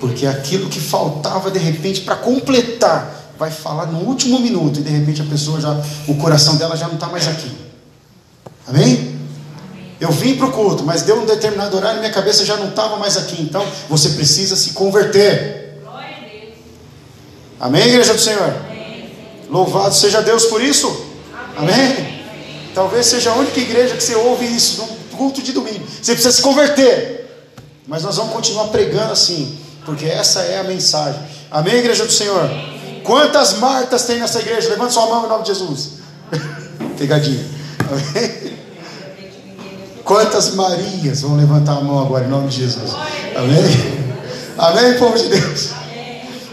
Porque 0.00 0.26
aquilo 0.26 0.68
que 0.68 0.80
faltava 0.80 1.50
de 1.50 1.58
repente 1.58 2.00
para 2.00 2.16
completar, 2.16 3.20
vai 3.38 3.50
falar 3.50 3.86
no 3.86 4.00
último 4.00 4.38
minuto 4.40 4.80
e 4.80 4.82
de 4.82 4.90
repente 4.90 5.22
a 5.22 5.24
pessoa 5.24 5.60
já, 5.60 5.74
o 6.08 6.14
coração 6.16 6.56
dela 6.56 6.76
já 6.76 6.86
não 6.86 6.94
está 6.94 7.06
mais 7.06 7.28
aqui. 7.28 7.50
Amém? 8.66 9.18
Eu 10.00 10.10
vim 10.10 10.36
para 10.36 10.46
o 10.46 10.52
culto, 10.52 10.82
mas 10.84 11.02
deu 11.02 11.20
um 11.20 11.26
determinado 11.26 11.76
horário 11.76 11.98
e 11.98 12.00
minha 12.00 12.12
cabeça 12.12 12.44
já 12.44 12.56
não 12.56 12.68
estava 12.68 12.96
mais 12.96 13.16
aqui. 13.16 13.40
Então 13.40 13.64
você 13.88 14.10
precisa 14.10 14.56
se 14.56 14.70
converter. 14.70 15.80
Amém, 17.58 17.88
igreja 17.88 18.14
do 18.14 18.20
Senhor? 18.20 18.54
Louvado 19.50 19.94
seja 19.94 20.22
Deus 20.22 20.46
por 20.46 20.62
isso. 20.62 21.06
Amém? 21.56 22.24
Talvez 22.74 23.06
seja 23.06 23.30
a 23.30 23.34
única 23.34 23.60
igreja 23.60 23.96
que 23.96 24.02
você 24.02 24.14
ouve 24.14 24.46
isso 24.46 24.82
no 24.82 25.16
culto 25.16 25.42
de 25.42 25.52
domingo. 25.52 25.84
Você 26.00 26.12
precisa 26.12 26.32
se 26.32 26.40
converter. 26.40 27.26
Mas 27.86 28.02
nós 28.02 28.16
vamos 28.16 28.32
continuar 28.32 28.68
pregando 28.68 29.12
assim, 29.12 29.58
porque 29.84 30.06
essa 30.06 30.40
é 30.40 30.58
a 30.58 30.64
mensagem. 30.64 31.20
Amém, 31.50 31.76
igreja 31.76 32.04
do 32.04 32.12
Senhor? 32.12 32.48
Quantas 33.04 33.54
Martas 33.54 34.04
tem 34.04 34.18
nessa 34.18 34.40
igreja? 34.40 34.68
Levanta 34.68 34.92
sua 34.92 35.06
mão 35.06 35.26
em 35.26 35.28
nome 35.28 35.42
de 35.42 35.48
Jesus. 35.48 35.90
Pegadinha. 36.98 37.44
Amém? 37.90 38.60
Quantas 40.04 40.54
Marias 40.54 41.22
vão 41.22 41.36
levantar 41.36 41.78
a 41.78 41.80
mão 41.80 42.00
agora 42.00 42.24
em 42.24 42.28
nome 42.28 42.48
de 42.48 42.56
Jesus? 42.56 42.90
Amém? 43.36 44.10
Amém, 44.58 44.98
povo 44.98 45.16
de 45.16 45.28
Deus? 45.28 45.70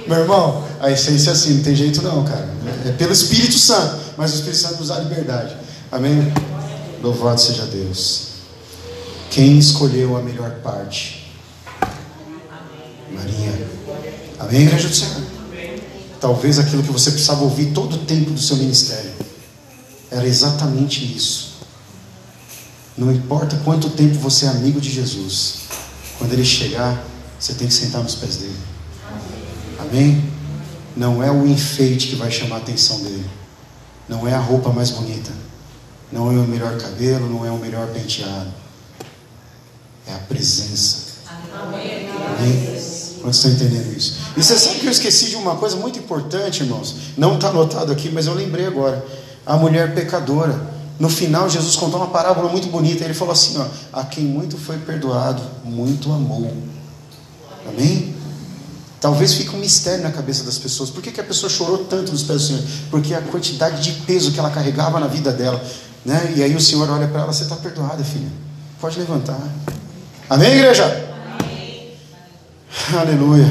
Meu 0.08 0.20
irmão, 0.20 0.64
a 0.80 0.92
essência 0.92 1.32
é 1.32 1.34
assim, 1.34 1.56
não 1.56 1.64
tem 1.64 1.76
jeito 1.76 2.02
não, 2.02 2.24
cara. 2.24 2.48
É 2.86 2.92
pelo 2.92 3.12
Espírito 3.12 3.58
Santo, 3.58 3.98
mas 4.16 4.32
o 4.32 4.36
Espírito 4.36 4.60
Santo 4.60 4.78
nos 4.78 4.88
dá 4.90 5.00
liberdade. 5.00 5.56
Amém? 5.92 6.32
Louvado 7.02 7.42
seja 7.42 7.66
Deus. 7.66 8.28
Quem 9.30 9.58
escolheu 9.58 10.16
a 10.16 10.22
melhor 10.22 10.52
parte? 10.64 11.27
Maria. 13.12 13.68
Amém, 14.40 14.62
igreja 14.64 14.88
do 14.88 14.96
Senhor? 14.96 15.24
Talvez 16.20 16.58
aquilo 16.60 16.84
que 16.84 16.92
você 16.92 17.12
precisava 17.12 17.44
ouvir 17.44 17.74
todo 17.74 17.96
o 17.96 18.00
tempo 18.00 18.32
do 18.32 18.40
seu 18.40 18.58
ministério 18.58 19.12
era 20.10 20.26
exatamente 20.26 21.04
isso. 21.16 21.58
Não 22.98 23.12
importa 23.12 23.60
quanto 23.64 23.90
tempo 23.92 24.16
você 24.16 24.46
é 24.46 24.50
amigo 24.50 24.82
de 24.82 24.90
Jesus, 24.90 25.60
quando 26.18 26.34
ele 26.34 26.44
chegar, 26.44 27.04
você 27.40 27.54
tem 27.54 27.68
que 27.68 27.74
sentar 27.74 28.02
nos 28.02 28.16
pés 28.16 28.38
dele. 28.38 28.58
Amém? 29.80 30.32
Não 30.96 31.22
é 31.22 31.30
o 31.30 31.46
enfeite 31.46 32.08
que 32.08 32.16
vai 32.16 32.32
chamar 32.32 32.56
a 32.56 32.60
atenção 32.60 33.00
dele. 33.02 33.30
Não 34.10 34.28
é 34.28 34.34
a 34.34 34.40
roupa 34.40 34.72
mais 34.72 34.90
bonita. 34.90 35.32
Não 36.12 36.32
é 36.32 36.40
o 36.40 36.48
melhor 36.48 36.78
cabelo, 36.78 37.30
não 37.30 37.46
é 37.46 37.52
o 37.52 37.58
melhor 37.58 37.88
penteado. 37.88 38.52
É 40.08 40.14
a 40.14 40.20
presença. 40.20 41.08
Amém? 41.30 42.77
Quantos 43.28 43.44
estão 43.44 43.52
entendendo 43.52 43.98
isso? 43.98 44.16
E 44.38 44.42
você 44.42 44.58
sabe 44.58 44.80
que 44.80 44.86
eu 44.86 44.92
esqueci 44.92 45.26
de 45.26 45.36
uma 45.36 45.58
coisa 45.58 45.76
muito 45.76 46.00
importante, 46.00 46.64
irmãos? 46.64 46.96
Não 47.18 47.36
está 47.36 47.50
anotado 47.50 47.92
aqui, 47.92 48.10
mas 48.10 48.26
eu 48.26 48.34
lembrei 48.34 48.66
agora. 48.66 49.06
A 49.46 49.58
mulher 49.58 49.94
pecadora. 49.94 50.58
No 50.98 51.10
final, 51.10 51.50
Jesus 51.50 51.76
contou 51.76 52.00
uma 52.00 52.08
parábola 52.08 52.50
muito 52.50 52.70
bonita. 52.70 53.04
Ele 53.04 53.14
falou 53.14 53.34
assim: 53.34 53.58
ó, 53.58 53.66
A 53.92 54.06
quem 54.06 54.24
muito 54.24 54.58
foi 54.58 54.78
perdoado, 54.78 55.42
muito 55.66 56.10
amou. 56.10 56.50
Amém? 57.68 58.16
Talvez 59.02 59.34
fique 59.34 59.54
um 59.54 59.60
mistério 59.60 60.06
na 60.06 60.12
cabeça 60.12 60.46
das 60.46 60.58
pessoas. 60.58 60.90
Por 60.90 61.04
que, 61.04 61.12
que 61.12 61.20
a 61.20 61.26
pessoa 61.26 61.50
chorou 61.50 61.80
tanto 61.80 62.14
nos 62.14 62.24
pés 62.24 62.44
do 62.44 62.48
Senhor? 62.48 62.64
Porque 62.90 63.14
a 63.14 63.20
quantidade 63.20 63.84
de 63.84 63.92
peso 64.04 64.32
que 64.32 64.40
ela 64.40 64.52
carregava 64.52 65.02
na 65.02 65.08
vida 65.08 65.34
dela. 65.34 65.62
Né? 66.06 66.36
E 66.38 66.44
aí 66.44 66.56
o 66.56 66.62
Senhor 66.62 66.90
olha 66.90 67.10
para 67.10 67.24
ela: 67.24 67.34
Você 67.34 67.44
está 67.44 67.58
perdoada, 67.58 68.02
filha. 68.06 68.30
Pode 68.80 68.98
levantar. 68.98 69.38
Amém, 70.30 70.54
igreja? 70.54 71.07
Aleluia. 72.94 73.48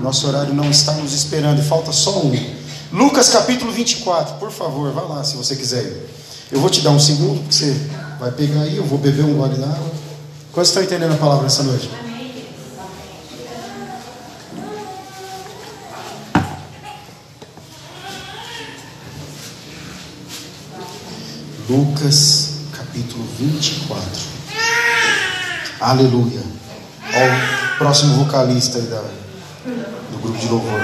Nosso 0.00 0.26
horário 0.26 0.52
não 0.52 0.68
está 0.70 0.92
nos 0.92 1.12
esperando. 1.14 1.62
Falta 1.62 1.92
só 1.92 2.20
um. 2.20 2.54
Lucas 2.92 3.30
capítulo 3.30 3.72
24. 3.72 4.34
Por 4.34 4.50
favor, 4.50 4.92
vá 4.92 5.02
lá 5.02 5.24
se 5.24 5.36
você 5.36 5.56
quiser. 5.56 5.90
Eu 6.52 6.60
vou 6.60 6.68
te 6.68 6.82
dar 6.82 6.90
um 6.90 7.00
segundo, 7.00 7.40
porque 7.40 7.54
você 7.54 7.74
vai 8.20 8.30
pegar 8.30 8.60
aí. 8.60 8.76
Eu 8.76 8.84
vou 8.84 8.98
beber 8.98 9.24
um 9.24 9.34
gole 9.34 9.56
d'água. 9.56 9.90
Quantos 10.52 10.68
estão 10.70 10.82
entendendo 10.82 11.14
a 11.14 11.16
palavra 11.16 11.44
nessa 11.44 11.62
noite? 11.62 11.90
Lucas 21.68 22.50
capítulo 22.72 23.26
24. 23.38 24.04
Aleluia. 25.80 26.42
Olha 27.14 27.60
o 27.60 27.63
próximo 27.78 28.16
vocalista 28.16 28.78
aí 28.78 28.84
da, 28.84 29.02
do 30.10 30.18
grupo 30.22 30.38
de 30.38 30.48
louvor. 30.48 30.80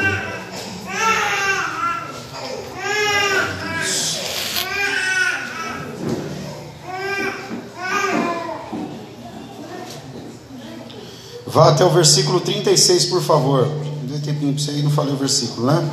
Vá 11.46 11.70
até 11.70 11.84
o 11.84 11.90
versículo 11.90 12.40
36, 12.40 13.06
por 13.06 13.20
favor. 13.22 13.66
Deu 14.04 14.20
tempinho 14.20 14.54
para 14.54 14.62
você 14.62 14.70
aí, 14.70 14.82
não 14.82 14.90
falei 14.90 15.12
o 15.12 15.16
versículo, 15.16 15.66
né? 15.66 15.90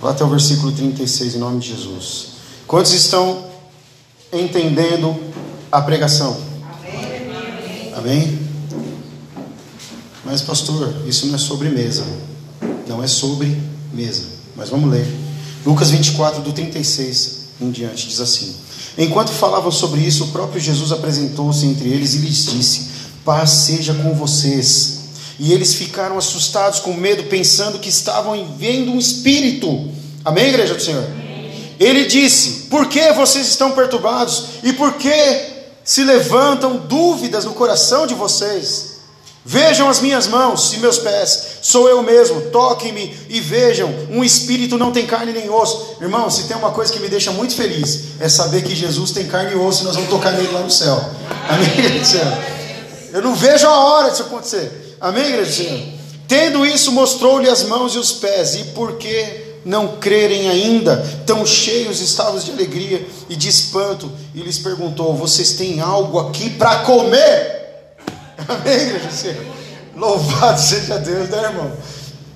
Vá 0.00 0.10
até 0.10 0.24
o 0.24 0.28
versículo 0.28 0.72
36, 0.72 1.36
em 1.36 1.38
nome 1.38 1.60
de 1.60 1.68
Jesus. 1.68 2.30
Quantos 2.66 2.92
estão 2.92 3.44
entendendo 4.32 5.16
a 5.70 5.80
pregação. 5.80 6.36
Amém. 6.84 7.92
Amém? 7.96 8.47
Mas, 10.30 10.42
pastor, 10.42 10.94
isso 11.06 11.26
não 11.26 11.36
é 11.36 11.38
sobre 11.38 11.70
mesa. 11.70 12.04
Não 12.86 13.02
é 13.02 13.06
sobre 13.06 13.58
mesa. 13.94 14.24
Mas 14.54 14.68
vamos 14.68 14.90
ler. 14.90 15.06
Lucas 15.64 15.90
24, 15.90 16.42
do 16.42 16.52
36 16.52 17.38
em 17.58 17.70
diante, 17.70 18.06
diz 18.06 18.20
assim: 18.20 18.54
Enquanto 18.98 19.30
falavam 19.30 19.72
sobre 19.72 20.02
isso, 20.02 20.24
o 20.24 20.28
próprio 20.28 20.60
Jesus 20.60 20.92
apresentou-se 20.92 21.64
entre 21.64 21.88
eles 21.88 22.12
e 22.12 22.18
lhes 22.18 22.44
disse: 22.44 22.88
Paz 23.24 23.48
seja 23.48 23.94
com 23.94 24.12
vocês. 24.14 24.98
E 25.38 25.50
eles 25.50 25.72
ficaram 25.72 26.18
assustados 26.18 26.80
com 26.80 26.92
medo, 26.92 27.24
pensando 27.24 27.78
que 27.78 27.88
estavam 27.88 28.54
vendo 28.58 28.90
um 28.90 28.98
espírito. 28.98 29.88
Amém, 30.22 30.48
igreja 30.48 30.74
do 30.74 30.82
Senhor? 30.82 31.08
Ele 31.80 32.04
disse: 32.04 32.66
Por 32.68 32.86
que 32.86 33.12
vocês 33.12 33.48
estão 33.48 33.70
perturbados? 33.70 34.44
E 34.62 34.74
por 34.74 34.92
que 34.94 35.46
se 35.82 36.04
levantam 36.04 36.76
dúvidas 36.86 37.46
no 37.46 37.54
coração 37.54 38.06
de 38.06 38.12
vocês? 38.12 38.97
Vejam 39.50 39.88
as 39.88 40.00
minhas 40.00 40.26
mãos 40.26 40.74
e 40.74 40.76
meus 40.76 40.98
pés, 40.98 41.60
sou 41.62 41.88
eu 41.88 42.02
mesmo, 42.02 42.50
toquem-me 42.50 43.16
e 43.30 43.40
vejam. 43.40 43.88
Um 44.10 44.22
espírito 44.22 44.76
não 44.76 44.92
tem 44.92 45.06
carne 45.06 45.32
nem 45.32 45.48
osso. 45.48 45.96
Irmão, 46.02 46.28
se 46.28 46.42
tem 46.42 46.54
uma 46.54 46.70
coisa 46.70 46.92
que 46.92 47.00
me 47.00 47.08
deixa 47.08 47.32
muito 47.32 47.54
feliz, 47.54 48.20
é 48.20 48.28
saber 48.28 48.62
que 48.62 48.76
Jesus 48.76 49.10
tem 49.10 49.26
carne 49.26 49.52
e 49.52 49.56
osso 49.56 49.80
e 49.80 49.84
nós 49.86 49.94
vamos 49.94 50.10
tocar 50.10 50.32
nele 50.32 50.52
lá 50.52 50.60
no 50.60 50.70
céu. 50.70 51.02
Amém, 51.48 51.66
igreja? 51.78 52.20
Eu 53.10 53.22
não 53.22 53.34
vejo 53.34 53.66
a 53.66 53.74
hora 53.86 54.10
disso 54.10 54.24
acontecer. 54.24 54.96
Amém, 55.00 55.24
igreja? 55.24 55.82
Tendo 56.28 56.66
isso, 56.66 56.92
mostrou-lhe 56.92 57.48
as 57.48 57.62
mãos 57.62 57.94
e 57.94 57.98
os 57.98 58.12
pés, 58.12 58.54
e 58.54 58.64
por 58.74 58.98
que 58.98 59.56
não 59.64 59.96
crerem 59.96 60.50
ainda, 60.50 61.22
tão 61.24 61.46
cheios 61.46 62.02
estavam 62.02 62.38
de 62.38 62.50
alegria 62.50 63.08
e 63.30 63.34
de 63.34 63.48
espanto, 63.48 64.12
e 64.34 64.40
lhes 64.40 64.58
perguntou: 64.58 65.14
Vocês 65.14 65.52
têm 65.52 65.80
algo 65.80 66.18
aqui 66.18 66.50
para 66.50 66.80
comer? 66.80 67.58
Amém, 68.48 68.74
igreja? 68.74 69.36
Louvado 69.94 70.60
seja 70.60 70.98
Deus, 70.98 71.28
né, 71.28 71.42
irmão? 71.42 71.72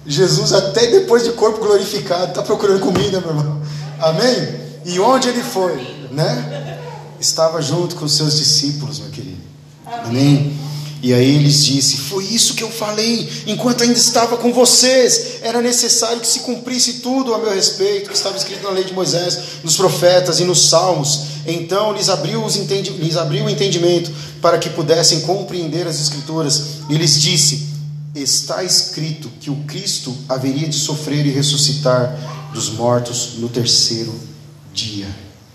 Jesus, 0.06 0.52
até 0.52 0.88
depois 0.88 1.24
de 1.24 1.32
corpo 1.32 1.60
glorificado, 1.60 2.30
está 2.30 2.42
procurando 2.42 2.80
comida, 2.80 3.20
meu 3.20 3.30
irmão. 3.30 3.62
Amém? 3.98 4.60
E 4.84 4.98
onde 4.98 5.28
ele 5.28 5.42
foi, 5.42 6.08
né? 6.10 6.78
Estava 7.20 7.62
junto 7.62 7.94
com 7.94 8.04
os 8.04 8.16
seus 8.16 8.36
discípulos, 8.36 8.98
meu 8.98 9.10
querido. 9.10 9.40
Amém? 9.86 10.58
E 11.02 11.12
aí 11.12 11.36
eles 11.36 11.64
disse: 11.64 11.96
Foi 11.96 12.24
isso 12.24 12.54
que 12.54 12.62
eu 12.62 12.70
falei 12.70 13.28
enquanto 13.46 13.82
ainda 13.82 13.98
estava 13.98 14.36
com 14.36 14.52
vocês. 14.52 15.40
Era 15.42 15.60
necessário 15.60 16.20
que 16.20 16.26
se 16.26 16.40
cumprisse 16.40 16.94
tudo 16.94 17.34
a 17.34 17.38
meu 17.38 17.52
respeito, 17.52 18.10
que 18.10 18.16
estava 18.16 18.36
escrito 18.36 18.62
na 18.62 18.70
lei 18.70 18.84
de 18.84 18.92
Moisés, 18.92 19.38
nos 19.64 19.76
profetas 19.76 20.38
e 20.38 20.44
nos 20.44 20.68
salmos. 20.68 21.31
Então 21.46 21.92
lhes 21.92 22.08
abriu, 22.08 22.44
os 22.44 22.56
entendi, 22.56 22.90
lhes 22.90 23.16
abriu 23.16 23.44
o 23.44 23.50
entendimento 23.50 24.12
para 24.40 24.58
que 24.58 24.70
pudessem 24.70 25.22
compreender 25.22 25.86
as 25.86 26.00
Escrituras. 26.00 26.80
E 26.88 26.94
lhes 26.94 27.20
disse: 27.20 27.68
Está 28.14 28.62
escrito 28.62 29.30
que 29.40 29.50
o 29.50 29.56
Cristo 29.64 30.16
haveria 30.28 30.68
de 30.68 30.76
sofrer 30.76 31.26
e 31.26 31.30
ressuscitar 31.30 32.50
dos 32.52 32.70
mortos 32.70 33.34
no 33.38 33.48
terceiro 33.48 34.14
dia. 34.72 35.08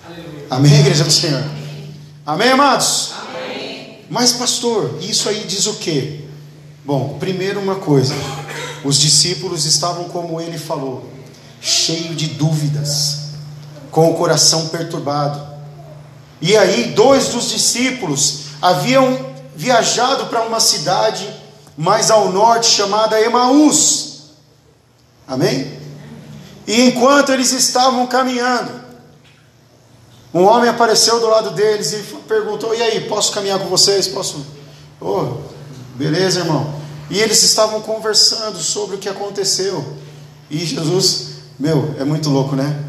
Aleluia. 0.05 0.47
Amém, 0.49 0.79
igreja 0.79 1.03
do 1.03 1.11
Senhor? 1.11 1.43
Amém, 2.25 2.49
amados? 2.49 3.13
Mas, 4.09 4.31
pastor, 4.33 4.99
isso 5.01 5.27
aí 5.27 5.45
diz 5.45 5.65
o 5.65 5.75
quê? 5.75 6.21
Bom, 6.85 7.17
primeiro 7.19 7.59
uma 7.59 7.75
coisa: 7.75 8.13
os 8.83 8.97
discípulos 8.99 9.65
estavam 9.65 10.05
como 10.05 10.39
ele 10.39 10.57
falou, 10.57 11.09
cheio 11.59 12.15
de 12.15 12.27
dúvidas, 12.27 13.19
com 13.91 14.09
o 14.09 14.13
coração 14.15 14.67
perturbado. 14.67 15.46
E 16.41 16.55
aí, 16.55 16.91
dois 16.91 17.29
dos 17.29 17.49
discípulos 17.49 18.47
haviam 18.61 19.35
viajado 19.55 20.27
para 20.27 20.43
uma 20.43 20.59
cidade 20.59 21.27
mais 21.77 22.11
ao 22.11 22.31
norte 22.31 22.67
chamada 22.67 23.19
Emaús. 23.19 24.23
Amém? 25.27 25.77
E 26.65 26.81
enquanto 26.81 27.31
eles 27.31 27.51
estavam 27.51 28.05
caminhando, 28.07 28.71
um 30.33 30.43
homem 30.43 30.69
apareceu 30.69 31.19
do 31.19 31.27
lado 31.27 31.51
deles 31.51 31.93
e 31.93 31.97
perguntou: 32.27 32.75
E 32.75 32.81
aí, 32.81 33.01
posso 33.07 33.31
caminhar 33.31 33.59
com 33.59 33.67
vocês? 33.67 34.07
Posso? 34.07 34.45
Oh, 34.99 35.37
beleza, 35.95 36.41
irmão. 36.41 36.75
E 37.09 37.19
eles 37.19 37.41
estavam 37.43 37.81
conversando 37.81 38.57
sobre 38.59 38.97
o 38.97 38.99
que 38.99 39.07
aconteceu. 39.07 39.95
E 40.49 40.57
Jesus, 40.57 41.27
meu, 41.57 41.95
é 41.97 42.03
muito 42.03 42.29
louco, 42.29 42.55
né? 42.55 42.83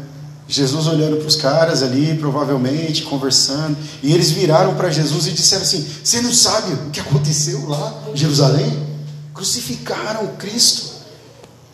Jesus 0.49 0.87
olhando 0.87 1.17
para 1.17 1.27
os 1.27 1.35
caras 1.35 1.83
ali, 1.83 2.17
provavelmente, 2.17 3.03
conversando. 3.03 3.77
E 4.01 4.11
eles 4.11 4.31
viraram 4.31 4.73
para 4.73 4.89
Jesus 4.89 5.27
e 5.27 5.31
disseram 5.31 5.61
assim: 5.61 5.87
Você 6.03 6.21
não 6.21 6.33
sabe 6.33 6.73
o 6.73 6.89
que 6.89 6.99
aconteceu 6.99 7.69
lá 7.69 8.03
em 8.11 8.17
Jerusalém? 8.17 8.87
Crucificaram 9.31 10.25
Cristo. 10.37 10.89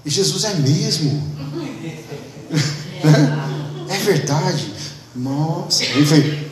E 0.03 0.09
Jesus 0.09 0.43
é 0.43 0.53
mesmo. 0.55 1.23
é 3.89 3.97
verdade. 3.99 4.73
Nossa. 5.15 5.86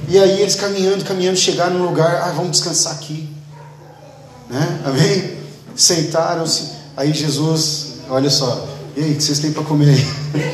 E 0.07 0.17
aí 0.17 0.41
eles 0.41 0.55
caminhando, 0.55 1.03
caminhando, 1.03 1.37
chegaram 1.37 1.77
num 1.77 1.85
lugar. 1.85 2.21
Ah, 2.21 2.31
vamos 2.31 2.51
descansar 2.51 2.93
aqui. 2.93 3.27
Né? 4.49 4.79
Amém? 4.85 5.37
Sentaram-se. 5.75 6.69
Aí 6.95 7.11
Jesus, 7.11 7.95
olha 8.09 8.29
só. 8.29 8.69
E 8.95 9.03
aí, 9.03 9.11
o 9.11 9.15
que 9.15 9.23
vocês 9.23 9.39
têm 9.39 9.51
para 9.51 9.63
comer 9.63 9.89
aí? 9.89 10.05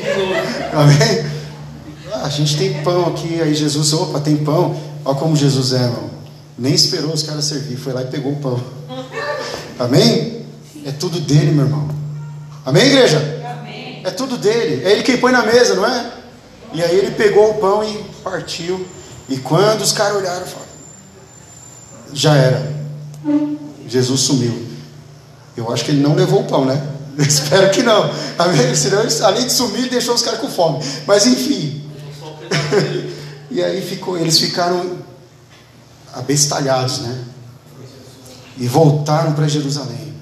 Amém? 0.74 1.39
A 2.24 2.30
gente 2.30 2.58
tem 2.58 2.82
pão 2.84 3.08
aqui. 3.08 3.42
Aí 3.42 3.54
Jesus, 3.54 3.94
opa, 3.94 4.20
tem 4.20 4.38
pão. 4.38 4.76
Olha 5.06 5.18
como 5.18 5.36
Jesus 5.36 5.74
é, 5.74 5.84
irmão. 5.84 6.10
Nem 6.58 6.74
esperou 6.74 7.14
os 7.14 7.24
caras 7.24 7.46
servir, 7.46 7.78
foi 7.78 7.94
lá 7.94 8.02
e 8.02 8.08
pegou 8.08 8.34
o 8.34 8.36
pão. 8.36 8.60
Amém? 9.80 10.46
É 10.86 10.92
tudo 10.92 11.20
dele, 11.20 11.52
meu 11.52 11.66
irmão. 11.66 11.88
Amém, 12.66 12.86
igreja? 12.88 13.18
Amém. 13.60 14.02
É 14.04 14.12
tudo 14.12 14.38
dele. 14.38 14.84
É 14.84 14.92
ele 14.92 15.04
quem 15.04 15.18
põe 15.18 15.32
na 15.32 15.44
mesa, 15.44 15.76
não 15.76 15.86
é? 15.86 16.12
E 16.74 16.84
aí 16.84 16.98
ele 16.98 17.12
pegou 17.12 17.52
o 17.52 17.54
pão 17.56 17.84
e 17.84 18.04
partiu. 18.24 18.86
E 19.30 19.38
quando 19.38 19.82
os 19.82 19.94
caras 19.94 20.18
olharam, 20.18 20.46
falaram, 20.46 20.70
já 22.14 22.36
era. 22.36 22.80
Jesus 23.88 24.22
sumiu. 24.22 24.68
Eu 25.56 25.72
acho 25.72 25.86
que 25.86 25.92
ele 25.92 26.02
não 26.02 26.16
levou 26.16 26.42
o 26.42 26.46
pão, 26.46 26.66
né? 26.66 26.82
Espero 27.18 27.72
que 27.72 27.84
não. 27.84 28.10
Amém? 28.38 28.76
Senão, 28.76 29.04
além 29.24 29.46
de 29.46 29.54
sumir, 29.54 29.80
ele 29.80 29.90
deixou 29.90 30.14
os 30.14 30.22
caras 30.22 30.40
com 30.40 30.50
fome. 30.50 30.84
Mas 31.08 31.26
enfim. 31.26 31.79
e 33.52 33.62
aí 33.62 33.82
ficou, 33.82 34.18
eles 34.18 34.40
ficaram 34.40 34.98
abestalhados, 36.14 37.00
né? 37.00 37.26
E 38.58 38.68
voltaram 38.68 39.34
para 39.34 39.48
Jerusalém. 39.48 40.14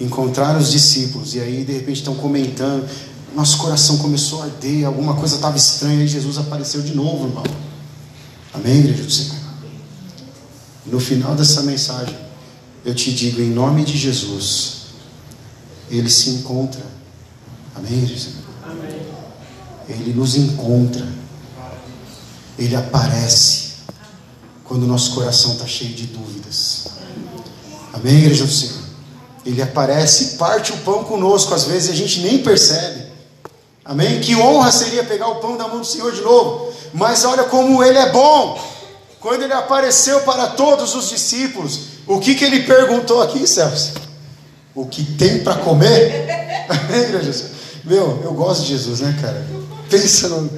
Encontraram 0.00 0.58
os 0.58 0.70
discípulos. 0.70 1.34
E 1.34 1.40
aí, 1.40 1.64
de 1.64 1.72
repente, 1.72 1.98
estão 1.98 2.14
comentando. 2.14 2.88
Nosso 3.34 3.58
coração 3.58 3.98
começou 3.98 4.42
a 4.42 4.46
arder. 4.46 4.86
Alguma 4.86 5.14
coisa 5.14 5.36
estava 5.36 5.56
estranha. 5.56 6.04
E 6.04 6.08
Jesus 6.08 6.38
apareceu 6.38 6.82
de 6.82 6.94
novo, 6.94 7.28
irmão. 7.28 7.44
Amém, 8.52 8.78
igreja 8.78 9.04
do 9.04 9.10
Senhor? 9.10 9.38
No 10.86 10.98
final 10.98 11.34
dessa 11.34 11.62
mensagem, 11.62 12.16
eu 12.84 12.94
te 12.94 13.12
digo, 13.12 13.40
em 13.40 13.50
nome 13.50 13.84
de 13.84 13.96
Jesus, 13.96 14.86
Ele 15.90 16.08
se 16.08 16.30
encontra. 16.30 16.82
Amém, 17.74 17.92
igreja 17.92 18.14
do 18.14 18.20
Senhor? 18.20 18.44
Amém. 18.64 19.00
Ele 19.88 20.12
nos 20.14 20.34
encontra. 20.34 21.06
Ele 22.58 22.74
aparece 22.74 23.68
quando 24.64 24.82
o 24.82 24.86
nosso 24.86 25.14
coração 25.14 25.52
está 25.52 25.66
cheio 25.66 25.94
de 25.94 26.06
dúvidas. 26.06 26.88
Amém, 27.92 28.18
igreja 28.18 28.44
do 28.44 28.52
Senhor? 28.52 28.82
Ele 29.46 29.62
aparece 29.62 30.24
e 30.24 30.36
parte 30.36 30.72
o 30.72 30.76
pão 30.78 31.04
conosco, 31.04 31.54
às 31.54 31.64
vezes 31.64 31.90
a 31.90 31.94
gente 31.94 32.20
nem 32.20 32.38
percebe. 32.38 33.06
Amém? 33.84 34.20
Que 34.20 34.36
honra 34.36 34.70
seria 34.70 35.02
pegar 35.04 35.28
o 35.28 35.36
pão 35.36 35.56
da 35.56 35.66
mão 35.66 35.80
do 35.80 35.86
Senhor 35.86 36.12
de 36.12 36.20
novo. 36.20 36.70
Mas 36.92 37.24
olha 37.24 37.44
como 37.44 37.82
ele 37.82 37.96
é 37.96 38.10
bom. 38.10 38.60
Quando 39.20 39.42
ele 39.42 39.52
apareceu 39.52 40.20
para 40.20 40.48
todos 40.48 40.94
os 40.94 41.08
discípulos, 41.08 41.80
o 42.06 42.18
que, 42.18 42.34
que 42.34 42.44
ele 42.44 42.64
perguntou 42.64 43.22
aqui, 43.22 43.46
Celso? 43.46 43.92
O 44.74 44.86
que 44.86 45.02
tem 45.02 45.42
para 45.42 45.54
comer? 45.56 46.26
Amém, 46.68 47.00
igreja? 47.00 47.50
Meu, 47.84 48.20
eu 48.22 48.34
gosto 48.34 48.62
de 48.62 48.68
Jesus, 48.68 49.00
né, 49.00 49.16
cara? 49.20 49.46
Pensa 49.88 50.28
no, 50.28 50.50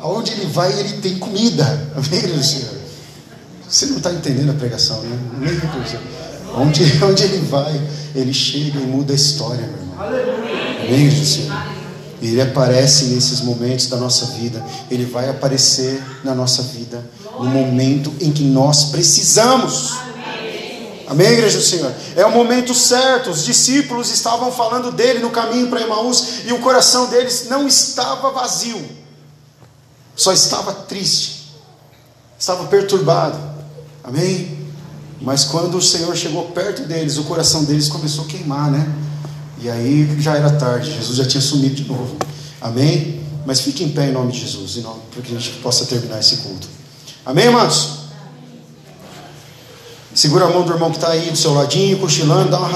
Aonde 0.00 0.32
ele 0.32 0.46
vai, 0.46 0.72
ele 0.78 0.94
tem 0.94 1.18
comida. 1.18 1.64
Amém, 1.94 2.42
Senhor? 2.42 2.80
Você 3.68 3.86
não 3.86 3.98
está 3.98 4.10
entendendo 4.12 4.50
a 4.50 4.54
pregação, 4.54 5.00
né? 5.02 5.18
Onde, 6.56 6.82
onde 7.04 7.22
ele 7.22 7.38
vai, 7.46 7.80
ele 8.14 8.32
chega 8.32 8.78
e 8.80 8.86
muda 8.86 9.12
a 9.12 9.16
história, 9.16 9.66
meu 9.66 9.78
irmão. 9.78 9.96
Amém, 10.88 11.24
Senhor? 11.24 11.80
Ele 12.22 12.40
aparece 12.40 13.06
nesses 13.06 13.42
momentos 13.42 13.86
da 13.86 13.96
nossa 13.96 14.26
vida. 14.26 14.64
Ele 14.90 15.04
vai 15.04 15.28
aparecer 15.28 16.02
na 16.24 16.34
nossa 16.34 16.62
vida 16.62 17.02
no 17.38 17.46
momento 17.46 18.12
em 18.20 18.32
que 18.32 18.42
nós 18.42 18.84
precisamos. 18.84 19.94
Amém, 21.06 21.28
igreja 21.28 21.58
do 21.58 21.64
Senhor? 21.64 21.92
É 22.16 22.24
o 22.24 22.30
momento 22.30 22.74
certo. 22.74 23.30
Os 23.30 23.44
discípulos 23.44 24.10
estavam 24.10 24.50
falando 24.52 24.92
dele 24.92 25.20
no 25.20 25.30
caminho 25.30 25.68
para 25.68 25.80
Emaús 25.80 26.40
e 26.46 26.52
o 26.52 26.58
coração 26.58 27.06
deles 27.08 27.46
não 27.48 27.66
estava 27.66 28.30
vazio 28.30 28.99
só 30.16 30.32
estava 30.32 30.72
triste, 30.72 31.52
estava 32.38 32.64
perturbado. 32.66 33.38
Amém? 34.02 34.58
Mas 35.20 35.44
quando 35.44 35.76
o 35.76 35.82
Senhor 35.82 36.16
chegou 36.16 36.48
perto 36.48 36.82
deles, 36.82 37.18
o 37.18 37.24
coração 37.24 37.64
deles 37.64 37.88
começou 37.88 38.24
a 38.24 38.28
queimar, 38.28 38.70
né? 38.70 38.90
E 39.60 39.68
aí 39.68 40.20
já 40.20 40.36
era 40.36 40.50
tarde, 40.52 40.92
Jesus 40.92 41.18
já 41.18 41.26
tinha 41.26 41.40
sumido 41.40 41.74
de 41.74 41.84
novo. 41.84 42.16
Amém? 42.60 43.20
Mas 43.44 43.60
fique 43.60 43.84
em 43.84 43.90
pé 43.90 44.08
em 44.08 44.12
nome 44.12 44.32
de 44.32 44.40
Jesus, 44.40 44.82
para 45.10 45.22
que 45.22 45.34
a 45.34 45.38
gente 45.38 45.58
possa 45.58 45.84
terminar 45.84 46.18
esse 46.18 46.38
culto. 46.38 46.66
Amém, 47.24 47.48
amados? 47.48 48.00
Segura 50.14 50.46
a 50.46 50.50
mão 50.50 50.64
do 50.64 50.72
irmão 50.72 50.90
que 50.90 50.96
está 50.96 51.10
aí 51.10 51.30
do 51.30 51.36
seu 51.36 51.54
ladinho, 51.54 51.98
cochilando, 51.98 52.50
dá 52.50 52.58
uma 52.58 52.68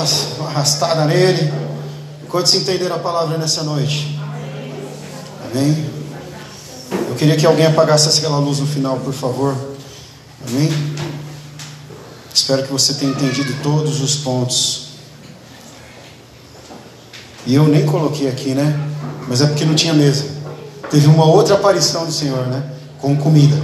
arrastada 0.47 1.05
nele. 1.07 1.53
Enquanto 2.23 2.47
se 2.47 2.59
entender 2.59 2.93
a 2.93 2.99
palavra 2.99 3.39
nessa 3.39 3.63
noite. 3.63 4.19
Amém? 5.51 5.91
Eu 7.15 7.19
queria 7.19 7.37
que 7.37 7.47
alguém 7.47 7.65
apagasse 7.65 8.09
aquela 8.19 8.39
luz 8.39 8.59
no 8.59 8.67
final, 8.67 8.97
por 8.97 9.13
favor. 9.13 9.57
Amém? 10.49 10.69
Espero 12.35 12.65
que 12.65 12.73
você 12.73 12.95
tenha 12.95 13.13
entendido 13.13 13.55
todos 13.63 14.01
os 14.01 14.17
pontos. 14.17 14.89
E 17.47 17.55
eu 17.55 17.69
nem 17.69 17.87
coloquei 17.87 18.29
aqui, 18.29 18.53
né? 18.53 18.77
Mas 19.29 19.41
é 19.41 19.47
porque 19.47 19.65
não 19.65 19.77
tinha 19.77 19.95
mesa. 19.95 20.25
Teve 20.91 21.07
uma 21.07 21.25
outra 21.25 21.55
aparição 21.55 22.05
do 22.05 22.11
Senhor, 22.11 22.49
né? 22.49 22.65
Com 22.99 23.17
comida. 23.17 23.63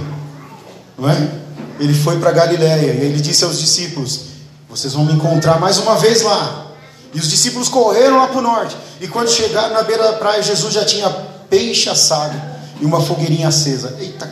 Não 0.97 1.09
é? 1.09 1.31
Ele 1.77 1.93
foi 1.93 2.19
para 2.19 2.31
Galiléia 2.31 2.93
e 2.93 3.05
ele 3.05 3.19
disse 3.19 3.43
aos 3.43 3.59
discípulos: 3.59 4.27
Vocês 4.69 4.93
vão 4.93 5.03
me 5.03 5.11
encontrar 5.11 5.59
mais 5.59 5.77
uma 5.77 5.97
vez 5.97 6.21
lá. 6.21 6.67
E 7.13 7.19
os 7.19 7.29
discípulos 7.29 7.67
correram 7.67 8.17
lá 8.17 8.27
para 8.27 8.39
o 8.39 8.41
norte. 8.41 8.77
E 9.01 9.09
quando 9.09 9.29
chegaram 9.29 9.73
na 9.73 9.83
beira 9.83 10.03
da 10.03 10.13
praia, 10.13 10.41
Jesus 10.41 10.73
já 10.73 10.85
tinha 10.85 11.09
peixe 11.49 11.89
assado 11.89 12.50
e 12.81 12.85
uma 12.85 12.99
fogueirinha 12.99 13.47
acesa. 13.47 13.95
Eita, 13.99 14.29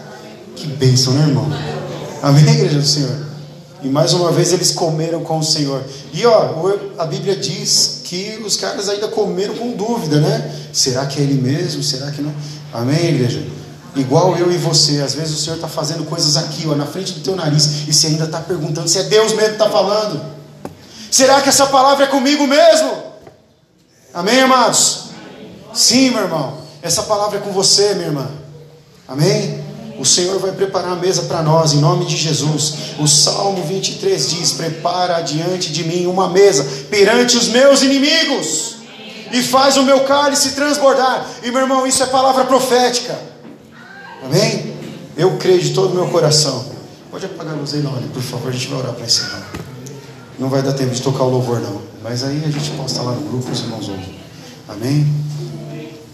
que 0.56 0.68
bênção, 0.68 1.14
né, 1.14 1.28
irmão? 1.28 1.48
Amém, 2.22 2.44
igreja 2.50 2.80
do 2.80 2.86
Senhor? 2.86 3.30
E 3.82 3.88
mais 3.88 4.12
uma 4.12 4.32
vez 4.32 4.52
eles 4.52 4.72
comeram 4.72 5.22
com 5.22 5.40
o 5.40 5.44
Senhor. 5.44 5.82
E 6.12 6.26
ó, 6.26 6.76
a 6.98 7.06
Bíblia 7.06 7.36
diz 7.36 8.02
que 8.04 8.42
os 8.46 8.58
caras 8.58 8.90
ainda 8.90 9.08
comeram 9.08 9.56
com 9.56 9.72
dúvida, 9.72 10.20
né? 10.20 10.54
Será 10.74 11.06
que 11.06 11.20
é 11.20 11.24
Ele 11.24 11.40
mesmo? 11.40 11.82
Será 11.82 12.12
que 12.12 12.22
não? 12.22 12.34
Amém, 12.74 13.06
igreja? 13.06 13.42
Igual 13.96 14.38
eu 14.38 14.52
e 14.52 14.58
você, 14.58 15.02
às 15.02 15.14
vezes 15.14 15.34
o 15.34 15.42
Senhor 15.42 15.56
está 15.56 15.68
fazendo 15.68 16.04
coisas 16.04 16.36
aqui, 16.36 16.68
ó, 16.68 16.76
na 16.76 16.86
frente 16.86 17.14
do 17.14 17.22
teu 17.22 17.36
nariz, 17.36 17.88
e 17.88 17.94
você 17.94 18.08
ainda 18.08 18.26
está 18.26 18.40
perguntando 18.40 18.88
se 18.88 19.00
é 19.00 19.04
Deus 19.04 19.32
mesmo 19.32 19.56
que 19.56 19.64
está 19.64 19.70
falando. 19.70 20.22
Será 21.10 21.42
que 21.42 21.50
essa 21.50 21.68
palavra 21.68 22.06
é 22.06 22.08
comigo 22.08 22.46
mesmo? 22.46 22.92
Amém, 24.14 24.42
amados? 24.42 25.06
Sim, 25.74 26.12
meu 26.12 26.24
irmão. 26.24 26.58
Essa 26.82 27.04
palavra 27.04 27.38
é 27.38 27.42
com 27.42 27.52
você, 27.52 27.94
minha 27.94 28.08
irmã. 28.08 28.28
Amém? 29.10 29.60
O 29.98 30.06
Senhor 30.06 30.40
vai 30.40 30.52
preparar 30.52 30.94
a 30.94 30.96
mesa 30.96 31.24
para 31.24 31.42
nós, 31.42 31.74
em 31.74 31.80
nome 31.80 32.06
de 32.06 32.16
Jesus. 32.16 32.94
O 33.00 33.08
Salmo 33.08 33.64
23 33.64 34.30
diz: 34.30 34.54
Prepara 34.54 35.20
diante 35.22 35.74
de 35.74 35.84
mim 35.84 36.06
uma 36.06 36.30
mesa 36.30 36.66
perante 36.90 37.36
os 37.36 37.50
meus 37.50 37.82
inimigos, 37.82 38.76
e 39.34 39.42
faz 39.42 39.76
o 39.76 39.84
meu 39.84 40.02
cálice 40.02 40.52
transbordar. 40.52 41.26
E 41.44 41.52
meu 41.52 41.62
irmão, 41.62 41.86
isso 41.86 42.02
é 42.04 42.06
palavra 42.06 42.46
profética. 42.46 43.20
Amém? 44.24 44.74
Eu 45.18 45.38
creio 45.38 45.60
de 45.60 45.74
todo 45.74 45.92
o 45.92 45.96
meu 45.96 46.08
coração. 46.08 46.64
Pode 47.12 47.26
apagar 47.26 47.54
a 47.54 47.58
luz 47.58 47.74
aí, 47.74 47.82
Lone, 47.82 48.08
por 48.10 48.22
favor, 48.22 48.50
a 48.50 48.52
gente 48.52 48.68
vai 48.68 48.80
orar 48.80 48.94
para 48.94 49.06
encerrar. 49.06 49.50
Não 50.38 50.48
vai 50.48 50.62
dar 50.62 50.72
tempo 50.74 50.94
de 50.94 51.02
tocar 51.02 51.24
o 51.24 51.30
louvor, 51.30 51.60
não. 51.60 51.82
Mas 52.02 52.24
aí 52.24 52.42
a 52.46 52.50
gente 52.50 52.70
posta 52.72 53.02
lá 53.02 53.12
no 53.12 53.22
grupo, 53.30 53.52
os 53.52 53.60
irmãos 53.60 53.90
ouvem. 53.90 54.16
Amém? 54.70 55.19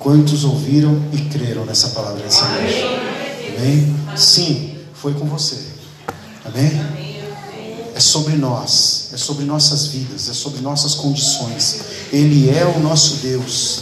Quantos 0.05 0.43
ouviram 0.43 1.01
e 1.11 1.17
creram 1.17 1.65
nessa 1.65 1.87
palavra 1.87 2.21
dessa 2.21 2.47
noite? 2.49 2.85
Amém? 3.57 3.95
Sim, 4.15 4.75
foi 4.93 5.15
com 5.15 5.25
você. 5.25 5.57
Amém? 6.45 6.79
É 7.95 7.99
sobre 7.99 8.35
nós, 8.35 9.09
é 9.13 9.17
sobre 9.17 9.45
nossas 9.45 9.87
vidas, 9.87 10.29
é 10.29 10.33
sobre 10.33 10.61
nossas 10.61 10.93
condições. 10.93 11.79
Ele 12.13 12.51
é 12.51 12.63
o 12.65 12.79
nosso 12.81 13.15
Deus. 13.15 13.81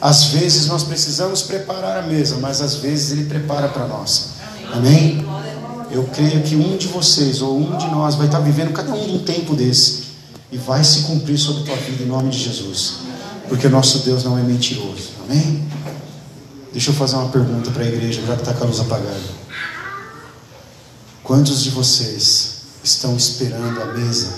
Às 0.00 0.26
vezes 0.26 0.66
nós 0.66 0.84
precisamos 0.84 1.42
preparar 1.42 1.98
a 1.98 2.02
mesa, 2.02 2.36
mas 2.36 2.60
às 2.60 2.76
vezes 2.76 3.10
Ele 3.10 3.24
prepara 3.24 3.68
para 3.68 3.88
nós. 3.88 4.34
Amém? 4.72 5.26
Eu 5.90 6.04
creio 6.04 6.40
que 6.44 6.54
um 6.54 6.76
de 6.76 6.86
vocês 6.86 7.42
ou 7.42 7.58
um 7.58 7.76
de 7.76 7.88
nós 7.88 8.14
vai 8.14 8.26
estar 8.26 8.38
vivendo 8.38 8.72
cada 8.72 8.92
um 8.92 9.16
um 9.16 9.24
tempo 9.24 9.56
desse 9.56 10.04
e 10.52 10.56
vai 10.56 10.84
se 10.84 11.00
cumprir 11.00 11.36
sobre 11.36 11.62
a 11.62 11.66
tua 11.66 11.76
vida 11.78 12.04
em 12.04 12.06
nome 12.06 12.30
de 12.30 12.38
Jesus, 12.38 13.07
porque 13.48 13.66
o 13.66 13.70
nosso 13.70 14.00
Deus 14.00 14.24
não 14.24 14.38
é 14.38 14.42
mentiroso. 14.42 15.10
Amém? 15.24 15.66
Deixa 16.72 16.90
eu 16.90 16.94
fazer 16.94 17.16
uma 17.16 17.30
pergunta 17.30 17.70
para 17.70 17.82
a 17.82 17.86
igreja, 17.86 18.22
já 18.26 18.34
que 18.34 18.42
está 18.42 18.54
com 18.54 18.64
a 18.64 18.66
luz 18.66 18.80
apagada. 18.80 19.38
Quantos 21.24 21.62
de 21.62 21.70
vocês 21.70 22.62
estão 22.84 23.16
esperando 23.16 23.82
a 23.82 23.86
mesa 23.86 24.34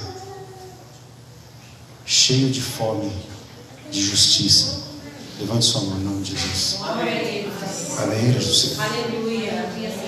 cheio 2.04 2.50
de 2.50 2.60
fome, 2.60 3.12
de 3.90 4.02
justiça? 4.02 4.80
Levante 5.40 5.64
sua 5.64 5.82
mão 5.82 5.98
em 5.98 6.04
nome 6.04 6.22
de 6.22 6.32
Jesus. 6.32 6.78
Amém, 8.02 8.28
igreja 8.28 8.48
do 8.48 8.54
Senhor. 8.54 8.76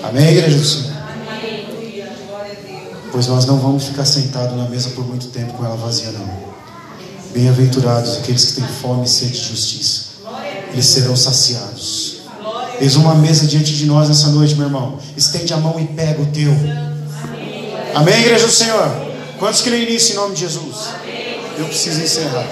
Amém, 0.03 0.27
igreja 0.29 0.57
do 0.57 0.65
Senhor. 0.65 0.93
Pois 3.11 3.27
nós 3.27 3.45
não 3.45 3.59
vamos 3.59 3.85
ficar 3.85 4.05
sentados 4.05 4.57
na 4.57 4.67
mesa 4.67 4.89
por 4.91 5.07
muito 5.07 5.27
tempo 5.27 5.53
com 5.53 5.65
ela 5.65 5.75
vazia, 5.75 6.11
não. 6.11 6.52
Bem-aventurados 7.33 8.17
aqueles 8.17 8.45
que 8.45 8.61
têm 8.61 8.67
fome 8.67 9.05
e 9.05 9.09
sede 9.09 9.31
de 9.31 9.49
justiça. 9.49 10.01
Eles 10.71 10.85
serão 10.85 11.15
saciados. 11.15 12.21
Eis 12.79 12.95
uma 12.95 13.15
mesa 13.15 13.47
diante 13.47 13.73
de 13.73 13.85
nós 13.85 14.07
nessa 14.07 14.27
noite, 14.29 14.55
meu 14.55 14.65
irmão. 14.65 14.99
Estende 15.17 15.53
a 15.53 15.57
mão 15.57 15.79
e 15.79 15.85
pega 15.85 16.21
o 16.21 16.25
teu. 16.27 16.51
Amém, 17.95 18.19
igreja 18.21 18.45
do 18.45 18.51
Senhor. 18.51 18.87
Quantos 19.39 19.61
creem 19.61 19.89
nisso 19.89 20.11
em 20.11 20.15
nome 20.15 20.35
de 20.35 20.41
Jesus? 20.41 20.89
Eu 21.57 21.65
preciso 21.65 22.01
encerrar. 22.01 22.47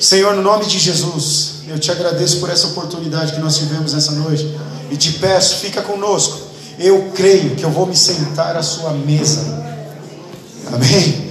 Senhor, 0.00 0.34
no 0.34 0.42
nome 0.42 0.66
de 0.66 0.78
Jesus. 0.78 1.56
Eu 1.68 1.78
te 1.78 1.90
agradeço 1.90 2.38
por 2.38 2.50
essa 2.50 2.68
oportunidade 2.68 3.32
que 3.32 3.40
nós 3.40 3.56
tivemos 3.56 3.94
essa 3.94 4.12
noite. 4.12 4.52
E 4.90 4.96
te 4.96 5.12
peço, 5.12 5.56
fica 5.56 5.82
conosco. 5.82 6.40
Eu 6.78 7.10
creio 7.14 7.56
que 7.56 7.64
eu 7.64 7.70
vou 7.70 7.86
me 7.86 7.96
sentar 7.96 8.56
à 8.56 8.62
sua 8.62 8.92
mesa. 8.92 9.42
Amém? 10.72 11.30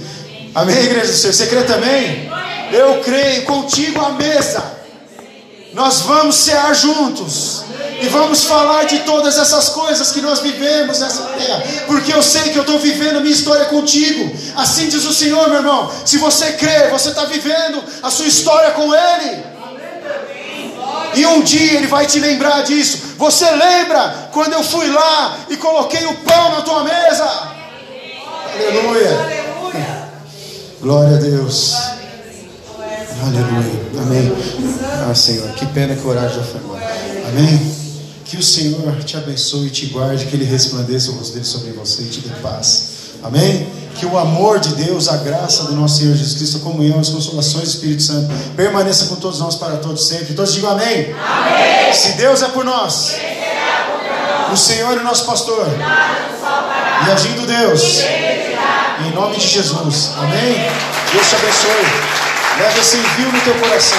Amém, 0.54 0.76
igreja 0.84 1.12
do 1.12 1.18
Senhor? 1.18 1.32
Você 1.32 1.46
crê 1.46 1.62
também? 1.62 2.28
Eu 2.72 3.00
creio 3.00 3.44
contigo 3.44 4.00
à 4.04 4.10
mesa. 4.10 4.76
Nós 5.72 6.00
vamos 6.00 6.36
cear 6.36 6.74
juntos. 6.74 7.64
E 8.00 8.08
vamos 8.08 8.44
falar 8.44 8.84
de 8.84 9.00
todas 9.00 9.38
essas 9.38 9.70
coisas 9.70 10.10
que 10.10 10.20
nós 10.20 10.40
vivemos 10.40 11.00
nessa 11.00 11.22
terra. 11.22 11.62
Porque 11.86 12.12
eu 12.12 12.22
sei 12.22 12.50
que 12.50 12.56
eu 12.56 12.62
estou 12.62 12.78
vivendo 12.78 13.16
a 13.16 13.20
minha 13.20 13.34
história 13.34 13.66
contigo. 13.66 14.30
Assim 14.56 14.88
diz 14.88 15.04
o 15.04 15.12
Senhor, 15.12 15.48
meu 15.48 15.58
irmão. 15.58 15.90
Se 16.04 16.18
você 16.18 16.52
crê, 16.52 16.88
você 16.88 17.10
está 17.10 17.24
vivendo 17.24 17.82
a 18.02 18.10
sua 18.10 18.26
história 18.26 18.72
com 18.72 18.94
Ele. 18.94 19.44
E 21.14 21.24
um 21.24 21.40
dia 21.40 21.78
ele 21.78 21.86
vai 21.86 22.06
te 22.06 22.18
lembrar 22.18 22.62
disso. 22.62 23.14
Você 23.16 23.50
lembra 23.50 24.28
quando 24.32 24.52
eu 24.52 24.62
fui 24.62 24.86
lá 24.90 25.38
e 25.48 25.56
coloquei 25.56 26.04
o 26.04 26.14
pão 26.16 26.50
na 26.50 26.60
tua 26.60 26.84
mesa? 26.84 27.24
Aleluia. 28.52 29.46
Glória 30.80 31.16
a 31.16 31.20
Deus. 31.20 31.74
Aleluia. 33.22 34.02
Amém. 34.02 34.32
Ah, 35.08 35.14
Senhor, 35.14 35.48
que 35.50 35.66
pena 35.66 35.94
que 35.94 36.06
o 36.06 36.10
horário 36.10 36.34
já 36.34 36.42
foi 36.42 36.60
embora. 36.60 36.84
Amém. 37.28 37.76
Que 38.24 38.36
o 38.36 38.42
Senhor 38.42 38.96
te 39.04 39.16
abençoe 39.16 39.68
e 39.68 39.70
te 39.70 39.86
guarde, 39.86 40.26
que 40.26 40.34
Ele 40.34 40.44
resplandeça 40.44 41.10
o 41.10 41.14
rosto 41.14 41.32
dele 41.32 41.44
sobre 41.44 41.70
você 41.72 42.02
e 42.02 42.06
te 42.06 42.20
dê 42.20 42.34
paz. 42.40 42.96
Amém? 43.22 43.66
Que 43.94 44.04
o 44.04 44.18
amor 44.18 44.58
de 44.58 44.74
Deus, 44.74 45.08
a 45.08 45.16
graça 45.16 45.64
do 45.64 45.74
nosso 45.74 45.98
Senhor 45.98 46.14
Jesus 46.14 46.34
Cristo, 46.34 46.58
a 46.58 46.60
comunhão, 46.60 46.98
as 46.98 47.08
consolações 47.08 47.64
do 47.64 47.70
Espírito 47.70 48.02
Santo 48.02 48.28
permaneça 48.54 49.06
com 49.06 49.16
todos 49.16 49.40
nós 49.40 49.54
para 49.54 49.76
todos 49.76 50.06
sempre. 50.06 50.34
Todos 50.34 50.52
digam 50.52 50.70
amém. 50.70 51.14
amém. 51.14 51.92
Se 51.94 52.12
Deus 52.12 52.42
é 52.42 52.48
por 52.48 52.64
nós, 52.64 53.14
o 54.52 54.56
Senhor 54.56 54.96
é 54.96 55.00
o 55.00 55.04
nosso 55.04 55.24
pastor. 55.24 55.66
E 57.06 57.10
agindo 57.10 57.46
Deus, 57.46 58.00
em 59.06 59.14
nome 59.14 59.36
de 59.36 59.46
Jesus. 59.46 60.10
Amém? 60.16 60.54
Deus 61.12 61.28
te 61.28 61.36
abençoe. 61.36 62.35
Leve 62.58 62.80
esse 62.80 62.96
envio 62.96 63.30
no 63.30 63.40
teu 63.40 63.54
coração. 63.56 63.98